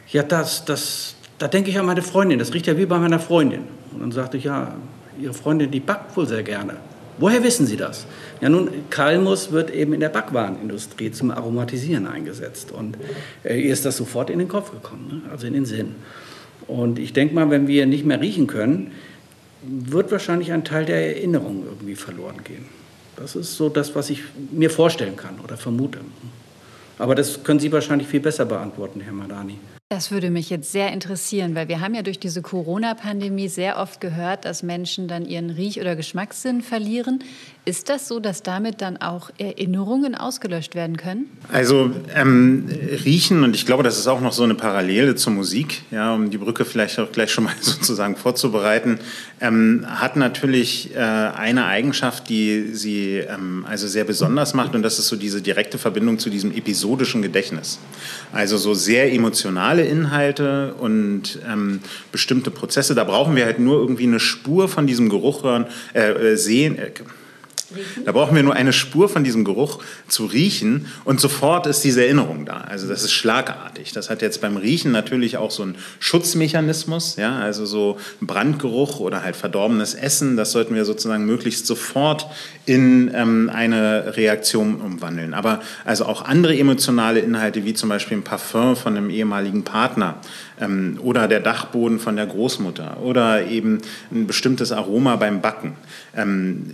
ja, 0.10 0.22
das, 0.22 0.66
das, 0.66 1.16
da 1.40 1.48
denke 1.48 1.72
ich 1.72 1.80
an 1.80 1.86
meine 1.86 2.02
Freundin, 2.02 2.40
das 2.40 2.54
riecht 2.54 2.68
ja 2.68 2.78
wie 2.78 2.86
bei 2.86 3.00
meiner 3.00 3.20
Freundin. 3.20 3.62
Und 3.92 4.02
dann 4.02 4.12
sagte 4.12 4.38
ich, 4.38 4.46
ja, 4.46 4.76
Ihre 5.20 5.34
Freundin, 5.34 5.70
die 5.70 5.80
backt 5.80 6.16
wohl 6.18 6.28
sehr 6.28 6.42
gerne. 6.42 6.76
Woher 7.18 7.44
wissen 7.44 7.66
Sie 7.68 7.78
das? 7.78 8.06
Ja, 8.42 8.50
nun, 8.50 8.70
Kalmus 8.90 9.52
wird 9.52 9.70
eben 9.72 9.94
in 9.94 10.00
der 10.00 10.10
Backwarenindustrie 10.10 11.12
zum 11.12 11.32
Aromatisieren 11.32 12.08
eingesetzt. 12.08 12.72
Und 12.72 12.98
äh, 13.44 13.60
ihr 13.60 13.72
ist 13.72 13.86
das 13.86 13.98
sofort 13.98 14.30
in 14.30 14.40
den 14.40 14.48
Kopf 14.48 14.72
gekommen, 14.72 15.22
ne? 15.26 15.32
also 15.32 15.48
in 15.48 15.54
den 15.54 15.66
Sinn. 15.66 15.96
Und 16.68 17.00
ich 17.00 17.14
denke 17.14 17.36
mal, 17.36 17.50
wenn 17.50 17.68
wir 17.68 17.86
nicht 17.86 18.06
mehr 18.06 18.22
riechen 18.22 18.48
können, 18.48 18.92
wird 19.62 20.12
wahrscheinlich 20.12 20.52
ein 20.52 20.64
Teil 20.64 20.86
der 20.86 21.16
Erinnerung 21.16 21.64
irgendwie 21.66 21.96
verloren 21.96 22.44
gehen. 22.44 22.66
Das 23.16 23.36
ist 23.36 23.56
so 23.56 23.70
das, 23.70 23.96
was 23.96 24.10
ich 24.10 24.24
mir 24.52 24.70
vorstellen 24.70 25.16
kann 25.16 25.40
oder 25.44 25.56
vermute. 25.56 26.00
Aber 26.98 27.16
das 27.16 27.44
können 27.44 27.60
Sie 27.60 27.72
wahrscheinlich 27.72 28.08
viel 28.08 28.20
besser 28.20 28.46
beantworten, 28.46 29.02
Herr 29.02 29.14
Madani. 29.14 29.60
Das 29.90 30.10
würde 30.10 30.32
mich 30.32 30.50
jetzt 30.50 30.72
sehr 30.72 30.92
interessieren, 30.92 31.54
weil 31.54 31.68
wir 31.68 31.80
haben 31.80 31.94
ja 31.94 32.02
durch 32.02 32.18
diese 32.18 32.42
Corona-Pandemie 32.42 33.48
sehr 33.48 33.78
oft 33.78 34.02
gehört, 34.02 34.44
dass 34.44 34.64
Menschen 34.64 35.08
dann 35.08 35.26
ihren 35.26 35.52
Riech- 35.52 35.80
oder 35.80 35.96
Geschmackssinn 35.96 36.64
verlieren. 36.64 37.24
Ist 37.66 37.88
das 37.88 38.10
so, 38.10 38.20
dass 38.20 38.44
damit 38.44 38.82
dann 38.82 38.98
auch 38.98 39.30
Erinnerungen 39.38 40.16
ausgelöscht 40.16 40.76
werden 40.76 40.98
können? 40.98 41.28
Also 41.50 41.92
ähm, 42.14 42.68
Riechen, 43.06 43.44
und 43.44 43.56
ich 43.56 43.66
glaube, 43.66 43.84
das 43.84 43.98
ist 43.98 44.08
auch 44.08 44.20
noch 44.20 44.34
so 44.34 44.44
eine 44.44 44.56
Parallele 44.56 45.16
zur 45.16 45.32
Musik, 45.32 45.84
ja, 45.92 46.14
um 46.14 46.30
die 46.30 46.40
Brücke 46.40 46.66
vielleicht 46.66 47.00
auch 47.00 47.12
gleich 47.12 47.32
schon 47.32 47.46
mal 47.46 47.54
sozusagen 47.62 48.18
vorzubereiten, 48.18 49.00
ähm, 49.40 49.86
hat 49.88 50.18
natürlich 50.18 50.94
äh, 50.94 50.98
eine 50.98 51.66
Eigenschaft, 51.66 52.28
die 52.28 52.74
sie 52.74 53.20
ähm, 53.20 53.66
also 53.70 53.88
sehr 53.88 54.04
besonders 54.04 54.54
macht, 54.54 54.76
und 54.76 54.82
das 54.82 55.00
ist 55.00 55.08
so 55.08 55.16
diese 55.16 55.42
direkte 55.42 55.78
Verbindung 55.78 56.20
zu 56.20 56.30
diesem 56.30 56.52
episodischen 56.52 57.22
Gedächtnis. 57.22 57.80
Also 58.34 58.58
so 58.58 58.74
sehr 58.74 59.14
emotionale 59.74 59.84
Inhalte 59.84 60.74
und 60.76 61.40
ähm, 61.48 61.80
bestimmte 62.12 62.52
Prozesse, 62.52 62.96
da 62.96 63.04
brauchen 63.04 63.36
wir 63.36 63.46
halt 63.46 63.60
nur 63.60 63.80
irgendwie 63.80 64.04
eine 64.04 64.20
Spur 64.20 64.68
von 64.70 64.88
diesem 64.88 65.10
Geruch 65.10 65.44
hören, 65.44 65.66
äh, 65.94 66.12
äh 66.12 66.36
sehen. 66.36 66.78
Äh, 66.78 66.92
da 68.06 68.12
brauchen 68.12 68.36
wir 68.36 68.44
nur 68.44 68.56
eine 68.56 68.74
Spur 68.74 69.10
von 69.10 69.24
diesem 69.24 69.44
Geruch 69.44 69.80
zu 70.08 70.26
riechen 70.26 70.88
und 71.04 71.20
sofort 71.20 71.68
ist 71.68 71.84
diese 71.84 72.04
Erinnerung 72.04 72.46
da. 72.46 72.62
Also 72.62 72.88
das 72.88 73.04
ist 73.04 73.14
schlagartig. 73.14 73.92
Das 73.92 74.10
hat 74.10 74.22
jetzt 74.22 74.42
beim 74.42 74.58
Riechen 74.58 74.92
natürlich 74.92 75.38
auch 75.38 75.52
so 75.52 75.64
einen 75.64 75.76
Schutzmechanismus, 76.00 77.16
ja, 77.18 77.38
also 77.40 77.66
so 77.66 77.98
Brandgeruch 78.22 79.00
oder 79.00 79.24
halt 79.24 79.36
verdorbenes 79.36 79.94
Essen. 79.94 80.38
Das 80.38 80.52
sollten 80.52 80.76
wir 80.76 80.86
sozusagen 80.86 81.26
möglichst 81.26 81.68
sofort 81.68 82.28
in 82.66 83.12
ähm, 83.14 83.50
eine 83.54 84.16
Reaktion 84.16 84.82
umwandeln. 84.82 85.34
Aber 85.34 85.62
also 85.86 86.06
auch 86.06 86.24
andere 86.26 86.58
emotionale 86.58 87.20
Inhalte 87.20 87.66
wie 87.66 87.74
zum 87.74 87.90
Beispiel 87.90 88.18
ein 88.18 88.24
Parfum 88.24 88.76
von 88.76 88.98
einem 88.98 89.10
ehemaligen 89.10 89.64
Partner 89.64 90.16
ähm, 90.60 91.00
oder 91.02 91.28
der 91.28 91.40
Dachboden 91.40 92.00
von 92.00 92.16
der 92.16 92.26
Großmutter 92.26 93.02
oder 93.02 93.48
eben 93.48 93.80
ein 94.12 94.28
bestimmtes 94.28 94.72
Aroma 94.72 95.16
beim 95.16 95.42
Backen. 95.42 95.74
Ähm, 96.16 96.74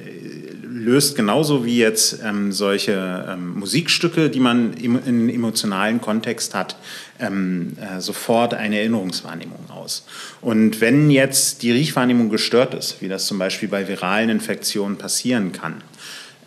löst 0.90 1.16
genauso 1.16 1.66
wie 1.66 1.78
jetzt 1.78 2.20
ähm, 2.24 2.52
solche 2.52 3.26
ähm, 3.30 3.60
Musikstücke, 3.60 4.30
die 4.30 4.40
man 4.40 4.74
im, 4.74 5.00
in 5.06 5.30
emotionalen 5.30 6.02
Kontext 6.02 6.56
hat, 6.56 6.78
ähm, 7.20 7.74
äh, 7.80 8.02
sofort 8.02 8.56
eine 8.56 8.80
Erinnerungswahrnehmung 8.80 9.70
aus. 9.70 10.06
Und 10.42 10.82
wenn 10.82 11.12
jetzt 11.12 11.62
die 11.62 11.72
Riechwahrnehmung 11.72 12.30
gestört 12.30 12.74
ist, 12.74 13.02
wie 13.02 13.08
das 13.08 13.28
zum 13.28 13.38
Beispiel 13.38 13.70
bei 13.70 13.88
viralen 13.88 14.30
Infektionen 14.30 14.98
passieren 14.98 15.52
kann, 15.52 15.76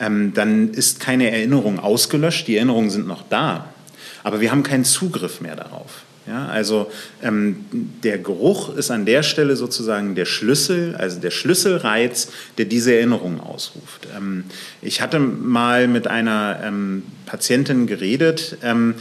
ähm, 0.00 0.32
dann 0.34 0.70
ist 0.70 0.98
keine 0.98 1.30
Erinnerung 1.30 1.78
ausgelöscht, 1.78 2.48
die 2.48 2.56
Erinnerungen 2.56 2.90
sind 2.90 3.06
noch 3.06 3.22
da, 3.28 3.72
aber 4.24 4.40
wir 4.40 4.50
haben 4.50 4.64
keinen 4.64 4.84
Zugriff 4.84 5.40
mehr 5.40 5.54
darauf. 5.54 6.02
Ja, 6.26 6.46
also 6.46 6.88
ähm, 7.20 7.64
der 7.72 8.18
Geruch 8.18 8.76
ist 8.76 8.92
an 8.92 9.06
der 9.06 9.24
Stelle 9.24 9.56
sozusagen 9.56 10.14
der 10.14 10.24
Schlüssel, 10.24 10.94
also 10.94 11.20
der 11.20 11.32
Schlüsselreiz, 11.32 12.30
der 12.58 12.66
diese 12.66 12.94
Erinnerung 12.94 13.40
ausruft. 13.40 14.06
Ähm, 14.16 14.44
ich 14.82 15.00
hatte 15.00 15.18
mal 15.18 15.88
mit 15.88 16.06
einer 16.06 16.60
ähm, 16.62 17.02
Patientin 17.26 17.88
geredet, 17.88 18.56
ähm, 18.62 18.94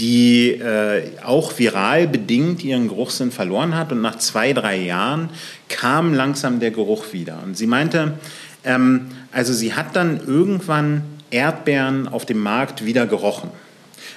die 0.00 0.50
äh, 0.50 1.02
auch 1.22 1.56
viral 1.56 2.08
bedingt 2.08 2.64
ihren 2.64 2.88
Geruchssinn 2.88 3.30
verloren 3.30 3.76
hat 3.76 3.92
und 3.92 4.00
nach 4.00 4.18
zwei, 4.18 4.52
drei 4.52 4.76
Jahren 4.76 5.30
kam 5.68 6.12
langsam 6.12 6.58
der 6.58 6.72
Geruch 6.72 7.12
wieder. 7.12 7.40
Und 7.44 7.56
sie 7.56 7.68
meinte, 7.68 8.14
ähm, 8.64 9.06
also 9.30 9.52
sie 9.52 9.74
hat 9.74 9.94
dann 9.94 10.20
irgendwann 10.26 11.02
Erdbeeren 11.30 12.08
auf 12.08 12.26
dem 12.26 12.38
Markt 12.38 12.84
wieder 12.84 13.06
gerochen. 13.06 13.50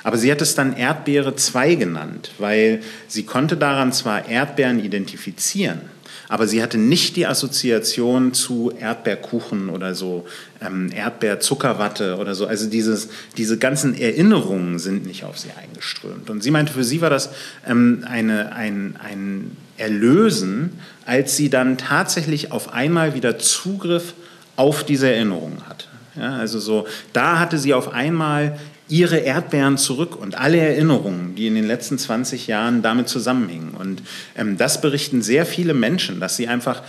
Aber 0.08 0.18
sie 0.18 0.32
hat 0.32 0.42
es 0.42 0.56
dann 0.56 0.74
Erdbeere 0.74 1.36
2 1.36 1.76
genannt, 1.76 2.32
weil 2.38 2.80
sie 3.10 3.24
konnte 3.24 3.58
daran 3.58 3.92
zwar 3.92 4.30
Erdbeeren 4.30 4.80
identifizieren, 4.80 5.82
aber 6.30 6.48
sie 6.48 6.64
hatte 6.64 6.78
nicht 6.78 7.18
die 7.18 7.28
Assoziation 7.28 8.34
zu 8.34 8.72
Erdbeerkuchen 8.80 9.68
oder 9.68 9.96
so 9.96 10.26
ähm, 10.62 10.94
Erdbeerzuckerwatte 10.94 12.16
oder 12.16 12.36
so. 12.36 12.48
Also 12.48 12.70
dieses, 12.70 13.10
diese 13.36 13.58
ganzen 13.58 14.00
Erinnerungen 14.00 14.80
sind 14.80 15.06
nicht 15.06 15.26
auf 15.26 15.38
sie 15.38 15.50
eingeströmt. 15.62 16.30
Und 16.30 16.42
sie 16.42 16.52
meinte, 16.52 16.72
für 16.72 16.86
sie 16.86 17.02
war 17.02 17.10
das 17.10 17.32
ähm, 17.68 18.06
eine, 18.08 18.56
ein, 18.56 18.96
ein 19.04 19.58
Erlösen, 19.76 20.80
als 21.06 21.36
sie 21.36 21.50
dann 21.50 21.78
tatsächlich 21.78 22.54
auf 22.54 22.74
einmal 22.74 23.14
wieder 23.14 23.40
Zugriff 23.40 24.14
auf 24.56 24.86
diese 24.86 25.12
Erinnerungen 25.12 25.68
hatte. 25.68 25.88
Ja, 26.16 26.38
also 26.38 26.60
so, 26.60 26.88
da 27.12 27.40
hatte 27.40 27.58
sie 27.58 27.74
auf 27.74 27.94
einmal 27.94 28.58
ihre 28.90 29.18
Erdbeeren 29.18 29.78
zurück 29.78 30.16
und 30.16 30.36
alle 30.36 30.58
Erinnerungen, 30.58 31.36
die 31.36 31.48
in 31.48 31.56
den 31.56 31.68
letzten 31.68 31.98
20 31.98 32.48
Jahren 32.48 32.82
damit 32.82 33.10
zusammenhängen. 33.10 33.72
Und 33.72 34.02
ähm, 34.36 34.58
das 34.58 34.82
berichten 34.82 35.22
sehr 35.22 35.46
viele 35.46 35.74
Menschen, 35.74 36.20
dass 36.20 36.38
sie 36.38 36.48
einfach, 36.48 36.84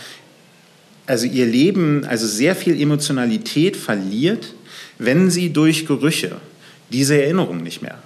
also 1.06 1.26
ihr 1.26 1.46
Leben, 1.46 2.04
also 2.04 2.26
sehr 2.26 2.54
viel 2.54 2.80
Emotionalität 2.80 3.76
verliert, 3.76 4.54
wenn 4.98 5.30
sie 5.30 5.52
durch 5.52 5.86
Gerüche 5.86 6.36
diese 6.90 7.20
Erinnerung 7.20 7.62
nicht 7.62 7.82
mehr 7.82 7.98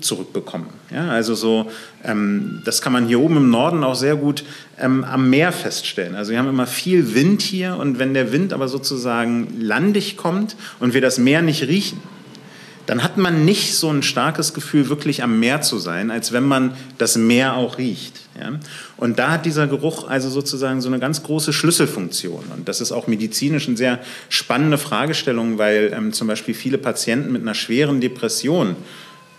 zurückbekommen. 0.00 0.66
Ja, 0.90 1.08
also 1.08 1.34
so, 1.34 1.70
ähm, 2.04 2.60
das 2.64 2.82
kann 2.82 2.92
man 2.92 3.06
hier 3.06 3.20
oben 3.20 3.38
im 3.38 3.50
Norden 3.50 3.82
auch 3.82 3.94
sehr 3.94 4.16
gut 4.16 4.44
ähm, 4.78 5.02
am 5.02 5.30
Meer 5.30 5.50
feststellen. 5.50 6.14
Also 6.14 6.30
wir 6.30 6.38
haben 6.38 6.48
immer 6.48 6.66
viel 6.66 7.14
Wind 7.14 7.40
hier 7.40 7.76
und 7.76 7.98
wenn 7.98 8.12
der 8.12 8.30
Wind 8.30 8.52
aber 8.52 8.68
sozusagen 8.68 9.48
landig 9.58 10.18
kommt 10.18 10.56
und 10.78 10.92
wir 10.92 11.00
das 11.00 11.16
Meer 11.18 11.40
nicht 11.40 11.62
riechen, 11.66 12.00
dann 12.86 13.02
hat 13.02 13.16
man 13.16 13.44
nicht 13.44 13.74
so 13.74 13.90
ein 13.90 14.02
starkes 14.02 14.52
Gefühl, 14.52 14.88
wirklich 14.88 15.22
am 15.22 15.40
Meer 15.40 15.62
zu 15.62 15.78
sein, 15.78 16.10
als 16.10 16.32
wenn 16.32 16.44
man 16.44 16.76
das 16.98 17.16
Meer 17.16 17.54
auch 17.56 17.78
riecht. 17.78 18.20
Ja? 18.38 18.58
Und 18.96 19.18
da 19.18 19.32
hat 19.32 19.46
dieser 19.46 19.66
Geruch 19.66 20.08
also 20.08 20.28
sozusagen 20.28 20.80
so 20.80 20.88
eine 20.88 20.98
ganz 20.98 21.22
große 21.22 21.52
Schlüsselfunktion. 21.52 22.44
Und 22.54 22.68
das 22.68 22.80
ist 22.80 22.92
auch 22.92 23.06
medizinisch 23.06 23.68
eine 23.68 23.76
sehr 23.76 24.00
spannende 24.28 24.78
Fragestellung, 24.78 25.58
weil 25.58 25.92
ähm, 25.96 26.12
zum 26.12 26.28
Beispiel 26.28 26.54
viele 26.54 26.78
Patienten 26.78 27.32
mit 27.32 27.42
einer 27.42 27.54
schweren 27.54 28.00
Depression 28.00 28.76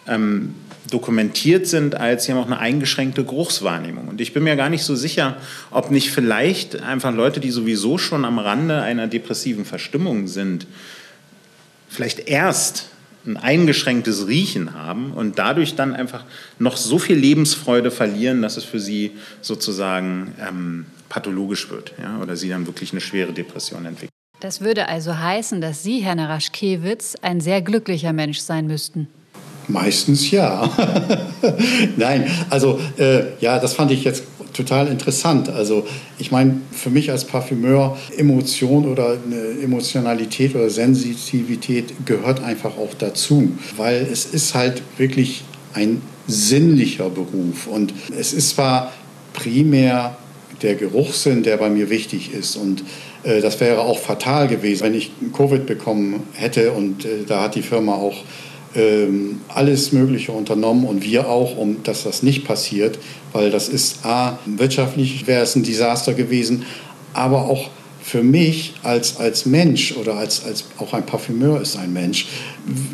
ähm, 0.07 0.55
dokumentiert 0.89 1.67
sind, 1.67 1.95
als 1.95 2.25
sie 2.25 2.31
haben 2.31 2.39
auch 2.39 2.45
eine 2.45 2.59
eingeschränkte 2.59 3.23
Geruchswahrnehmung. 3.23 4.07
Und 4.07 4.21
ich 4.21 4.33
bin 4.33 4.43
mir 4.43 4.55
gar 4.55 4.69
nicht 4.69 4.83
so 4.83 4.95
sicher, 4.95 5.37
ob 5.71 5.91
nicht 5.91 6.11
vielleicht 6.11 6.81
einfach 6.81 7.13
Leute, 7.13 7.39
die 7.39 7.51
sowieso 7.51 7.97
schon 7.97 8.25
am 8.25 8.39
Rande 8.39 8.81
einer 8.81 9.07
depressiven 9.07 9.65
Verstimmung 9.65 10.27
sind, 10.27 10.67
vielleicht 11.89 12.27
erst 12.27 12.89
ein 13.25 13.37
eingeschränktes 13.37 14.27
Riechen 14.27 14.73
haben 14.73 15.11
und 15.11 15.39
dadurch 15.39 15.75
dann 15.75 15.93
einfach 15.93 16.23
noch 16.59 16.77
so 16.77 16.99
viel 16.99 17.15
Lebensfreude 17.15 17.91
verlieren, 17.91 18.41
dass 18.41 18.57
es 18.57 18.63
für 18.63 18.79
sie 18.79 19.11
sozusagen 19.41 20.33
ähm, 20.39 20.85
pathologisch 21.09 21.69
wird 21.69 21.93
ja, 22.01 22.19
oder 22.21 22.35
sie 22.35 22.49
dann 22.49 22.65
wirklich 22.67 22.91
eine 22.91 23.01
schwere 23.01 23.33
Depression 23.33 23.85
entwickeln. 23.85 24.09
Das 24.39 24.61
würde 24.61 24.87
also 24.89 25.17
heißen, 25.17 25.61
dass 25.61 25.81
Sie, 25.81 25.99
Herr 25.99 26.15
Naraschkewitz, 26.15 27.15
ein 27.21 27.39
sehr 27.39 27.61
glücklicher 27.61 28.13
Mensch 28.13 28.39
sein 28.39 28.67
müssten. 28.67 29.07
Meistens 29.67 30.29
ja. 30.29 30.69
Nein, 31.97 32.29
also 32.49 32.79
äh, 32.97 33.23
ja, 33.39 33.57
das 33.59 33.73
fand 33.73 33.91
ich 33.91 34.03
jetzt 34.03 34.23
total 34.55 34.87
interessant. 34.87 35.49
Also 35.49 35.85
ich 36.17 36.31
meine, 36.31 36.61
für 36.71 36.89
mich 36.89 37.11
als 37.11 37.25
Parfümeur, 37.25 37.97
Emotion 38.17 38.85
oder 38.85 39.17
Emotionalität 39.61 40.55
oder 40.55 40.69
Sensitivität 40.69 41.93
gehört 42.05 42.43
einfach 42.43 42.77
auch 42.77 42.93
dazu, 42.97 43.51
weil 43.77 44.07
es 44.11 44.25
ist 44.25 44.55
halt 44.55 44.81
wirklich 44.97 45.43
ein 45.73 46.01
sinnlicher 46.27 47.09
Beruf. 47.09 47.67
Und 47.67 47.93
es 48.17 48.33
ist 48.33 48.51
zwar 48.51 48.91
primär 49.33 50.17
der 50.61 50.75
Geruchssinn, 50.75 51.43
der 51.43 51.57
bei 51.57 51.69
mir 51.69 51.89
wichtig 51.89 52.33
ist. 52.33 52.55
Und 52.55 52.83
äh, 53.23 53.41
das 53.41 53.59
wäre 53.59 53.81
auch 53.81 53.99
fatal 53.99 54.47
gewesen, 54.47 54.83
wenn 54.83 54.95
ich 54.95 55.11
Covid 55.35 55.65
bekommen 55.65 56.23
hätte. 56.33 56.71
Und 56.71 57.05
äh, 57.05 57.25
da 57.27 57.43
hat 57.43 57.55
die 57.55 57.61
Firma 57.61 57.93
auch 57.93 58.23
ähm, 58.75 59.41
alles 59.47 59.91
Mögliche 59.91 60.31
unternommen 60.31 60.85
und 60.85 61.03
wir 61.03 61.29
auch, 61.29 61.57
um 61.57 61.83
dass 61.83 62.03
das 62.03 62.23
nicht 62.23 62.45
passiert, 62.45 62.99
weil 63.33 63.51
das 63.51 63.69
ist 63.69 64.05
A, 64.05 64.39
wirtschaftlich 64.45 65.27
wäre 65.27 65.43
es 65.43 65.55
ein 65.55 65.63
Desaster 65.63 66.13
gewesen, 66.13 66.65
aber 67.13 67.45
auch 67.45 67.69
für 68.01 68.21
mich 68.21 68.75
als, 68.83 69.17
als 69.17 69.45
Mensch 69.45 69.95
oder 69.97 70.15
als, 70.15 70.45
als 70.45 70.65
auch 70.77 70.93
ein 70.93 71.05
Parfümeur 71.05 71.59
ist 71.61 71.75
ein 71.75 71.91
Mensch, 71.91 72.27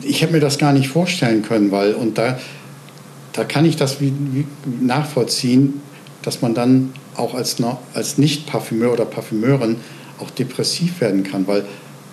ich 0.03 0.21
hätte 0.21 0.33
mir 0.33 0.39
das 0.39 0.57
gar 0.57 0.71
nicht 0.71 0.87
vorstellen 0.87 1.41
können, 1.41 1.71
weil 1.71 1.93
und 1.95 2.17
da, 2.17 2.39
da 3.33 3.43
kann 3.43 3.65
ich 3.65 3.75
das 3.75 3.99
wie, 3.99 4.13
wie 4.31 4.45
nachvollziehen, 4.79 5.81
dass 6.21 6.41
man 6.41 6.53
dann 6.53 6.93
auch 7.15 7.33
als, 7.33 7.57
als 7.93 8.17
Nicht-Parfümeur 8.17 8.93
oder 8.93 9.05
Parfümeurin 9.05 9.77
auch 10.19 10.29
depressiv 10.29 11.01
werden 11.01 11.23
kann, 11.23 11.47
weil 11.47 11.65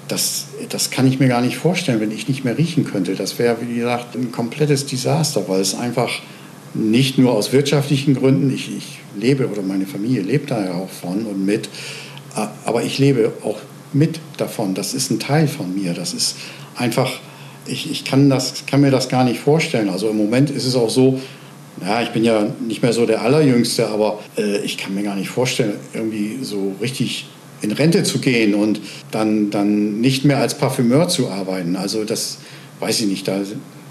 das, 0.09 0.47
das 0.69 0.91
kann 0.91 1.07
ich 1.07 1.19
mir 1.19 1.29
gar 1.29 1.41
nicht 1.41 1.57
vorstellen, 1.57 2.01
wenn 2.01 2.11
ich 2.11 2.29
nicht 2.29 2.45
mehr 2.45 2.59
riechen 2.59 2.85
könnte. 2.85 3.15
Das 3.15 3.39
wäre, 3.39 3.59
wie 3.61 3.77
gesagt, 3.77 4.15
ein 4.17 4.33
komplettes 4.33 4.87
Desaster, 4.87 5.49
weil 5.49 5.61
es 5.61 5.75
einfach 5.75 6.11
nicht 6.75 7.19
nur 7.19 7.33
aus 7.33 7.53
wirtschaftlichen 7.53 8.15
Gründen, 8.15 8.53
ich, 8.53 8.77
ich 8.77 8.99
lebe 9.17 9.49
oder 9.49 9.63
meine 9.63 9.87
Familie 9.87 10.23
lebt 10.23 10.51
da 10.51 10.65
ja 10.65 10.75
auch 10.75 10.91
von 10.91 11.25
und 11.27 11.45
mit, 11.45 11.69
aber 12.65 12.83
ich 12.83 12.99
lebe 12.99 13.33
auch 13.43 13.59
mit 13.93 14.21
davon. 14.37 14.75
Das 14.75 14.95
ist 14.95 15.11
ein 15.11 15.19
Teil 15.19 15.49
von 15.49 15.75
mir. 15.75 15.95
Das 15.95 16.13
ist 16.13 16.37
einfach, 16.77 17.11
ich, 17.67 17.91
ich 17.91 18.05
kann, 18.05 18.31
das, 18.31 18.67
kann 18.67 18.81
mir 18.81 18.91
das 18.91 19.09
gar 19.09 19.25
nicht 19.25 19.41
vorstellen. 19.41 19.89
Also 19.89 20.09
im 20.11 20.17
Moment 20.17 20.51
ist 20.51 20.65
es 20.65 20.77
auch 20.77 20.91
so, 20.91 21.21
ja, 21.81 22.03
ich 22.03 22.11
bin 22.11 22.25
ja 22.25 22.47
nicht 22.67 22.83
mehr 22.83 22.93
so 22.93 23.07
der 23.07 23.23
Allerjüngste, 23.23 23.89
aber 23.89 24.21
äh, 24.37 24.59
ich 24.59 24.77
kann 24.77 24.95
mir 24.95 25.03
gar 25.03 25.17
nicht 25.17 25.29
vorstellen, 25.29 25.75
irgendwie 25.95 26.39
so 26.43 26.75
richtig 26.81 27.27
in 27.61 27.73
Rente 27.73 28.03
zu 28.03 28.19
gehen 28.19 28.55
und 28.55 28.81
dann, 29.11 29.51
dann 29.51 30.01
nicht 30.01 30.25
mehr 30.25 30.39
als 30.39 30.55
Parfümeur 30.55 31.09
zu 31.09 31.29
arbeiten. 31.29 31.77
Also 31.77 32.05
das 32.05 32.39
weiß 32.81 33.01
ich 33.01 33.07
nicht, 33.07 33.27
da, 33.27 33.41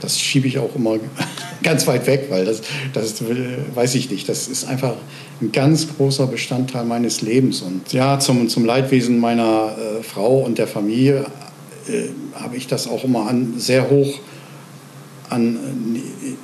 das 0.01 0.19
schiebe 0.19 0.47
ich 0.47 0.59
auch 0.59 0.75
immer 0.75 0.97
ganz 1.63 1.87
weit 1.87 2.07
weg, 2.07 2.27
weil 2.29 2.45
das, 2.45 2.61
das 2.93 3.15
weiß 3.75 3.95
ich 3.95 4.09
nicht. 4.09 4.29
Das 4.29 4.47
ist 4.47 4.67
einfach 4.67 4.95
ein 5.41 5.51
ganz 5.51 5.87
großer 5.95 6.27
Bestandteil 6.27 6.85
meines 6.85 7.21
Lebens. 7.21 7.61
Und 7.61 7.93
ja, 7.93 8.19
zum, 8.19 8.49
zum 8.49 8.65
Leidwesen 8.65 9.19
meiner 9.19 9.75
äh, 9.77 10.03
Frau 10.03 10.39
und 10.39 10.57
der 10.57 10.67
Familie 10.67 11.25
äh, 11.87 12.09
habe 12.33 12.57
ich 12.57 12.67
das 12.67 12.87
auch 12.87 13.03
immer 13.03 13.27
an, 13.27 13.55
sehr 13.57 13.89
hoch 13.89 14.19
an, 15.29 15.57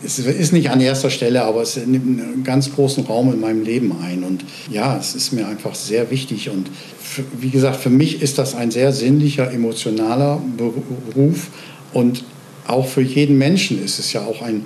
es 0.04 0.20
ist 0.20 0.52
nicht 0.52 0.70
an 0.70 0.82
erster 0.82 1.10
Stelle, 1.10 1.44
aber 1.44 1.62
es 1.62 1.78
nimmt 1.78 2.22
einen 2.22 2.44
ganz 2.44 2.74
großen 2.74 3.06
Raum 3.06 3.32
in 3.32 3.40
meinem 3.40 3.64
Leben 3.64 3.96
ein. 4.02 4.24
Und 4.24 4.44
ja, 4.70 4.98
es 4.98 5.16
ist 5.16 5.32
mir 5.32 5.48
einfach 5.48 5.76
sehr 5.76 6.12
wichtig. 6.12 6.50
Und 6.50 6.70
für, 7.00 7.24
wie 7.40 7.50
gesagt, 7.50 7.78
für 7.78 7.90
mich 7.90 8.22
ist 8.22 8.38
das 8.38 8.56
ein 8.56 8.72
sehr 8.72 8.92
sinnlicher, 8.92 9.52
emotionaler 9.52 10.42
Beruf. 10.58 11.48
Und 11.94 12.24
auch 12.68 12.88
für 12.88 13.02
jeden 13.02 13.38
Menschen 13.38 13.84
ist 13.84 14.00
es 14.00 14.12
ja 14.14 14.22
auch 14.22 14.42
ein, 14.42 14.66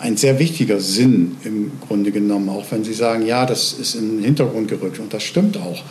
ein 0.00 0.16
sehr 0.16 0.38
wichtiger 0.38 0.80
Sinn 0.80 1.36
im 1.44 1.72
Grunde 1.86 2.10
genommen. 2.10 2.48
Auch 2.48 2.64
wenn 2.70 2.84
Sie 2.84 2.94
sagen, 2.94 3.26
ja, 3.26 3.44
das 3.44 3.74
ist 3.74 3.96
in 3.96 4.16
den 4.16 4.24
Hintergrund 4.24 4.68
gerückt. 4.68 4.98
Und 4.98 5.12
das 5.12 5.24
stimmt 5.24 5.58
auch, 5.58 5.82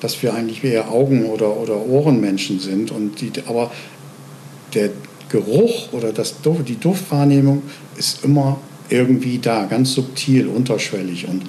dass 0.00 0.22
wir 0.22 0.34
eigentlich 0.34 0.62
eher 0.62 0.90
Augen- 0.90 1.26
oder, 1.26 1.56
oder 1.56 1.86
Ohrenmenschen 1.86 2.60
sind. 2.60 2.90
Und 2.90 3.20
die, 3.20 3.32
aber 3.46 3.70
der, 4.74 4.90
Geruch 5.32 5.92
oder 5.92 6.12
das, 6.12 6.36
die 6.68 6.78
Duftwahrnehmung 6.78 7.62
ist 7.96 8.24
immer 8.24 8.60
irgendwie 8.88 9.38
da, 9.38 9.64
ganz 9.64 9.94
subtil, 9.94 10.46
unterschwellig 10.46 11.26
und 11.26 11.42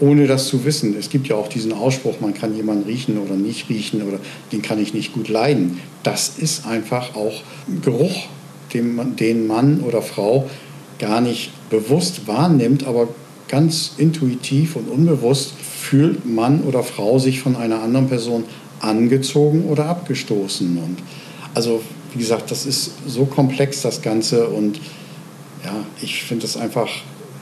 ohne 0.00 0.26
das 0.26 0.46
zu 0.46 0.64
wissen. 0.64 0.96
Es 0.98 1.10
gibt 1.10 1.28
ja 1.28 1.36
auch 1.36 1.48
diesen 1.48 1.72
Ausspruch, 1.72 2.20
man 2.20 2.34
kann 2.34 2.56
jemanden 2.56 2.84
riechen 2.84 3.18
oder 3.18 3.34
nicht 3.34 3.68
riechen 3.68 4.02
oder 4.02 4.18
den 4.52 4.62
kann 4.62 4.80
ich 4.80 4.94
nicht 4.94 5.12
gut 5.12 5.28
leiden. 5.28 5.80
Das 6.02 6.38
ist 6.38 6.66
einfach 6.66 7.14
auch 7.14 7.42
Geruch, 7.82 8.26
den, 8.72 9.16
den 9.16 9.46
Mann 9.46 9.80
oder 9.80 10.02
Frau 10.02 10.48
gar 10.98 11.20
nicht 11.20 11.50
bewusst 11.70 12.26
wahrnimmt, 12.26 12.86
aber 12.86 13.08
ganz 13.48 13.92
intuitiv 13.98 14.76
und 14.76 14.88
unbewusst 14.88 15.52
fühlt 15.52 16.26
Mann 16.26 16.62
oder 16.62 16.82
Frau 16.82 17.18
sich 17.18 17.40
von 17.40 17.56
einer 17.56 17.82
anderen 17.82 18.08
Person 18.08 18.44
angezogen 18.80 19.64
oder 19.66 19.86
abgestoßen. 19.86 20.78
Und 20.78 20.98
also 21.54 21.82
wie 22.14 22.18
gesagt, 22.20 22.50
das 22.50 22.64
ist 22.64 22.92
so 23.06 23.26
komplex, 23.26 23.82
das 23.82 24.00
Ganze. 24.00 24.46
Und 24.46 24.78
ja, 25.64 25.74
ich 26.00 26.22
finde 26.22 26.42
das 26.42 26.56
einfach, 26.56 26.88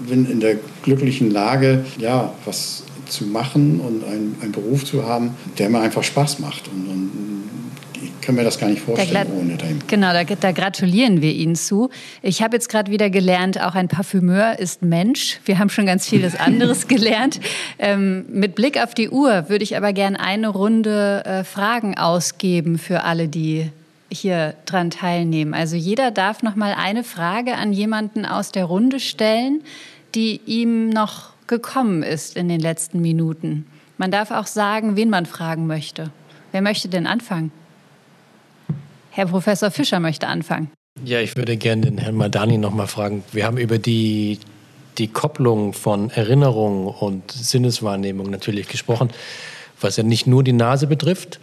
bin 0.00 0.28
in 0.30 0.40
der 0.40 0.56
glücklichen 0.82 1.30
Lage, 1.30 1.84
ja, 1.98 2.32
was 2.44 2.84
zu 3.06 3.24
machen 3.24 3.80
und 3.80 4.04
einen, 4.04 4.36
einen 4.40 4.52
Beruf 4.52 4.84
zu 4.84 5.06
haben, 5.06 5.34
der 5.58 5.68
mir 5.68 5.80
einfach 5.80 6.02
Spaß 6.02 6.38
macht. 6.38 6.68
Und, 6.68 6.88
und 6.88 7.12
ich 8.02 8.20
kann 8.22 8.34
mir 8.34 8.44
das 8.44 8.58
gar 8.58 8.68
nicht 8.68 8.80
vorstellen 8.80 9.28
ohne 9.38 9.56
den. 9.56 9.80
Genau, 9.86 10.12
da, 10.12 10.24
da, 10.24 10.52
gratulieren 10.52 11.20
wir 11.20 11.32
Ihnen 11.32 11.54
zu. 11.54 11.90
Ich 12.22 12.42
habe 12.42 12.56
jetzt 12.56 12.68
gerade 12.68 12.90
wieder 12.90 13.10
gelernt, 13.10 13.60
auch 13.60 13.74
ein 13.74 13.88
Parfümeur 13.88 14.58
ist 14.58 14.82
Mensch. 14.82 15.40
Wir 15.44 15.58
haben 15.58 15.68
schon 15.68 15.84
ganz 15.84 16.08
vieles 16.08 16.34
anderes 16.40 16.88
gelernt. 16.88 17.40
Ähm, 17.78 18.24
mit 18.32 18.54
Blick 18.54 18.82
auf 18.82 18.94
die 18.94 19.10
Uhr 19.10 19.48
würde 19.48 19.62
ich 19.62 19.76
aber 19.76 19.92
gerne 19.92 20.18
eine 20.18 20.48
Runde 20.48 21.22
äh, 21.26 21.44
Fragen 21.44 21.98
ausgeben 21.98 22.78
für 22.78 23.04
alle, 23.04 23.28
die 23.28 23.70
hier 24.12 24.54
dran 24.66 24.90
teilnehmen. 24.90 25.54
Also 25.54 25.76
jeder 25.76 26.10
darf 26.10 26.42
noch 26.42 26.56
mal 26.56 26.74
eine 26.74 27.04
Frage 27.04 27.54
an 27.54 27.72
jemanden 27.72 28.26
aus 28.26 28.52
der 28.52 28.66
Runde 28.66 29.00
stellen, 29.00 29.62
die 30.14 30.40
ihm 30.46 30.90
noch 30.90 31.32
gekommen 31.46 32.02
ist 32.02 32.36
in 32.36 32.48
den 32.48 32.60
letzten 32.60 33.00
Minuten. 33.00 33.66
Man 33.98 34.10
darf 34.10 34.30
auch 34.30 34.46
sagen, 34.46 34.96
wen 34.96 35.10
man 35.10 35.26
fragen 35.26 35.66
möchte. 35.66 36.10
Wer 36.50 36.62
möchte 36.62 36.88
denn 36.88 37.06
anfangen? 37.06 37.52
Herr 39.10 39.26
Professor 39.26 39.70
Fischer 39.70 40.00
möchte 40.00 40.26
anfangen. 40.26 40.70
Ja, 41.04 41.20
ich 41.20 41.36
würde 41.36 41.56
gerne 41.56 41.82
den 41.82 41.98
Herrn 41.98 42.14
Madani 42.14 42.58
noch 42.58 42.72
mal 42.72 42.86
fragen. 42.86 43.24
Wir 43.32 43.46
haben 43.46 43.58
über 43.58 43.78
die, 43.78 44.38
die 44.98 45.08
Kopplung 45.08 45.72
von 45.72 46.10
Erinnerung 46.10 46.86
und 46.86 47.30
Sinneswahrnehmung 47.30 48.30
natürlich 48.30 48.68
gesprochen, 48.68 49.10
was 49.80 49.96
ja 49.96 50.02
nicht 50.02 50.26
nur 50.26 50.44
die 50.44 50.52
Nase 50.52 50.86
betrifft, 50.86 51.40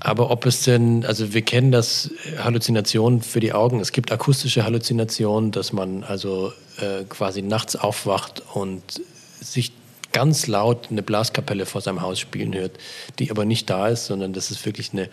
aber 0.00 0.30
ob 0.30 0.46
es 0.46 0.62
denn, 0.62 1.04
also 1.04 1.32
wir 1.32 1.42
kennen 1.42 1.70
das 1.70 2.10
Halluzinationen 2.38 3.22
für 3.22 3.40
die 3.40 3.52
Augen. 3.52 3.80
Es 3.80 3.92
gibt 3.92 4.10
akustische 4.10 4.64
Halluzinationen, 4.64 5.52
dass 5.52 5.72
man 5.72 6.02
also 6.04 6.52
äh, 6.78 7.04
quasi 7.08 7.42
nachts 7.42 7.76
aufwacht 7.76 8.42
und 8.54 8.82
sich 9.40 9.72
ganz 10.12 10.46
laut 10.46 10.88
eine 10.90 11.02
Blaskapelle 11.02 11.66
vor 11.66 11.80
seinem 11.80 12.02
Haus 12.02 12.20
spielen 12.20 12.54
hört, 12.54 12.72
die 13.18 13.30
aber 13.30 13.44
nicht 13.44 13.68
da 13.70 13.88
ist, 13.88 14.06
sondern 14.06 14.32
das 14.32 14.50
ist 14.50 14.64
wirklich 14.66 14.92
eine, 14.92 15.08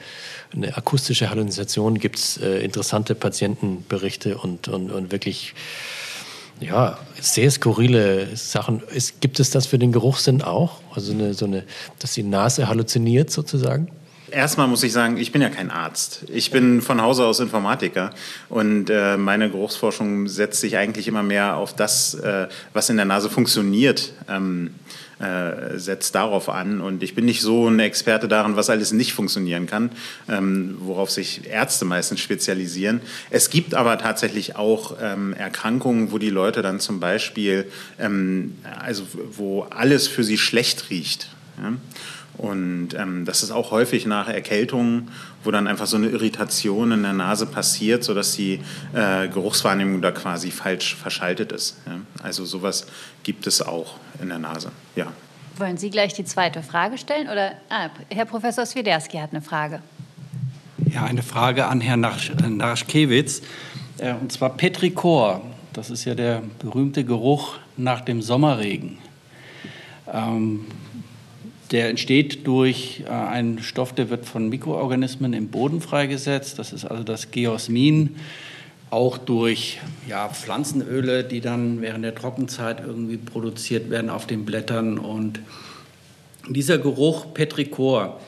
eine 0.54 0.76
akustische 0.76 1.30
Halluzination. 1.30 2.00
Gibt 2.00 2.18
es 2.18 2.38
äh, 2.38 2.60
interessante 2.60 3.16
Patientenberichte 3.16 4.38
und, 4.38 4.68
und, 4.68 4.92
und 4.92 5.12
wirklich 5.12 5.54
ja, 6.60 7.00
sehr 7.22 7.50
skurrile 7.50 8.36
Sachen. 8.36 8.82
Ist, 8.94 9.22
gibt 9.22 9.40
es 9.40 9.52
das 9.52 9.66
für 9.66 9.80
den 9.80 9.92
Geruchssinn 9.92 10.42
auch? 10.42 10.82
Also 10.94 11.14
eine, 11.14 11.34
so 11.34 11.46
eine, 11.46 11.64
dass 12.00 12.14
die 12.14 12.24
Nase 12.24 12.68
halluziniert 12.68 13.32
sozusagen? 13.32 13.90
Erstmal 14.32 14.68
muss 14.68 14.84
ich 14.84 14.94
sagen, 14.94 15.18
ich 15.18 15.32
bin 15.32 15.42
ja 15.42 15.50
kein 15.50 15.72
Arzt. 15.72 16.26
Ich 16.28 16.52
bin 16.52 16.82
von 16.82 17.02
Hause 17.02 17.26
aus 17.26 17.40
Informatiker 17.40 18.12
und 18.50 18.90
äh, 18.90 19.18
meine 19.18 19.50
Geruchsforschung 19.50 20.28
setzt 20.28 20.62
sich 20.62 20.78
eigentlich 20.78 21.08
immer 21.08 21.24
mehr 21.24 21.58
auf 21.58 21.76
das, 21.76 22.14
äh, 22.16 22.48
was 22.74 22.90
in 22.90 22.98
der 22.98 23.06
Nase 23.06 23.30
funktioniert. 23.30 24.14
Ähm, 24.28 24.72
äh, 25.20 25.78
setzt 25.78 26.16
darauf 26.16 26.48
an. 26.48 26.80
Und 26.80 27.04
ich 27.04 27.14
bin 27.14 27.26
nicht 27.26 27.42
so 27.42 27.68
ein 27.68 27.80
Experte 27.80 28.30
daran, 28.30 28.56
was 28.56 28.70
alles 28.70 28.94
nicht 28.94 29.12
funktionieren 29.12 29.66
kann, 29.66 29.92
ähm, 30.30 30.78
worauf 30.80 31.12
sich 31.12 31.46
Ärzte 31.46 31.84
meistens 31.84 32.22
spezialisieren. 32.22 33.02
Es 33.30 33.50
gibt 33.50 33.76
aber 33.76 33.98
tatsächlich 33.98 34.56
auch 34.56 34.96
ähm, 35.02 35.34
Erkrankungen, 35.34 36.14
wo 36.14 36.20
die 36.20 36.30
Leute 36.30 36.62
dann 36.62 36.80
zum 36.80 37.02
Beispiel, 37.02 37.70
ähm, 38.00 38.56
also 38.80 39.04
wo 39.34 39.64
alles 39.64 40.08
für 40.08 40.24
sie 40.24 40.38
schlecht 40.38 40.90
riecht. 40.90 41.28
Ja? 41.62 41.74
Und 42.40 42.94
ähm, 42.98 43.26
das 43.26 43.44
ist 43.44 43.52
auch 43.52 43.72
häufig 43.72 44.06
nach 44.06 44.30
Erkältungen, 44.30 45.10
wo 45.44 45.52
dann 45.52 45.68
einfach 45.68 45.88
so 45.88 45.98
eine 45.98 46.08
Irritation 46.08 46.94
in 46.94 47.04
der 47.04 47.12
Nase 47.12 47.46
passiert, 47.46 48.06
sodass 48.06 48.34
die 48.34 48.62
äh, 48.94 49.28
Geruchswahrnehmung 49.28 50.02
da 50.02 50.12
quasi 50.12 50.50
falsch 50.50 50.96
verschaltet 50.96 51.52
ist. 51.52 51.76
Ja? 51.86 52.00
Also 52.24 52.46
sowas 52.46 52.88
gibt 53.24 53.46
es 53.46 53.62
auch 53.62 53.96
in 54.22 54.30
der 54.30 54.40
Nase, 54.40 54.72
ja. 54.96 55.12
Wollen 55.58 55.76
Sie 55.76 55.90
gleich 55.90 56.14
die 56.14 56.24
zweite 56.24 56.64
Frage 56.64 56.98
stellen? 56.98 57.28
Oder 57.28 57.52
ah, 57.68 57.90
Herr 58.10 58.24
Professor 58.24 58.66
Swiderski 58.66 59.18
hat 59.18 59.32
eine 59.32 59.42
Frage. 59.42 59.82
Ja, 60.90 61.04
eine 61.04 61.24
Frage 61.24 61.68
an 61.68 61.82
Herrn 61.82 62.00
Narschkewitz. 62.00 63.42
Äh, 63.98 64.14
und 64.14 64.32
zwar 64.32 64.52
Petrichor. 64.56 65.42
Das 65.74 65.90
ist 65.90 66.06
ja 66.06 66.16
der 66.16 66.42
berühmte 66.60 67.04
Geruch 67.04 67.58
nach 67.76 68.00
dem 68.00 68.22
Sommerregen. 68.22 68.98
Ähm, 70.12 70.66
der 71.72 71.90
entsteht 71.90 72.48
durch 72.48 73.04
äh, 73.06 73.10
einen 73.10 73.62
Stoff, 73.62 73.94
der 73.94 74.10
wird 74.10 74.26
von 74.26 74.50
Mikroorganismen 74.50 75.34
im 75.34 75.50
Boden 75.50 75.82
freigesetzt. 75.82 76.60
Das 76.60 76.74
ist 76.74 76.86
also 76.86 77.04
das 77.04 77.32
Geosmin. 77.32 78.16
auch 78.92 79.18
durch 79.20 79.80
ja, 80.08 80.30
Pflanzenöle, 80.30 81.24
die 81.24 81.42
dann 81.42 81.82
während 81.82 82.04
der 82.04 82.16
Trockenzeit 82.16 82.82
irgendwie 82.86 83.18
produziert 83.18 83.90
werden 83.90 84.10
auf 84.10 84.26
den 84.26 84.46
Blättern. 84.46 84.98
Und 84.98 85.40
dieser 86.48 86.80
Geruch 86.80 87.34
Petrichor, 87.34 88.20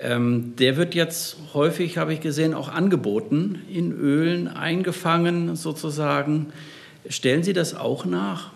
ähm, 0.00 0.54
der 0.58 0.78
wird 0.78 0.94
jetzt 0.94 1.36
häufig, 1.52 1.98
habe 1.98 2.14
ich 2.14 2.20
gesehen, 2.20 2.54
auch 2.54 2.68
angeboten, 2.68 3.60
in 3.70 3.92
Ölen 3.92 4.48
eingefangen 4.48 5.54
sozusagen. 5.56 6.46
Stellen 7.08 7.42
Sie 7.42 7.52
das 7.52 7.74
auch 7.74 8.06
nach? 8.06 8.52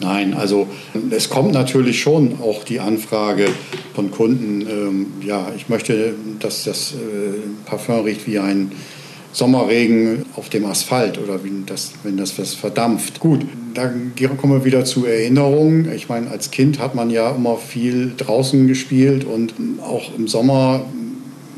Nein, 0.00 0.34
also 0.34 0.66
es 1.10 1.30
kommt 1.30 1.52
natürlich 1.52 2.00
schon 2.00 2.38
auch 2.42 2.64
die 2.64 2.80
Anfrage 2.80 3.46
von 3.94 4.10
Kunden, 4.10 4.60
ähm, 4.68 5.06
ja, 5.24 5.50
ich 5.56 5.70
möchte, 5.70 6.14
dass 6.38 6.64
das 6.64 6.92
äh, 6.92 7.66
Parfum 7.66 8.04
riecht 8.04 8.26
wie 8.26 8.38
ein 8.38 8.72
Sommerregen 9.32 10.24
auf 10.34 10.48
dem 10.48 10.66
Asphalt 10.66 11.18
oder 11.18 11.44
wie 11.44 11.52
das, 11.66 11.92
wenn 12.02 12.16
das 12.16 12.38
was 12.38 12.54
verdampft. 12.54 13.20
Gut, 13.20 13.40
da 13.74 13.90
kommen 14.28 14.52
wir 14.52 14.64
wieder 14.64 14.84
zu 14.84 15.04
Erinnerungen. 15.04 15.92
Ich 15.94 16.08
meine, 16.08 16.30
als 16.30 16.50
Kind 16.50 16.78
hat 16.78 16.94
man 16.94 17.10
ja 17.10 17.32
immer 17.32 17.58
viel 17.58 18.12
draußen 18.16 18.66
gespielt 18.66 19.24
und 19.24 19.54
auch 19.82 20.14
im 20.16 20.26
Sommer, 20.26 20.86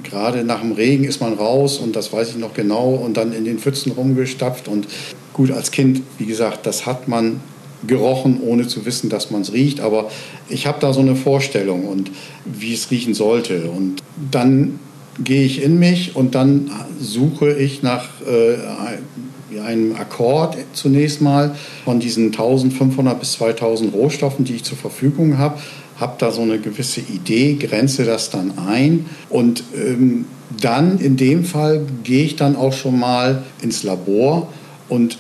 gerade 0.03 0.43
nach 0.43 0.61
dem 0.61 0.73
Regen, 0.73 1.05
ist 1.05 1.21
man 1.21 1.35
raus 1.35 1.79
und 1.79 1.95
das 1.95 2.13
weiß 2.13 2.31
ich 2.31 2.39
noch 2.39 2.55
genau 2.55 2.95
und 2.95 3.17
dann 3.17 3.33
in 3.33 3.45
den 3.45 3.59
Pfützen 3.59 3.93
rumgestapft. 3.93 4.67
Und 4.67 4.89
gut, 5.33 5.53
als 5.53 5.71
Kind, 5.71 6.03
wie 6.19 6.27
gesagt, 6.27 6.67
das 6.67 6.85
hat 6.85 7.07
man 7.07 7.41
gerochen, 7.87 8.41
ohne 8.43 8.67
zu 8.67 8.85
wissen, 8.85 9.09
dass 9.11 9.31
man 9.31 9.43
es 9.43 9.53
riecht. 9.53 9.81
Aber 9.81 10.11
ich 10.49 10.67
habe 10.67 10.79
da 10.81 10.93
so 10.93 11.01
eine 11.01 11.17
Vorstellung 11.17 11.87
und 11.87 12.11
wie 12.45 12.75
es 12.75 12.91
riechen 12.91 13.15
sollte. 13.15 13.71
Und 13.71 14.03
dann 14.31 14.79
gehe 15.23 15.45
ich 15.45 15.63
in 15.63 15.79
mich 15.79 16.17
und 16.17 16.35
dann 16.35 16.71
suche 17.01 17.53
ich 17.53 17.83
nach 17.83 18.09
äh, 18.27 19.59
einem 19.61 19.97
Akkord 19.97 20.57
zunächst 20.73 21.21
mal 21.21 21.55
von 21.85 22.01
diesen 22.01 22.27
1500 22.27 23.19
bis 23.19 23.33
2000 23.33 23.93
Rohstoffen, 23.93 24.45
die 24.45 24.57
ich 24.57 24.65
zur 24.65 24.79
Verfügung 24.79 25.39
habe, 25.39 25.59
habe 25.99 26.15
da 26.19 26.31
so 26.31 26.43
eine 26.43 26.59
gewisse 26.59 27.01
Idee, 27.01 27.55
grenze 27.55 28.05
das 28.05 28.31
dann 28.31 28.53
ein 28.59 29.07
und 29.29 29.65
ähm, 29.75 30.27
dann 30.61 30.99
in 30.99 31.17
dem 31.17 31.45
Fall 31.45 31.85
gehe 32.05 32.25
ich 32.25 32.37
dann 32.37 32.57
auch 32.57 32.73
schon 32.73 32.99
mal 32.99 33.43
ins 33.61 33.83
Labor 33.83 34.49
und 34.89 35.19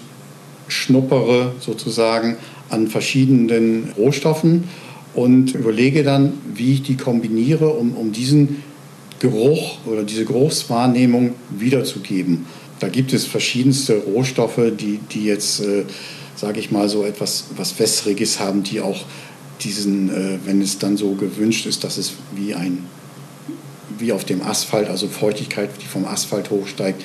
schnuppere 0.68 1.52
sozusagen 1.60 2.36
an 2.68 2.88
verschiedenen 2.88 3.92
Rohstoffen 3.96 4.64
und 5.14 5.54
überlege 5.54 6.02
dann, 6.02 6.34
wie 6.54 6.74
ich 6.74 6.82
die 6.82 6.96
kombiniere, 6.96 7.68
um, 7.68 7.94
um 7.94 8.12
diesen 8.12 8.62
Geruch 9.18 9.78
oder 9.86 10.04
diese 10.04 10.24
Geruchswahrnehmung 10.24 11.34
wiederzugeben. 11.50 12.46
Da 12.78 12.88
gibt 12.88 13.12
es 13.12 13.26
verschiedenste 13.26 13.96
Rohstoffe, 13.96 14.60
die, 14.78 15.00
die 15.10 15.24
jetzt, 15.24 15.60
äh, 15.60 15.84
sage 16.36 16.60
ich 16.60 16.70
mal, 16.70 16.88
so 16.88 17.04
etwas 17.04 17.46
was 17.56 17.78
Wässriges 17.78 18.38
haben, 18.38 18.62
die 18.62 18.80
auch 18.80 19.04
diesen, 19.60 20.10
äh, 20.10 20.38
wenn 20.44 20.62
es 20.62 20.78
dann 20.78 20.96
so 20.96 21.14
gewünscht 21.14 21.66
ist, 21.66 21.82
dass 21.82 21.98
es 21.98 22.12
wie 22.36 22.54
ein 22.54 22.84
wie 23.98 24.12
auf 24.12 24.24
dem 24.24 24.42
Asphalt, 24.42 24.88
also 24.88 25.08
Feuchtigkeit, 25.08 25.70
die 25.82 25.86
vom 25.86 26.04
Asphalt 26.04 26.50
hochsteigt, 26.50 27.02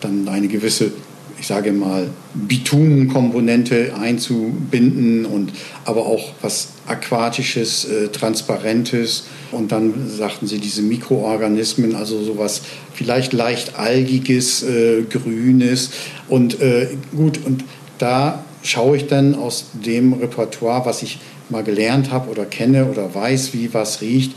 dann 0.00 0.28
eine 0.28 0.48
gewisse 0.48 0.92
ich 1.38 1.46
sage 1.46 1.72
mal, 1.72 2.08
Bitumenkomponente 2.34 3.94
einzubinden 3.94 5.26
und 5.26 5.52
aber 5.84 6.06
auch 6.06 6.32
was 6.40 6.68
Aquatisches, 6.86 7.84
äh, 7.84 8.08
Transparentes. 8.08 9.24
Und 9.52 9.72
dann 9.72 10.08
sagten 10.08 10.46
sie 10.46 10.58
diese 10.58 10.82
Mikroorganismen, 10.82 11.94
also 11.94 12.22
sowas 12.22 12.62
vielleicht 12.94 13.32
leicht 13.32 13.78
Algiges, 13.78 14.62
äh, 14.62 15.02
Grünes. 15.02 15.90
Und 16.28 16.60
äh, 16.60 16.88
gut, 17.14 17.38
und 17.44 17.64
da 17.98 18.44
schaue 18.62 18.96
ich 18.96 19.06
dann 19.06 19.34
aus 19.34 19.66
dem 19.74 20.14
Repertoire, 20.14 20.86
was 20.86 21.02
ich 21.02 21.18
mal 21.48 21.62
gelernt 21.62 22.10
habe 22.10 22.30
oder 22.30 22.44
kenne 22.44 22.86
oder 22.86 23.14
weiß, 23.14 23.52
wie 23.52 23.72
was 23.72 24.00
riecht, 24.00 24.32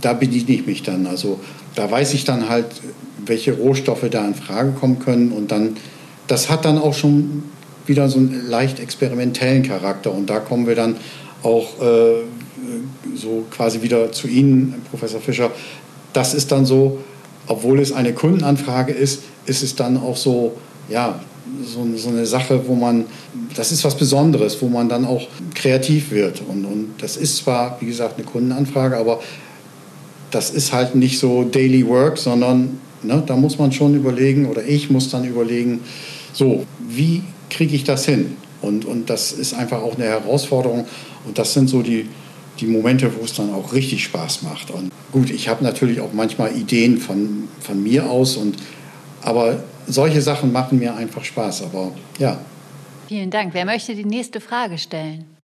da 0.00 0.12
bediene 0.12 0.50
ich 0.50 0.66
mich 0.66 0.82
dann. 0.82 1.06
Also 1.06 1.38
da 1.74 1.90
weiß 1.90 2.14
ich 2.14 2.24
dann 2.24 2.48
halt, 2.48 2.66
welche 3.24 3.52
Rohstoffe 3.52 4.06
da 4.10 4.26
in 4.26 4.34
Frage 4.34 4.72
kommen 4.72 4.98
können 4.98 5.32
und 5.32 5.52
dann 5.52 5.76
das 6.28 6.48
hat 6.48 6.64
dann 6.64 6.78
auch 6.78 6.94
schon 6.94 7.42
wieder 7.86 8.08
so 8.08 8.18
einen 8.18 8.48
leicht 8.48 8.78
experimentellen 8.78 9.62
Charakter. 9.62 10.12
Und 10.12 10.30
da 10.30 10.38
kommen 10.38 10.66
wir 10.66 10.74
dann 10.74 10.96
auch 11.42 11.80
äh, 11.80 12.22
so 13.14 13.46
quasi 13.50 13.82
wieder 13.82 14.12
zu 14.12 14.28
Ihnen, 14.28 14.82
Professor 14.90 15.20
Fischer. 15.20 15.50
Das 16.12 16.34
ist 16.34 16.52
dann 16.52 16.66
so, 16.66 16.98
obwohl 17.46 17.80
es 17.80 17.92
eine 17.92 18.12
Kundenanfrage 18.12 18.92
ist, 18.92 19.22
ist 19.46 19.62
es 19.62 19.74
dann 19.74 19.96
auch 19.96 20.16
so, 20.16 20.52
ja, 20.88 21.18
so, 21.64 21.86
so 21.96 22.10
eine 22.10 22.26
Sache, 22.26 22.68
wo 22.68 22.74
man, 22.74 23.06
das 23.56 23.72
ist 23.72 23.82
was 23.84 23.96
Besonderes, 23.96 24.60
wo 24.60 24.68
man 24.68 24.90
dann 24.90 25.06
auch 25.06 25.26
kreativ 25.54 26.10
wird. 26.10 26.42
Und, 26.46 26.66
und 26.66 26.90
das 26.98 27.16
ist 27.16 27.38
zwar, 27.38 27.78
wie 27.80 27.86
gesagt, 27.86 28.18
eine 28.18 28.26
Kundenanfrage, 28.26 28.98
aber 28.98 29.20
das 30.30 30.50
ist 30.50 30.74
halt 30.74 30.94
nicht 30.94 31.18
so 31.18 31.44
Daily 31.44 31.86
Work, 31.86 32.18
sondern 32.18 32.78
ne, 33.02 33.22
da 33.24 33.34
muss 33.34 33.58
man 33.58 33.72
schon 33.72 33.94
überlegen, 33.94 34.46
oder 34.46 34.62
ich 34.62 34.90
muss 34.90 35.10
dann 35.10 35.24
überlegen, 35.24 35.80
so, 36.38 36.64
wie 36.78 37.24
kriege 37.50 37.74
ich 37.74 37.82
das 37.82 38.04
hin? 38.06 38.36
Und, 38.62 38.84
und 38.84 39.10
das 39.10 39.32
ist 39.32 39.54
einfach 39.54 39.82
auch 39.82 39.96
eine 39.96 40.04
Herausforderung. 40.04 40.86
Und 41.26 41.36
das 41.36 41.52
sind 41.52 41.68
so 41.68 41.82
die, 41.82 42.08
die 42.60 42.66
Momente, 42.66 43.10
wo 43.18 43.24
es 43.24 43.34
dann 43.34 43.52
auch 43.52 43.72
richtig 43.72 44.04
Spaß 44.04 44.42
macht. 44.42 44.70
Und 44.70 44.92
gut, 45.10 45.30
ich 45.30 45.48
habe 45.48 45.64
natürlich 45.64 46.00
auch 46.00 46.12
manchmal 46.12 46.56
Ideen 46.56 46.98
von, 46.98 47.48
von 47.60 47.82
mir 47.82 48.08
aus, 48.08 48.36
und, 48.36 48.56
aber 49.22 49.64
solche 49.88 50.22
Sachen 50.22 50.52
machen 50.52 50.78
mir 50.78 50.94
einfach 50.94 51.24
Spaß. 51.24 51.62
Aber 51.62 51.92
ja. 52.18 52.38
Vielen 53.08 53.30
Dank. 53.30 53.52
Wer 53.54 53.64
möchte 53.64 53.94
die 53.96 54.04
nächste 54.04 54.40
Frage 54.40 54.78
stellen? 54.78 55.37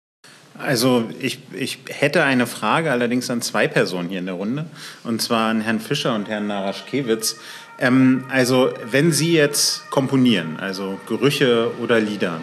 Also 0.58 1.10
ich, 1.20 1.40
ich 1.54 1.80
hätte 1.90 2.24
eine 2.24 2.46
Frage 2.46 2.92
allerdings 2.92 3.30
an 3.30 3.42
zwei 3.42 3.68
Personen 3.68 4.10
hier 4.10 4.20
in 4.20 4.26
der 4.26 4.36
Runde, 4.36 4.66
und 5.04 5.22
zwar 5.22 5.50
an 5.50 5.62
Herrn 5.62 5.80
Fischer 5.80 6.14
und 6.14 6.28
Herrn 6.30 6.48
Naraschkewitz. 6.48 7.38
Ähm, 7.80 8.26
also 8.30 8.72
wenn 8.90 9.12
Sie 9.12 9.34
jetzt 9.34 9.90
komponieren, 9.90 10.58
also 10.60 11.00
Gerüche 11.08 11.72
oder 11.82 12.00
Lieder, 12.00 12.42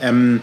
ähm, 0.00 0.40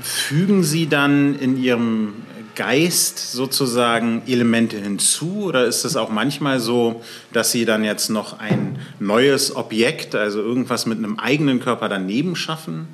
fügen 0.00 0.62
Sie 0.62 0.86
dann 0.86 1.38
in 1.38 1.60
Ihrem 1.60 2.14
Geist 2.54 3.32
sozusagen 3.32 4.22
Elemente 4.26 4.78
hinzu 4.78 5.46
oder 5.46 5.64
ist 5.64 5.84
es 5.84 5.96
auch 5.96 6.10
manchmal 6.10 6.60
so, 6.60 7.02
dass 7.32 7.50
Sie 7.50 7.64
dann 7.64 7.82
jetzt 7.82 8.10
noch 8.10 8.38
ein 8.38 8.78
neues 9.00 9.56
Objekt, 9.56 10.14
also 10.14 10.40
irgendwas 10.40 10.86
mit 10.86 10.98
einem 10.98 11.18
eigenen 11.18 11.58
Körper 11.58 11.88
daneben 11.88 12.36
schaffen? 12.36 12.86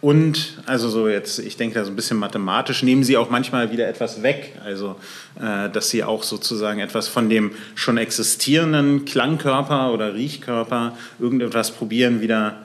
Und, 0.00 0.62
also 0.64 0.88
so 0.88 1.08
jetzt, 1.08 1.38
ich 1.40 1.58
denke 1.58 1.74
da 1.78 1.84
so 1.84 1.90
ein 1.90 1.96
bisschen 1.96 2.16
mathematisch, 2.16 2.82
nehmen 2.82 3.04
Sie 3.04 3.18
auch 3.18 3.28
manchmal 3.28 3.70
wieder 3.70 3.86
etwas 3.86 4.22
weg. 4.22 4.54
Also, 4.64 4.96
äh, 5.38 5.68
dass 5.68 5.90
Sie 5.90 6.02
auch 6.02 6.22
sozusagen 6.22 6.80
etwas 6.80 7.08
von 7.08 7.28
dem 7.28 7.52
schon 7.74 7.98
existierenden 7.98 9.04
Klangkörper 9.04 9.92
oder 9.92 10.14
Riechkörper, 10.14 10.96
irgendetwas 11.18 11.72
probieren, 11.72 12.22
wieder 12.22 12.62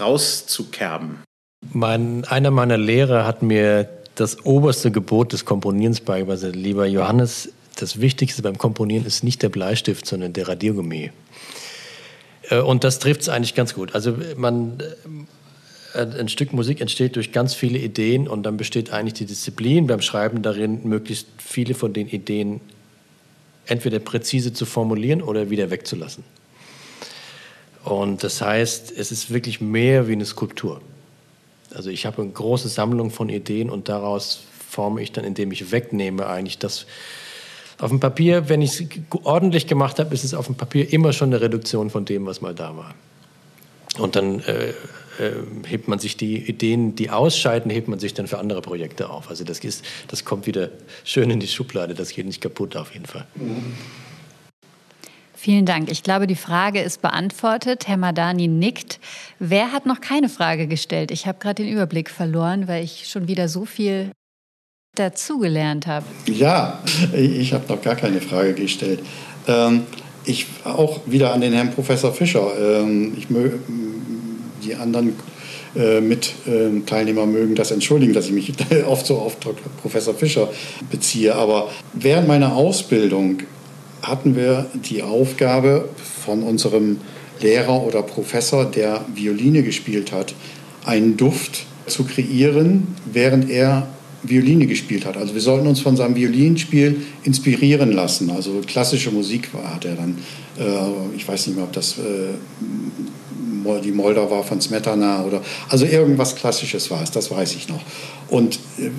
rauszukerben. 0.00 1.18
Mein, 1.72 2.24
einer 2.24 2.50
meiner 2.50 2.78
Lehrer 2.78 3.24
hat 3.26 3.42
mir 3.42 3.88
das 4.16 4.44
oberste 4.44 4.90
Gebot 4.90 5.32
des 5.32 5.44
Komponierens 5.44 6.00
beigebracht. 6.00 6.40
Lieber 6.52 6.86
Johannes, 6.86 7.50
das 7.76 8.00
Wichtigste 8.00 8.42
beim 8.42 8.58
Komponieren 8.58 9.06
ist 9.06 9.22
nicht 9.22 9.42
der 9.42 9.48
Bleistift, 9.48 10.04
sondern 10.04 10.32
der 10.32 10.48
Radiergummi. 10.48 11.12
Äh, 12.50 12.58
und 12.58 12.82
das 12.82 12.98
trifft 12.98 13.22
es 13.22 13.28
eigentlich 13.28 13.54
ganz 13.54 13.74
gut. 13.74 13.94
Also 13.94 14.16
man 14.36 14.82
ein 15.94 16.28
Stück 16.28 16.52
Musik 16.52 16.80
entsteht 16.80 17.16
durch 17.16 17.32
ganz 17.32 17.54
viele 17.54 17.78
Ideen 17.78 18.28
und 18.28 18.44
dann 18.44 18.56
besteht 18.56 18.92
eigentlich 18.92 19.14
die 19.14 19.26
Disziplin 19.26 19.86
beim 19.86 20.00
Schreiben 20.00 20.42
darin, 20.42 20.80
möglichst 20.84 21.26
viele 21.38 21.74
von 21.74 21.92
den 21.92 22.08
Ideen 22.08 22.60
entweder 23.66 23.98
präzise 23.98 24.52
zu 24.52 24.66
formulieren 24.66 25.22
oder 25.22 25.50
wieder 25.50 25.70
wegzulassen. 25.70 26.24
Und 27.84 28.22
das 28.22 28.40
heißt, 28.40 28.92
es 28.96 29.12
ist 29.12 29.32
wirklich 29.32 29.60
mehr 29.60 30.08
wie 30.08 30.12
eine 30.12 30.24
Skulptur. 30.24 30.80
Also 31.74 31.90
ich 31.90 32.06
habe 32.06 32.22
eine 32.22 32.30
große 32.30 32.68
Sammlung 32.68 33.10
von 33.10 33.28
Ideen 33.28 33.70
und 33.70 33.88
daraus 33.88 34.42
forme 34.68 35.02
ich 35.02 35.12
dann, 35.12 35.24
indem 35.24 35.52
ich 35.52 35.72
wegnehme, 35.72 36.26
eigentlich 36.26 36.58
das. 36.58 36.86
Auf 37.78 37.90
dem 37.90 37.98
Papier, 37.98 38.48
wenn 38.48 38.62
ich 38.62 38.80
es 38.80 38.86
ordentlich 39.24 39.66
gemacht 39.66 39.98
habe, 39.98 40.14
ist 40.14 40.22
es 40.22 40.34
auf 40.34 40.46
dem 40.46 40.54
Papier 40.54 40.92
immer 40.92 41.12
schon 41.12 41.30
eine 41.30 41.40
Reduktion 41.40 41.90
von 41.90 42.04
dem, 42.04 42.26
was 42.26 42.40
mal 42.40 42.54
da 42.54 42.76
war. 42.76 42.94
Und 43.98 44.14
dann 44.14 44.40
äh, 44.40 44.72
äh, 45.18 45.32
hebt 45.68 45.88
man 45.88 45.98
sich 45.98 46.16
die 46.16 46.36
Ideen, 46.36 46.94
die 46.94 47.10
ausscheiden, 47.10 47.70
hebt 47.70 47.88
man 47.88 47.98
sich 47.98 48.14
dann 48.14 48.26
für 48.26 48.38
andere 48.38 48.62
Projekte 48.62 49.10
auf. 49.10 49.28
Also 49.28 49.44
das, 49.44 49.58
ist, 49.60 49.84
das 50.08 50.24
kommt 50.24 50.46
wieder 50.46 50.70
schön 51.04 51.30
in 51.30 51.40
die 51.40 51.46
Schublade, 51.46 51.94
das 51.94 52.10
geht 52.10 52.26
nicht 52.26 52.40
kaputt 52.40 52.76
auf 52.76 52.92
jeden 52.92 53.06
Fall. 53.06 53.26
Vielen 55.34 55.66
Dank. 55.66 55.90
Ich 55.90 56.04
glaube, 56.04 56.28
die 56.28 56.36
Frage 56.36 56.80
ist 56.80 57.02
beantwortet. 57.02 57.88
Herr 57.88 57.96
Madani 57.96 58.46
nickt. 58.46 59.00
Wer 59.40 59.72
hat 59.72 59.86
noch 59.86 60.00
keine 60.00 60.28
Frage 60.28 60.68
gestellt? 60.68 61.10
Ich 61.10 61.26
habe 61.26 61.38
gerade 61.40 61.64
den 61.64 61.72
Überblick 61.72 62.10
verloren, 62.10 62.68
weil 62.68 62.84
ich 62.84 63.08
schon 63.08 63.26
wieder 63.26 63.48
so 63.48 63.64
viel 63.64 64.12
dazugelernt 64.94 65.88
habe. 65.88 66.06
Ja, 66.26 66.80
ich 67.12 67.52
habe 67.52 67.64
noch 67.68 67.82
gar 67.82 67.96
keine 67.96 68.20
Frage 68.20 68.54
gestellt. 68.54 69.00
Ähm, 69.48 69.82
ich 70.24 70.46
auch 70.62 71.00
wieder 71.06 71.32
an 71.32 71.40
den 71.40 71.52
Herrn 71.52 71.72
Professor 71.72 72.12
Fischer. 72.12 72.52
Ähm, 72.80 73.14
ich 73.16 73.28
die 74.64 74.74
anderen 74.74 75.14
äh, 75.74 76.00
mit 76.00 76.32
äh, 76.46 76.80
Teilnehmer 76.86 77.26
mögen 77.26 77.54
das 77.54 77.70
entschuldigen, 77.70 78.12
dass 78.12 78.26
ich 78.26 78.32
mich 78.32 78.52
oft 78.86 79.06
so 79.06 79.18
auf 79.18 79.36
Professor 79.80 80.14
Fischer 80.14 80.50
beziehe. 80.90 81.34
Aber 81.34 81.70
während 81.92 82.28
meiner 82.28 82.54
Ausbildung 82.54 83.38
hatten 84.02 84.36
wir 84.36 84.66
die 84.74 85.02
Aufgabe 85.02 85.88
von 86.24 86.42
unserem 86.42 86.98
Lehrer 87.40 87.82
oder 87.82 88.02
Professor, 88.02 88.64
der 88.64 89.04
Violine 89.14 89.62
gespielt 89.62 90.12
hat, 90.12 90.34
einen 90.84 91.16
Duft 91.16 91.64
zu 91.86 92.04
kreieren, 92.04 92.94
während 93.12 93.50
er 93.50 93.88
Violine 94.22 94.66
gespielt 94.66 95.04
hat. 95.04 95.16
Also 95.16 95.34
wir 95.34 95.40
sollten 95.40 95.66
uns 95.66 95.80
von 95.80 95.96
seinem 95.96 96.14
Violinspiel 96.14 97.02
inspirieren 97.24 97.92
lassen. 97.92 98.30
Also 98.30 98.60
klassische 98.66 99.10
Musik 99.10 99.48
hat 99.64 99.84
er 99.84 99.96
dann, 99.96 100.18
äh, 100.58 101.16
ich 101.16 101.26
weiß 101.26 101.48
nicht 101.48 101.56
mehr, 101.56 101.64
ob 101.64 101.72
das 101.72 101.98
äh, 101.98 102.34
die 103.82 103.92
Moldau 103.92 104.30
war 104.30 104.44
von 104.44 104.60
Smetana 104.60 105.24
oder 105.24 105.42
also 105.68 105.84
irgendwas 105.84 106.36
Klassisches 106.36 106.90
war 106.90 107.02
es, 107.02 107.10
das 107.10 107.30
weiß 107.30 107.54
ich 107.54 107.68
noch. 107.68 107.80
Und 108.28 108.56
äh, 108.78 108.90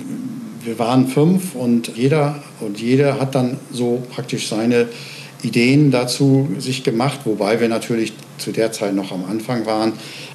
wir 0.64 0.78
waren 0.78 1.08
fünf 1.08 1.54
und 1.54 1.96
jeder 1.96 2.42
und 2.60 2.80
jeder 2.80 3.20
hat 3.20 3.34
dann 3.34 3.58
so 3.70 4.02
praktisch 4.10 4.48
seine 4.48 4.88
Ideen 5.42 5.90
dazu 5.90 6.48
sich 6.58 6.82
gemacht, 6.82 7.20
wobei 7.24 7.60
wir 7.60 7.68
natürlich 7.68 8.14
zu 8.38 8.50
der 8.50 8.72
Zeit 8.72 8.94
noch 8.94 9.12
am 9.12 9.24
Anfang 9.24 9.66
waren 9.66 9.92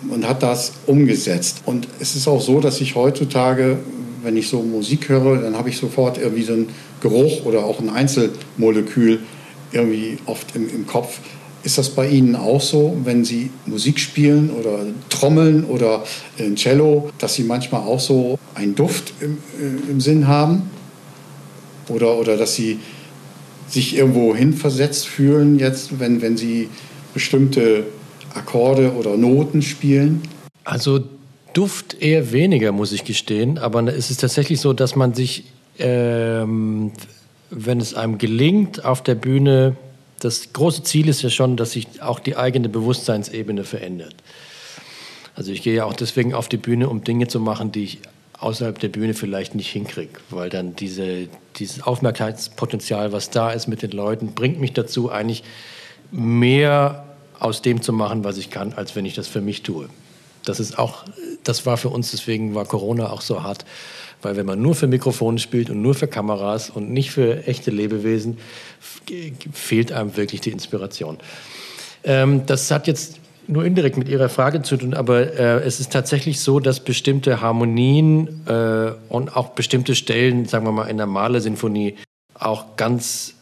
und 0.09 0.27
hat 0.27 0.43
das 0.43 0.73
umgesetzt. 0.85 1.63
Und 1.65 1.87
es 1.99 2.15
ist 2.15 2.27
auch 2.27 2.41
so, 2.41 2.59
dass 2.59 2.79
ich 2.79 2.95
heutzutage, 2.95 3.79
wenn 4.23 4.37
ich 4.37 4.47
so 4.47 4.61
Musik 4.61 5.09
höre, 5.09 5.37
dann 5.41 5.57
habe 5.57 5.69
ich 5.69 5.77
sofort 5.77 6.17
irgendwie 6.17 6.43
so 6.43 6.53
einen 6.53 6.69
Geruch 7.01 7.45
oder 7.45 7.65
auch 7.65 7.79
ein 7.79 7.89
Einzelmolekül 7.89 9.19
irgendwie 9.71 10.17
oft 10.25 10.55
im, 10.55 10.69
im 10.69 10.85
Kopf. 10.85 11.19
Ist 11.63 11.77
das 11.77 11.89
bei 11.89 12.07
Ihnen 12.07 12.35
auch 12.35 12.61
so, 12.61 12.95
wenn 13.03 13.25
Sie 13.25 13.49
Musik 13.65 13.99
spielen 13.99 14.49
oder 14.49 14.85
trommeln 15.09 15.65
oder 15.65 16.03
ein 16.37 16.55
Cello, 16.55 17.09
dass 17.17 17.35
Sie 17.35 17.43
manchmal 17.43 17.81
auch 17.81 17.99
so 17.99 18.39
einen 18.55 18.75
Duft 18.75 19.13
im, 19.19 19.37
äh, 19.59 19.91
im 19.91 19.99
Sinn 19.99 20.27
haben? 20.27 20.69
Oder, 21.89 22.17
oder 22.17 22.37
dass 22.37 22.55
Sie 22.55 22.79
sich 23.67 23.95
irgendwo 23.95 24.35
hinversetzt 24.35 25.07
fühlen, 25.07 25.59
jetzt, 25.59 25.99
wenn, 25.99 26.21
wenn 26.21 26.37
Sie 26.37 26.69
bestimmte 27.13 27.85
Akkorde 28.33 28.93
oder 28.93 29.17
Noten 29.17 29.61
spielen? 29.61 30.21
Also 30.63 31.01
Duft 31.53 31.97
eher 31.99 32.31
weniger, 32.31 32.71
muss 32.71 32.91
ich 32.91 33.03
gestehen. 33.03 33.57
Aber 33.57 33.81
es 33.87 34.11
ist 34.11 34.21
tatsächlich 34.21 34.61
so, 34.61 34.73
dass 34.73 34.95
man 34.95 35.13
sich, 35.13 35.45
ähm, 35.77 36.91
wenn 37.49 37.79
es 37.79 37.95
einem 37.95 38.17
gelingt, 38.17 38.85
auf 38.85 39.03
der 39.03 39.15
Bühne 39.15 39.75
das 40.19 40.53
große 40.53 40.83
Ziel 40.83 41.07
ist 41.07 41.21
ja 41.21 41.29
schon, 41.29 41.57
dass 41.57 41.71
sich 41.71 42.01
auch 42.01 42.19
die 42.19 42.35
eigene 42.35 42.69
Bewusstseinsebene 42.69 43.63
verändert. 43.63 44.15
Also 45.35 45.51
ich 45.51 45.61
gehe 45.61 45.73
ja 45.73 45.85
auch 45.85 45.93
deswegen 45.93 46.33
auf 46.33 46.49
die 46.49 46.57
Bühne, 46.57 46.89
um 46.89 47.03
Dinge 47.03 47.27
zu 47.27 47.39
machen, 47.39 47.71
die 47.71 47.83
ich 47.83 47.99
außerhalb 48.39 48.79
der 48.79 48.89
Bühne 48.89 49.13
vielleicht 49.13 49.55
nicht 49.55 49.69
hinkriege, 49.69 50.19
weil 50.29 50.49
dann 50.49 50.75
diese, 50.75 51.27
dieses 51.57 51.83
Aufmerksamkeitspotenzial, 51.83 53.11
was 53.11 53.29
da 53.29 53.51
ist 53.51 53.67
mit 53.67 53.81
den 53.81 53.91
Leuten, 53.91 54.33
bringt 54.33 54.59
mich 54.59 54.73
dazu, 54.73 55.09
eigentlich 55.09 55.43
mehr 56.11 57.05
aus 57.39 57.61
dem 57.61 57.81
zu 57.81 57.93
machen, 57.93 58.23
was 58.23 58.37
ich 58.37 58.49
kann, 58.49 58.73
als 58.73 58.95
wenn 58.95 59.05
ich 59.05 59.15
das 59.15 59.27
für 59.27 59.41
mich 59.41 59.63
tue. 59.63 59.89
Das 60.45 60.59
ist 60.59 60.77
auch, 60.77 61.03
das 61.43 61.65
war 61.65 61.77
für 61.77 61.89
uns, 61.89 62.11
deswegen 62.11 62.55
war 62.55 62.65
Corona 62.65 63.11
auch 63.11 63.21
so 63.21 63.43
hart, 63.43 63.65
weil 64.21 64.35
wenn 64.35 64.45
man 64.45 64.61
nur 64.61 64.75
für 64.75 64.87
Mikrofone 64.87 65.39
spielt 65.39 65.69
und 65.69 65.81
nur 65.81 65.95
für 65.95 66.07
Kameras 66.07 66.69
und 66.69 66.91
nicht 66.91 67.11
für 67.11 67.47
echte 67.47 67.71
Lebewesen, 67.71 68.37
fehlt 69.51 69.91
einem 69.91 70.15
wirklich 70.17 70.41
die 70.41 70.51
Inspiration. 70.51 71.17
Ähm, 72.03 72.45
das 72.45 72.71
hat 72.71 72.87
jetzt 72.87 73.19
nur 73.47 73.65
indirekt 73.65 73.97
mit 73.97 74.07
Ihrer 74.07 74.29
Frage 74.29 74.61
zu 74.61 74.77
tun, 74.77 74.93
aber 74.93 75.33
äh, 75.33 75.63
es 75.63 75.79
ist 75.79 75.91
tatsächlich 75.91 76.39
so, 76.39 76.59
dass 76.59 76.81
bestimmte 76.81 77.41
Harmonien 77.41 78.45
äh, 78.45 78.91
und 79.09 79.35
auch 79.35 79.49
bestimmte 79.49 79.95
Stellen, 79.95 80.45
sagen 80.45 80.65
wir 80.65 80.71
mal 80.71 80.85
in 80.85 80.97
der 80.97 81.07
Malersinfonie, 81.07 81.95
auch 82.35 82.77
ganz 82.77 83.35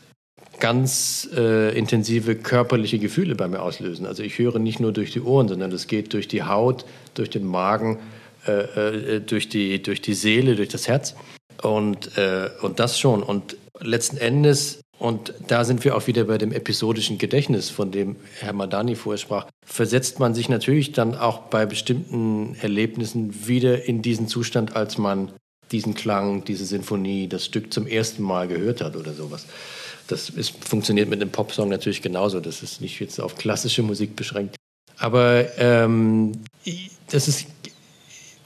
ganz 0.59 1.30
äh, 1.36 1.78
intensive 1.78 2.36
körperliche 2.36 2.99
Gefühle 2.99 3.36
bei 3.36 3.47
mir 3.47 3.61
auslösen. 3.61 4.05
Also 4.05 4.23
ich 4.23 4.39
höre 4.39 4.57
nicht 4.57 4.80
nur 4.80 4.91
durch 4.91 5.11
die 5.11 5.21
Ohren, 5.21 5.47
sondern 5.47 5.71
es 5.71 5.86
geht 5.86 6.13
durch 6.13 6.28
die 6.28 6.43
Haut, 6.43 6.86
durch 7.13 7.30
den 7.30 7.45
Magen, 7.45 7.99
äh, 8.48 9.16
äh, 9.16 9.20
durch, 9.22 9.50
die, 9.50 9.82
durch 9.82 10.02
die 10.02 10.14
Seele, 10.14 10.56
durch 10.56 10.70
das 10.70 10.88
Herz. 10.88 11.16
Und, 11.62 12.18
äh, 12.18 12.50
und 12.62 12.80
das 12.80 13.00
schon. 13.00 13.24
Und 13.24 13.58
letzten 13.80 14.18
Endes, 14.18 14.82
und 15.00 15.34
da 15.48 15.64
sind 15.64 15.84
wir 15.84 15.95
auch 15.95 16.08
wieder 16.08 16.26
bei 16.26 16.38
dem 16.38 16.52
episodischen 16.52 17.18
Gedächtnis, 17.18 17.70
von 17.70 17.91
dem 17.91 18.16
Herr 18.39 18.54
Madani 18.54 18.95
vorher 18.95 19.18
sprach, 19.18 19.48
versetzt 19.66 20.20
man 20.20 20.34
sich 20.34 20.50
natürlich 20.50 20.91
dann 20.91 21.16
auch 21.16 21.39
bei 21.39 21.66
bestimmten 21.66 22.56
Erlebnissen 22.62 23.48
wieder 23.48 23.86
in 23.86 24.02
diesen 24.02 24.28
Zustand, 24.28 24.76
als 24.76 24.98
man 24.98 25.32
diesen 25.72 25.95
Klang, 25.95 26.45
diese 26.45 26.66
Sinfonie, 26.66 27.28
das 27.28 27.45
Stück 27.45 27.74
zum 27.74 27.88
ersten 27.88 28.24
Mal 28.24 28.48
gehört 28.48 28.82
hat 28.82 28.95
oder 28.95 29.14
sowas. 29.14 29.45
Das 30.08 30.30
ist, 30.30 30.64
funktioniert 30.64 31.10
mit 31.10 31.22
einem 31.22 31.32
Popsong 31.32 31.70
natürlich 31.70 32.02
genauso. 32.02 32.39
Das 32.39 32.64
ist 32.64 32.82
nicht 32.82 33.00
jetzt 33.00 33.20
auf 33.20 33.36
klassische 33.36 33.84
Musik 33.84 34.16
beschränkt. 34.16 34.56
Aber 34.98 35.45
ähm, 35.60 36.32
das 37.12 37.28
ist 37.28 37.48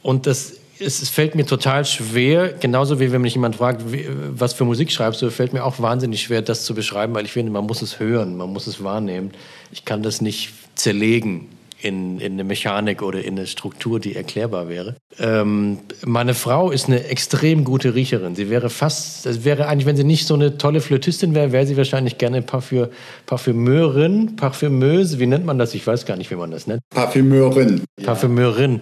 und 0.02 0.28
das 0.28 0.54
es, 0.82 1.10
fällt 1.10 1.36
mir 1.36 1.45
total 1.45 1.86
schwer, 1.86 2.54
genauso 2.54 2.99
wie 2.99 3.12
wenn 3.12 3.22
mich 3.22 3.36
jemand 3.36 3.56
fragt, 3.56 3.84
was 4.32 4.54
für 4.54 4.66
Musik 4.66 4.91
schreibst 4.91 5.22
du, 5.22 5.30
fällt 5.30 5.54
mir 5.54 5.64
auch 5.64 5.80
wahnsinnig 5.80 6.24
schwer, 6.24 6.41
das 6.41 6.66
zu 6.66 6.74
beschreiben, 6.74 7.14
weil 7.14 7.26
ich 7.26 7.32
finde, 7.32 7.52
man 7.52 7.66
muss 7.66 7.82
es 7.82 7.99
hören, 7.99 8.36
man 8.36 8.52
muss 8.52 8.68
es 8.68 8.84
wahrnehmen. 8.84 9.32
Ich 9.72 9.86
kann 9.86 10.04
das 10.04 10.22
nicht 10.22 10.52
zerlegen 10.76 11.47
in, 11.82 12.20
in 12.20 12.34
eine 12.34 12.43
Mechanik 12.43 13.02
oder 13.02 13.24
in 13.24 13.38
eine 13.38 13.47
Struktur, 13.47 13.99
die 13.99 14.16
erklärbar 14.16 14.70
wäre. 14.70 14.95
Ähm, 15.20 15.80
meine 16.06 16.34
Frau 16.34 16.72
ist 16.72 16.88
eine 16.88 17.06
extrem 17.06 17.64
gute 17.64 17.95
Riecherin. 17.95 18.36
Sie 18.36 18.49
wäre 18.49 18.70
fast, 18.70 19.26
es 19.26 19.43
wäre 19.43 19.68
eigentlich, 19.68 19.86
wenn 19.86 19.97
sie 19.97 20.04
nicht 20.04 20.28
so 20.28 20.36
eine 20.36 20.58
tolle 20.58 20.82
Flötistin 20.82 21.34
wäre, 21.34 21.52
wäre 21.52 21.66
sie 21.66 21.78
wahrscheinlich 21.78 22.18
gerne 22.18 22.41
Parfüm, 22.41 22.88
Parfümeurin, 23.26 24.36
Parfümeuse, 24.36 25.20
wie 25.20 25.28
nennt 25.28 25.45
man 25.45 25.58
das? 25.58 25.74
Ich 25.74 25.86
weiß 25.86 26.06
gar 26.06 26.18
nicht, 26.18 26.30
wie 26.30 26.36
man 26.36 26.52
das 26.52 26.68
nennt. 26.68 26.82
Parfümeurin. 26.91 27.84
Parfümeurin 28.04 28.82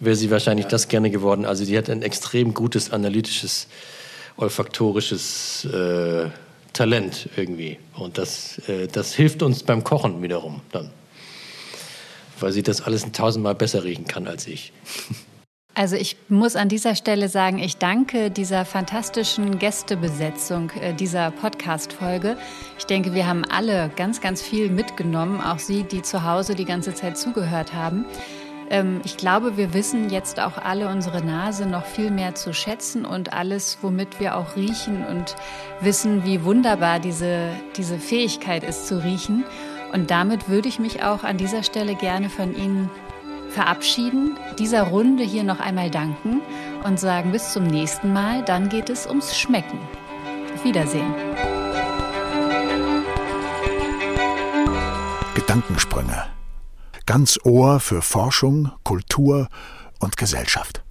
wäre 0.00 0.16
sie 0.16 0.30
wahrscheinlich 0.30 0.64
ja. 0.64 0.70
das 0.70 0.88
gerne 0.88 1.10
geworden. 1.10 1.44
Also 1.44 1.64
sie 1.64 1.76
hat 1.76 1.88
ein 1.88 2.02
extrem 2.02 2.54
gutes 2.54 2.90
analytisches, 2.90 3.68
olfaktorisches 4.36 5.66
äh, 5.66 6.30
Talent 6.72 7.28
irgendwie. 7.36 7.78
Und 7.94 8.18
das, 8.18 8.58
äh, 8.68 8.88
das 8.88 9.14
hilft 9.14 9.42
uns 9.42 9.62
beim 9.62 9.84
Kochen 9.84 10.22
wiederum 10.22 10.62
dann. 10.72 10.90
Weil 12.38 12.52
sie 12.52 12.62
das 12.62 12.80
alles 12.80 13.04
ein 13.04 13.12
tausendmal 13.12 13.54
besser 13.54 13.84
riechen 13.84 14.06
kann 14.06 14.26
als 14.26 14.46
ich. 14.46 14.72
Also 15.74 15.94
ich 15.94 16.16
muss 16.28 16.56
an 16.56 16.68
dieser 16.68 16.96
Stelle 16.96 17.28
sagen, 17.28 17.58
ich 17.58 17.76
danke 17.76 18.30
dieser 18.30 18.64
fantastischen 18.64 19.58
Gästebesetzung 19.58 20.70
äh, 20.80 20.94
dieser 20.94 21.30
Podcast-Folge. 21.30 22.36
Ich 22.76 22.86
denke, 22.86 23.14
wir 23.14 23.26
haben 23.26 23.44
alle 23.44 23.90
ganz, 23.94 24.20
ganz 24.20 24.42
viel 24.42 24.68
mitgenommen, 24.68 25.40
auch 25.40 25.60
Sie, 25.60 25.84
die 25.84 26.02
zu 26.02 26.24
Hause 26.24 26.56
die 26.56 26.64
ganze 26.64 26.92
Zeit 26.94 27.16
zugehört 27.16 27.72
haben. 27.72 28.04
Ähm, 28.70 29.00
ich 29.04 29.16
glaube, 29.16 29.56
wir 29.56 29.74
wissen 29.74 30.08
jetzt 30.08 30.40
auch 30.40 30.56
alle 30.56 30.88
unsere 30.88 31.22
Nase 31.22 31.66
noch 31.66 31.84
viel 31.84 32.10
mehr 32.10 32.34
zu 32.34 32.54
schätzen 32.54 33.04
und 33.04 33.32
alles, 33.32 33.78
womit 33.82 34.20
wir 34.20 34.36
auch 34.36 34.56
riechen 34.56 35.04
und 35.04 35.36
wissen, 35.80 36.24
wie 36.24 36.44
wunderbar 36.44 37.00
diese, 37.00 37.50
diese 37.76 37.98
Fähigkeit 37.98 38.62
ist 38.62 38.86
zu 38.86 39.02
riechen. 39.02 39.44
Und 39.92 40.10
damit 40.10 40.48
würde 40.48 40.68
ich 40.68 40.78
mich 40.78 41.02
auch 41.02 41.24
an 41.24 41.36
dieser 41.36 41.64
Stelle 41.64 41.96
gerne 41.96 42.30
von 42.30 42.54
Ihnen 42.54 42.88
verabschieden, 43.50 44.36
dieser 44.60 44.84
Runde 44.84 45.24
hier 45.24 45.42
noch 45.42 45.58
einmal 45.58 45.90
danken 45.90 46.40
und 46.84 47.00
sagen 47.00 47.32
bis 47.32 47.52
zum 47.52 47.64
nächsten 47.64 48.12
Mal. 48.12 48.44
Dann 48.44 48.68
geht 48.68 48.88
es 48.88 49.08
ums 49.08 49.36
Schmecken. 49.36 49.80
Auf 50.54 50.64
Wiedersehen. 50.64 51.12
Gedankensprünge 55.34 56.39
ganz 57.10 57.40
Ohr 57.42 57.80
für 57.80 58.02
Forschung, 58.02 58.70
Kultur 58.84 59.48
und 59.98 60.16
Gesellschaft. 60.16 60.84